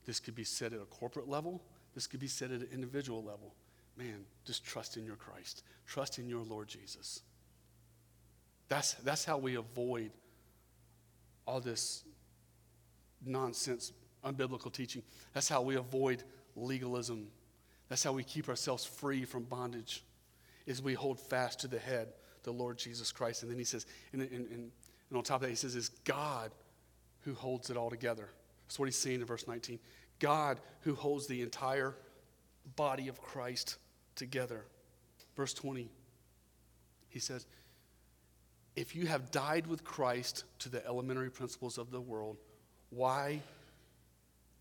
This 0.05 0.21
could 0.21 0.35
be 0.35 0.45
said 0.45 0.73
at 0.73 0.81
a 0.81 0.87
corporate 0.87 1.29
level. 1.29 1.63
This 1.95 2.07
could 2.07 2.21
be 2.21 2.29
said 2.29 2.53
at 2.53 2.61
an 2.61 2.69
individual 2.73 3.23
level. 3.23 3.55
Man, 3.97 4.25
just 4.45 4.65
trust 4.65 4.97
in 4.97 5.05
your 5.05 5.17
Christ, 5.17 5.63
trust 5.87 6.19
in 6.19 6.29
your 6.29 6.43
Lord 6.43 6.69
Jesus. 6.69 7.23
That's, 8.69 8.95
that's 8.95 9.25
how 9.25 9.39
we 9.39 9.55
avoid 9.55 10.11
all 11.47 11.61
this 11.61 12.05
nonsense, 13.25 13.93
unbiblical 14.25 14.73
teaching. 14.73 15.03
That's 15.33 15.49
how 15.49 15.63
we 15.63 15.77
avoid 15.77 16.25
legalism. 16.57 17.29
That's 17.89 18.03
how 18.03 18.13
we 18.13 18.25
keep 18.25 18.49
ourselves 18.49 18.85
free 18.85 19.25
from 19.25 19.45
bondage, 19.45 20.05
is 20.67 20.83
we 20.83 20.95
hold 20.95 21.19
fast 21.19 21.61
to 21.61 21.69
the 21.69 21.79
head, 21.79 22.09
the 22.43 22.53
Lord 22.53 22.79
Jesus 22.79 23.13
Christ. 23.13 23.43
And 23.43 23.51
then 23.51 23.59
he 23.59 23.65
says, 23.65 23.87
and, 24.13 24.23
and, 24.23 24.33
and, 24.33 24.71
and 25.09 25.17
on 25.17 25.23
top 25.23 25.37
of 25.37 25.43
that, 25.43 25.51
he 25.51 25.57
says, 25.57 25.77
is 25.77 25.89
God 26.05 26.53
who 27.27 27.35
holds 27.35 27.71
it 27.71 27.77
all 27.77 27.91
together. 27.91 28.29
That's 28.67 28.79
what 28.79 28.87
he's 28.87 28.97
saying 28.97 29.21
in 29.21 29.27
verse 29.27 29.47
19. 29.49 29.81
God 30.21 30.61
who 30.83 30.95
holds 30.95 31.27
the 31.27 31.43
entire 31.43 31.95
body 32.77 33.09
of 33.09 33.21
Christ 33.21 33.77
together. 34.15 34.65
Verse 35.37 35.53
20, 35.53 35.91
he 37.09 37.19
says, 37.19 37.47
If 38.77 38.95
you 38.95 39.07
have 39.07 39.33
died 39.33 39.67
with 39.67 39.83
Christ 39.83 40.45
to 40.61 40.69
the 40.69 40.87
elementary 40.87 41.31
principles 41.31 41.79
of 41.79 41.91
the 41.91 42.01
world, 42.01 42.37
why, 42.91 43.41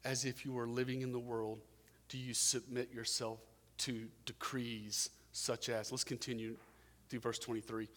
as 0.04 0.26
if 0.26 0.44
you 0.44 0.52
were 0.52 0.68
living 0.68 1.04
in 1.04 1.12
the 1.12 1.20
world, 1.20 1.62
do 2.10 2.18
you 2.18 2.34
submit 2.34 2.92
yourself 2.92 3.40
to 3.78 4.08
decrees 4.26 5.12
such 5.32 5.70
as, 5.70 5.92
let's 5.92 6.04
continue 6.04 6.56
through 7.10 7.20
verse 7.20 7.38
23 7.38 7.88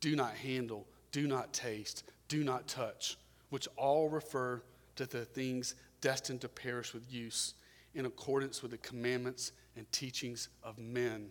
do 0.00 0.14
not 0.14 0.34
handle, 0.34 0.86
do 1.10 1.26
not 1.26 1.52
taste, 1.52 2.04
do 2.28 2.44
not 2.44 2.68
touch, 2.68 3.16
which 3.50 3.68
all 3.76 4.08
refer 4.08 4.62
to 4.96 5.06
the 5.06 5.24
things 5.24 5.74
destined 6.00 6.40
to 6.40 6.48
perish 6.48 6.92
with 6.92 7.12
use 7.12 7.54
in 7.94 8.06
accordance 8.06 8.62
with 8.62 8.70
the 8.70 8.78
commandments 8.78 9.52
and 9.76 9.90
teachings 9.92 10.48
of 10.62 10.78
men. 10.78 11.30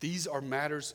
These 0.00 0.26
are 0.26 0.40
matters 0.40 0.94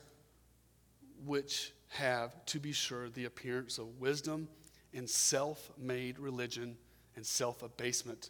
which 1.26 1.72
have, 1.90 2.46
to 2.48 2.60
be 2.60 2.72
sure, 2.72 3.10
the 3.10 3.26
appearance 3.26 3.78
of 3.78 4.00
wisdom 4.00 4.48
and 4.94 5.10
self 5.10 5.72
made 5.78 6.20
religion 6.20 6.78
and 7.16 7.26
self 7.26 7.64
abasement 7.64 8.30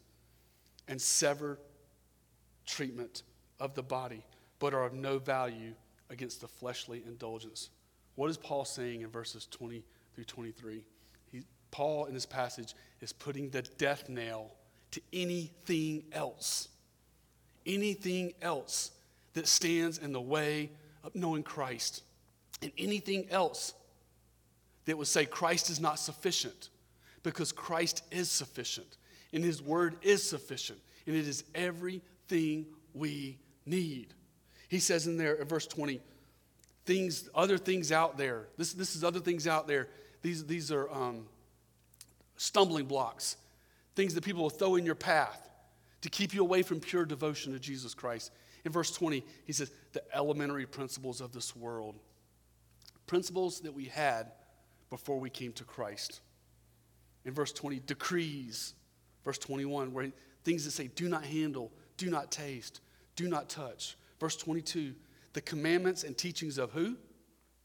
and 0.87 1.01
sever 1.01 1.59
treatment 2.65 3.23
of 3.59 3.73
the 3.75 3.83
body, 3.83 4.23
but 4.59 4.73
are 4.73 4.85
of 4.85 4.93
no 4.93 5.17
value 5.17 5.73
against 6.09 6.41
the 6.41 6.47
fleshly 6.47 7.03
indulgence. 7.05 7.69
What 8.15 8.29
is 8.29 8.37
Paul 8.37 8.65
saying 8.65 9.01
in 9.01 9.09
verses 9.09 9.47
20 9.49 9.83
through 10.13 10.25
23? 10.25 10.83
Paul, 11.73 12.05
in 12.05 12.13
this 12.13 12.27
passage, 12.27 12.75
is 13.01 13.11
putting 13.11 13.49
the 13.49 13.63
death 13.63 14.07
nail 14.07 14.51
to 14.91 15.01
anything 15.11 16.03
else. 16.13 16.69
Anything 17.65 18.33
else 18.43 18.91
that 19.33 19.47
stands 19.47 19.97
in 19.97 20.13
the 20.13 20.21
way 20.21 20.69
of 21.03 21.15
knowing 21.15 21.41
Christ. 21.41 22.03
And 22.61 22.71
anything 22.77 23.25
else 23.31 23.73
that 24.85 24.95
would 24.95 25.07
say 25.07 25.25
Christ 25.25 25.71
is 25.71 25.79
not 25.79 25.97
sufficient 25.97 26.69
because 27.23 27.51
Christ 27.51 28.03
is 28.11 28.29
sufficient 28.29 28.97
and 29.33 29.43
his 29.43 29.59
word 29.59 29.95
is 30.03 30.21
sufficient 30.21 30.77
and 31.07 31.15
it 31.15 31.27
is 31.27 31.43
everything 31.55 32.67
we 32.93 33.39
need. 33.65 34.13
He 34.69 34.77
says 34.77 35.07
in 35.07 35.17
there, 35.17 35.33
in 35.33 35.47
verse 35.47 35.65
20, 35.65 35.99
things, 36.85 37.29
other 37.33 37.57
things 37.57 37.91
out 37.91 38.15
there. 38.15 38.45
This, 38.57 38.73
this 38.73 38.95
is 38.95 39.03
other 39.03 39.19
things 39.19 39.47
out 39.47 39.67
there. 39.67 39.87
These, 40.21 40.45
these 40.45 40.71
are 40.71 40.87
um, 40.91 41.25
stumbling 42.37 42.85
blocks, 42.85 43.37
things 43.95 44.13
that 44.15 44.23
people 44.23 44.43
will 44.43 44.49
throw 44.49 44.75
in 44.75 44.85
your 44.85 44.95
path 44.95 45.49
to 46.01 46.09
keep 46.09 46.33
you 46.33 46.41
away 46.41 46.61
from 46.63 46.79
pure 46.79 47.05
devotion 47.05 47.53
to 47.53 47.59
Jesus 47.59 47.93
Christ. 47.93 48.31
In 48.65 48.71
verse 48.71 48.91
20, 48.91 49.23
he 49.45 49.53
says, 49.53 49.71
the 49.93 50.03
elementary 50.15 50.65
principles 50.65 51.21
of 51.21 51.31
this 51.31 51.55
world. 51.55 51.95
Principles 53.07 53.61
that 53.61 53.73
we 53.73 53.85
had 53.85 54.31
before 54.89 55.19
we 55.19 55.29
came 55.29 55.51
to 55.53 55.63
Christ. 55.63 56.21
In 57.25 57.33
verse 57.33 57.51
20, 57.51 57.79
decrees. 57.79 58.73
Verse 59.23 59.37
21, 59.37 59.93
where 59.93 60.11
things 60.43 60.65
that 60.65 60.71
say, 60.71 60.87
do 60.87 61.07
not 61.07 61.23
handle, 61.23 61.71
do 61.97 62.09
not 62.09 62.31
taste, 62.31 62.81
do 63.15 63.27
not 63.27 63.49
touch. 63.49 63.97
Verse 64.19 64.35
22, 64.35 64.93
the 65.33 65.41
commandments 65.41 66.03
and 66.03 66.17
teachings 66.17 66.57
of 66.57 66.71
who? 66.71 66.97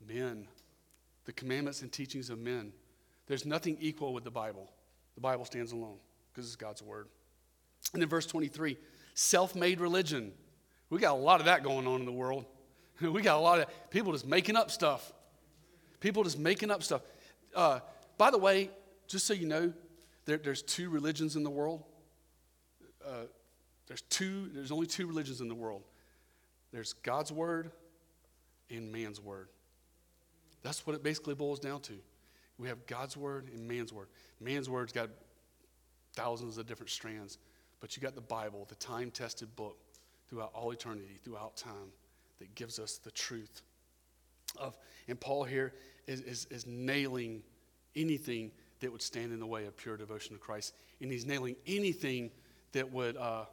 Men. 0.06 0.46
The 1.24 1.32
commandments 1.32 1.82
and 1.82 1.92
teachings 1.92 2.30
of 2.30 2.38
men. 2.38 2.72
There's 3.28 3.46
nothing 3.46 3.76
equal 3.80 4.12
with 4.12 4.24
the 4.24 4.30
Bible. 4.30 4.68
The 5.14 5.20
Bible 5.20 5.44
stands 5.44 5.72
alone 5.72 5.98
because 6.32 6.46
it's 6.46 6.56
God's 6.56 6.82
word. 6.82 7.06
And 7.92 8.02
then 8.02 8.08
verse 8.08 8.26
23, 8.26 8.76
self 9.14 9.54
made 9.54 9.80
religion. 9.80 10.32
We 10.90 10.98
got 10.98 11.12
a 11.12 11.20
lot 11.20 11.40
of 11.40 11.46
that 11.46 11.62
going 11.62 11.86
on 11.86 12.00
in 12.00 12.06
the 12.06 12.12
world. 12.12 12.46
we 13.00 13.22
got 13.22 13.36
a 13.36 13.40
lot 13.40 13.60
of 13.60 13.90
people 13.90 14.12
just 14.12 14.26
making 14.26 14.56
up 14.56 14.70
stuff. 14.70 15.12
People 16.00 16.24
just 16.24 16.38
making 16.38 16.70
up 16.70 16.82
stuff. 16.82 17.02
Uh, 17.54 17.80
by 18.16 18.30
the 18.30 18.38
way, 18.38 18.70
just 19.06 19.26
so 19.26 19.34
you 19.34 19.46
know, 19.46 19.72
there, 20.24 20.38
there's 20.38 20.62
two 20.62 20.90
religions 20.90 21.36
in 21.36 21.42
the 21.42 21.50
world. 21.50 21.84
Uh, 23.06 23.24
there's 23.86 24.02
two. 24.02 24.50
There's 24.52 24.72
only 24.72 24.86
two 24.86 25.06
religions 25.06 25.40
in 25.40 25.48
the 25.48 25.54
world. 25.54 25.82
There's 26.72 26.92
God's 26.92 27.32
word 27.32 27.70
and 28.70 28.92
man's 28.92 29.20
word. 29.20 29.48
That's 30.62 30.86
what 30.86 30.94
it 30.94 31.02
basically 31.02 31.34
boils 31.34 31.60
down 31.60 31.80
to. 31.82 31.94
We 32.58 32.68
have 32.68 32.86
God's 32.86 33.16
word 33.16 33.50
and 33.54 33.66
man's 33.66 33.92
word. 33.92 34.08
Man's 34.40 34.68
word's 34.68 34.92
got 34.92 35.10
thousands 36.14 36.58
of 36.58 36.66
different 36.66 36.90
strands, 36.90 37.38
but 37.80 37.96
you 37.96 38.02
got 38.02 38.14
the 38.14 38.20
Bible, 38.20 38.66
the 38.68 38.74
time-tested 38.74 39.54
book 39.54 39.78
throughout 40.28 40.50
all 40.54 40.70
eternity, 40.72 41.18
throughout 41.24 41.56
time, 41.56 41.92
that 42.38 42.54
gives 42.54 42.78
us 42.78 42.98
the 42.98 43.10
truth 43.10 43.62
of. 44.58 44.76
And 45.08 45.18
Paul 45.18 45.44
here 45.44 45.72
is, 46.06 46.20
is, 46.20 46.46
is 46.50 46.66
nailing 46.66 47.42
anything 47.96 48.50
that 48.80 48.92
would 48.92 49.02
stand 49.02 49.32
in 49.32 49.40
the 49.40 49.46
way 49.46 49.66
of 49.66 49.76
pure 49.76 49.96
devotion 49.96 50.34
to 50.34 50.38
Christ. 50.38 50.74
And 51.00 51.10
he's 51.10 51.26
nailing 51.26 51.56
anything 51.66 52.30
that 52.72 52.92
would, 52.92 53.16
uh, 53.16 53.44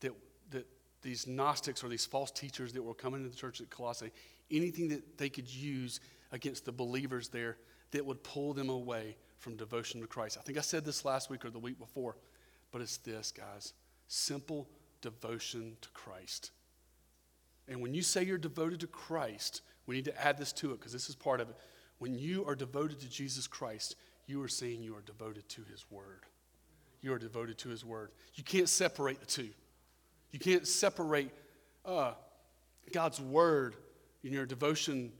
that, 0.00 0.12
that 0.50 0.66
these 1.02 1.26
Gnostics 1.26 1.84
or 1.84 1.88
these 1.88 2.06
false 2.06 2.30
teachers 2.30 2.72
that 2.72 2.82
were 2.82 2.94
coming 2.94 3.20
into 3.20 3.30
the 3.30 3.36
church 3.36 3.60
at 3.60 3.70
Colossae, 3.70 4.10
anything 4.50 4.88
that 4.88 5.18
they 5.18 5.28
could 5.28 5.52
use 5.52 6.00
against 6.32 6.64
the 6.64 6.72
believers 6.72 7.28
there 7.28 7.56
that 7.94 8.04
would 8.04 8.22
pull 8.24 8.52
them 8.52 8.68
away 8.68 9.16
from 9.38 9.56
devotion 9.56 10.00
to 10.00 10.06
Christ. 10.06 10.36
I 10.38 10.42
think 10.42 10.58
I 10.58 10.62
said 10.62 10.84
this 10.84 11.04
last 11.04 11.30
week 11.30 11.44
or 11.44 11.50
the 11.50 11.60
week 11.60 11.78
before, 11.78 12.16
but 12.72 12.82
it's 12.82 12.98
this, 12.98 13.32
guys 13.32 13.72
simple 14.06 14.68
devotion 15.00 15.76
to 15.80 15.88
Christ. 15.90 16.50
And 17.68 17.80
when 17.80 17.94
you 17.94 18.02
say 18.02 18.22
you're 18.22 18.36
devoted 18.36 18.80
to 18.80 18.86
Christ, 18.86 19.62
we 19.86 19.94
need 19.94 20.04
to 20.04 20.22
add 20.22 20.36
this 20.36 20.52
to 20.54 20.72
it 20.72 20.80
because 20.80 20.92
this 20.92 21.08
is 21.08 21.14
part 21.14 21.40
of 21.40 21.48
it. 21.48 21.56
When 21.98 22.18
you 22.18 22.44
are 22.46 22.54
devoted 22.54 23.00
to 23.00 23.08
Jesus 23.08 23.46
Christ, 23.46 23.96
you 24.26 24.42
are 24.42 24.48
saying 24.48 24.82
you 24.82 24.94
are 24.94 25.02
devoted 25.02 25.48
to 25.50 25.62
his 25.70 25.86
word. 25.90 26.20
You 27.00 27.12
are 27.12 27.18
devoted 27.18 27.58
to 27.58 27.70
his 27.70 27.84
word. 27.84 28.10
You 28.34 28.44
can't 28.44 28.68
separate 28.68 29.20
the 29.20 29.26
two. 29.26 29.50
You 30.32 30.38
can't 30.38 30.66
separate 30.66 31.30
uh, 31.86 32.12
God's 32.92 33.20
word 33.20 33.76
in 34.22 34.32
your 34.32 34.46
devotion 34.46 35.12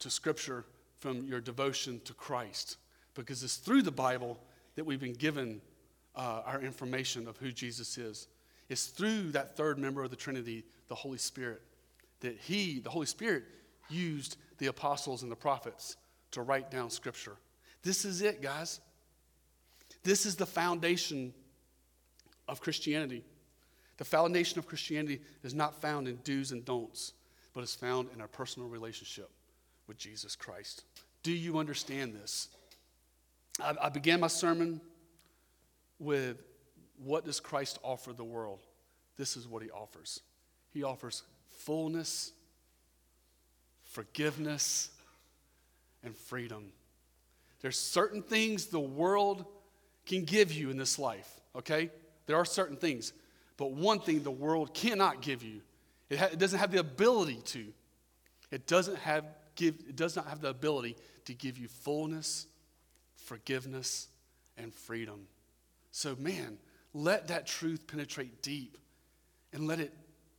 to 0.00 0.10
Scripture 0.10 0.64
from 1.00 1.24
your 1.24 1.40
devotion 1.40 2.00
to 2.04 2.14
Christ 2.14 2.76
because 3.14 3.42
it's 3.42 3.56
through 3.56 3.82
the 3.82 3.90
Bible 3.90 4.38
that 4.76 4.84
we've 4.84 5.00
been 5.00 5.14
given 5.14 5.60
uh, 6.14 6.42
our 6.46 6.60
information 6.60 7.26
of 7.26 7.36
who 7.38 7.50
Jesus 7.50 7.98
is. 7.98 8.28
It's 8.68 8.86
through 8.86 9.32
that 9.32 9.56
third 9.56 9.78
member 9.78 10.04
of 10.04 10.10
the 10.10 10.16
Trinity, 10.16 10.64
the 10.88 10.94
Holy 10.94 11.18
Spirit, 11.18 11.62
that 12.20 12.36
He, 12.36 12.78
the 12.80 12.90
Holy 12.90 13.06
Spirit, 13.06 13.44
used 13.88 14.36
the 14.58 14.66
apostles 14.66 15.22
and 15.22 15.32
the 15.32 15.36
prophets 15.36 15.96
to 16.32 16.42
write 16.42 16.70
down 16.70 16.90
Scripture. 16.90 17.36
This 17.82 18.04
is 18.04 18.22
it, 18.22 18.42
guys. 18.42 18.80
This 20.04 20.26
is 20.26 20.36
the 20.36 20.46
foundation 20.46 21.32
of 22.46 22.60
Christianity. 22.60 23.24
The 23.96 24.04
foundation 24.04 24.58
of 24.58 24.66
Christianity 24.66 25.20
is 25.42 25.54
not 25.54 25.80
found 25.80 26.08
in 26.08 26.18
do's 26.24 26.52
and 26.52 26.64
don'ts, 26.64 27.14
but 27.54 27.64
is 27.64 27.74
found 27.74 28.08
in 28.14 28.20
our 28.20 28.28
personal 28.28 28.68
relationship 28.68 29.30
with 29.90 29.98
Jesus 29.98 30.36
Christ. 30.36 30.84
Do 31.24 31.32
you 31.32 31.58
understand 31.58 32.14
this? 32.14 32.46
I, 33.60 33.74
I 33.82 33.88
began 33.88 34.20
my 34.20 34.28
sermon 34.28 34.80
with 35.98 36.44
what 37.04 37.24
does 37.24 37.40
Christ 37.40 37.80
offer 37.82 38.12
the 38.12 38.22
world? 38.22 38.60
This 39.16 39.36
is 39.36 39.48
what 39.48 39.64
he 39.64 39.70
offers. 39.70 40.20
He 40.72 40.84
offers 40.84 41.24
fullness, 41.58 42.30
forgiveness, 43.82 44.90
and 46.04 46.14
freedom. 46.14 46.66
There's 47.60 47.76
certain 47.76 48.22
things 48.22 48.66
the 48.66 48.78
world 48.78 49.44
can 50.06 50.22
give 50.22 50.52
you 50.52 50.70
in 50.70 50.76
this 50.76 51.00
life, 51.00 51.40
okay? 51.56 51.90
There 52.26 52.36
are 52.36 52.44
certain 52.44 52.76
things. 52.76 53.12
But 53.56 53.72
one 53.72 53.98
thing 53.98 54.22
the 54.22 54.30
world 54.30 54.72
cannot 54.72 55.20
give 55.20 55.42
you, 55.42 55.62
it, 56.08 56.20
ha- 56.20 56.28
it 56.30 56.38
doesn't 56.38 56.60
have 56.60 56.70
the 56.70 56.78
ability 56.78 57.40
to. 57.46 57.72
It 58.52 58.68
doesn't 58.68 58.98
have 58.98 59.24
give, 59.60 59.74
it 59.88 59.96
does 59.96 60.16
not 60.16 60.26
have 60.26 60.40
the 60.40 60.48
ability 60.48 60.96
to 61.26 61.34
give 61.34 61.58
you 61.58 61.68
fullness, 61.68 62.46
forgiveness, 63.16 64.08
and 64.56 64.74
freedom. 64.74 65.26
So, 65.92 66.16
man, 66.16 66.58
let 66.94 67.28
that 67.28 67.46
truth 67.46 67.86
penetrate 67.86 68.42
deep 68.42 68.78
and 69.52 69.66
let 69.66 69.78
it 69.78 69.92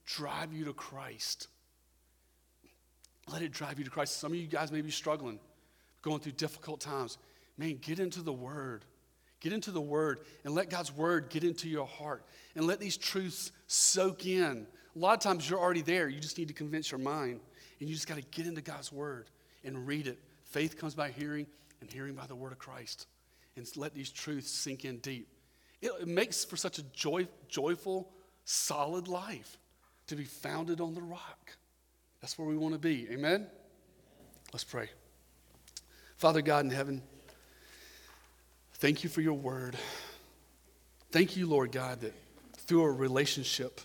drive 0.05 0.53
you 0.53 0.65
to 0.65 0.73
Christ. 0.73 1.47
Let 3.31 3.43
it 3.43 3.51
drive 3.51 3.77
you 3.77 3.85
to 3.85 3.91
Christ. 3.91 4.19
Some 4.19 4.31
of 4.31 4.37
you 4.37 4.47
guys 4.47 4.71
may 4.71 4.81
be 4.81 4.91
struggling 4.91 5.39
going 6.01 6.19
through 6.19 6.31
difficult 6.31 6.81
times, 6.81 7.19
man, 7.57 7.77
get 7.79 7.99
into 7.99 8.21
the 8.21 8.33
Word. 8.33 8.85
Get 9.39 9.53
into 9.53 9.71
the 9.71 9.81
Word 9.81 10.19
and 10.43 10.55
let 10.55 10.69
God's 10.69 10.91
Word 10.91 11.29
get 11.29 11.43
into 11.43 11.69
your 11.69 11.85
heart 11.85 12.25
and 12.55 12.65
let 12.65 12.79
these 12.79 12.97
truths 12.97 13.51
soak 13.67 14.25
in. 14.25 14.65
A 14.95 14.99
lot 14.99 15.13
of 15.13 15.19
times 15.19 15.47
you're 15.47 15.59
already 15.59 15.81
there. 15.81 16.09
You 16.09 16.19
just 16.19 16.37
need 16.37 16.47
to 16.47 16.53
convince 16.53 16.91
your 16.91 16.99
mind 16.99 17.39
and 17.81 17.89
you 17.89 17.95
just 17.95 18.07
got 18.07 18.15
to 18.15 18.23
get 18.31 18.47
into 18.47 18.61
God's 18.61 18.93
Word 18.93 19.25
and 19.65 19.85
read 19.85 20.07
it. 20.07 20.19
Faith 20.45 20.77
comes 20.77 20.95
by 20.95 21.09
hearing, 21.09 21.47
and 21.81 21.91
hearing 21.91 22.13
by 22.13 22.25
the 22.27 22.35
word 22.35 22.51
of 22.51 22.59
Christ. 22.59 23.07
And 23.55 23.67
let 23.75 23.93
these 23.93 24.09
truths 24.09 24.49
sink 24.49 24.85
in 24.85 24.99
deep. 24.99 25.27
It, 25.81 25.91
it 25.99 26.07
makes 26.07 26.45
for 26.45 26.55
such 26.55 26.77
a 26.77 26.83
joy, 26.93 27.27
joyful, 27.49 28.09
solid 28.45 29.07
life 29.07 29.57
to 30.07 30.15
be 30.15 30.23
founded 30.23 30.79
on 30.79 30.93
the 30.93 31.01
rock. 31.01 31.51
That's 32.21 32.37
where 32.37 32.47
we 32.47 32.55
want 32.55 32.73
to 32.73 32.79
be. 32.79 33.07
Amen? 33.11 33.47
Let's 34.53 34.63
pray. 34.63 34.89
Father 36.17 36.41
God 36.41 36.65
in 36.65 36.71
heaven, 36.71 37.01
thank 38.75 39.03
you 39.03 39.09
for 39.09 39.21
your 39.21 39.33
word. 39.33 39.75
Thank 41.11 41.35
you, 41.35 41.47
Lord 41.47 41.71
God, 41.71 42.01
that 42.01 42.13
through 42.57 42.83
a 42.83 42.91
relationship 42.91 43.81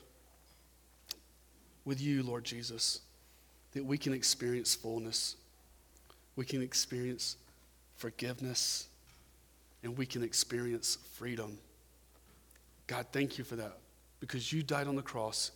with 1.84 2.01
you, 2.01 2.22
Lord 2.22 2.44
Jesus, 2.44 3.01
that 3.77 3.85
we 3.85 3.99
can 3.99 4.14
experience 4.14 4.74
fullness. 4.74 5.37
We 6.35 6.47
can 6.47 6.62
experience 6.62 7.37
forgiveness 7.97 8.89
and 9.83 9.99
we 9.99 10.07
can 10.07 10.22
experience 10.22 10.97
freedom. 11.12 11.59
God, 12.87 13.07
thank 13.12 13.37
you 13.37 13.45
for 13.45 13.57
that 13.57 13.77
because 14.18 14.51
you 14.51 14.62
died 14.62 14.87
on 14.89 14.97
the 14.97 15.03
cross. 15.03 15.51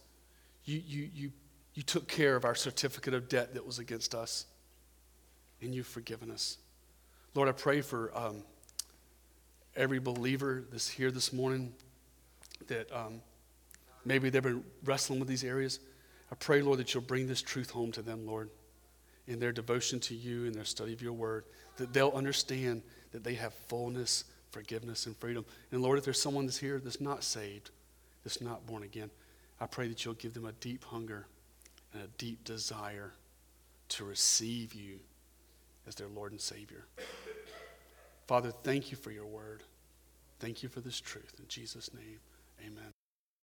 You, 0.66 0.82
you, 0.86 1.08
you, 1.14 1.32
you 1.72 1.82
took 1.82 2.08
care 2.08 2.36
of 2.36 2.44
our 2.44 2.54
certificate 2.54 3.14
of 3.14 3.30
debt 3.30 3.54
that 3.54 3.64
was 3.64 3.78
against 3.78 4.14
us, 4.14 4.44
and 5.62 5.74
you've 5.74 5.86
forgiven 5.86 6.30
us. 6.30 6.58
Lord, 7.34 7.48
I 7.48 7.52
pray 7.52 7.80
for 7.80 8.12
um, 8.14 8.42
every 9.74 9.98
believer 9.98 10.64
that's 10.70 10.88
here 10.88 11.10
this 11.10 11.32
morning 11.32 11.72
that 12.66 12.92
um, 12.92 13.22
maybe 14.04 14.28
they've 14.28 14.42
been 14.42 14.62
wrestling 14.84 15.20
with 15.20 15.28
these 15.28 15.42
areas. 15.42 15.80
I 16.30 16.34
pray, 16.36 16.62
Lord, 16.62 16.78
that 16.78 16.94
you'll 16.94 17.02
bring 17.02 17.26
this 17.26 17.42
truth 17.42 17.70
home 17.70 17.92
to 17.92 18.02
them, 18.02 18.26
Lord, 18.26 18.50
in 19.26 19.40
their 19.40 19.52
devotion 19.52 20.00
to 20.00 20.14
you 20.14 20.46
and 20.46 20.54
their 20.54 20.64
study 20.64 20.92
of 20.92 21.02
your 21.02 21.12
word, 21.12 21.44
that 21.76 21.92
they'll 21.92 22.12
understand 22.12 22.82
that 23.12 23.24
they 23.24 23.34
have 23.34 23.52
fullness, 23.68 24.24
forgiveness, 24.50 25.06
and 25.06 25.16
freedom. 25.16 25.44
And 25.72 25.82
Lord, 25.82 25.98
if 25.98 26.04
there's 26.04 26.20
someone 26.20 26.46
that's 26.46 26.58
here 26.58 26.78
that's 26.78 27.00
not 27.00 27.24
saved, 27.24 27.70
that's 28.22 28.40
not 28.40 28.66
born 28.66 28.82
again, 28.82 29.10
I 29.60 29.66
pray 29.66 29.88
that 29.88 30.04
you'll 30.04 30.14
give 30.14 30.34
them 30.34 30.46
a 30.46 30.52
deep 30.52 30.84
hunger 30.84 31.26
and 31.92 32.02
a 32.02 32.08
deep 32.18 32.44
desire 32.44 33.12
to 33.88 34.04
receive 34.04 34.74
you 34.74 35.00
as 35.86 35.94
their 35.96 36.08
Lord 36.08 36.32
and 36.32 36.40
Savior. 36.40 36.84
Father, 38.26 38.52
thank 38.62 38.90
you 38.92 38.96
for 38.96 39.10
your 39.10 39.26
word. 39.26 39.62
Thank 40.38 40.62
you 40.62 40.68
for 40.68 40.80
this 40.80 41.00
truth. 41.00 41.34
In 41.38 41.48
Jesus' 41.48 41.92
name, 41.92 42.20
amen. 42.60 42.99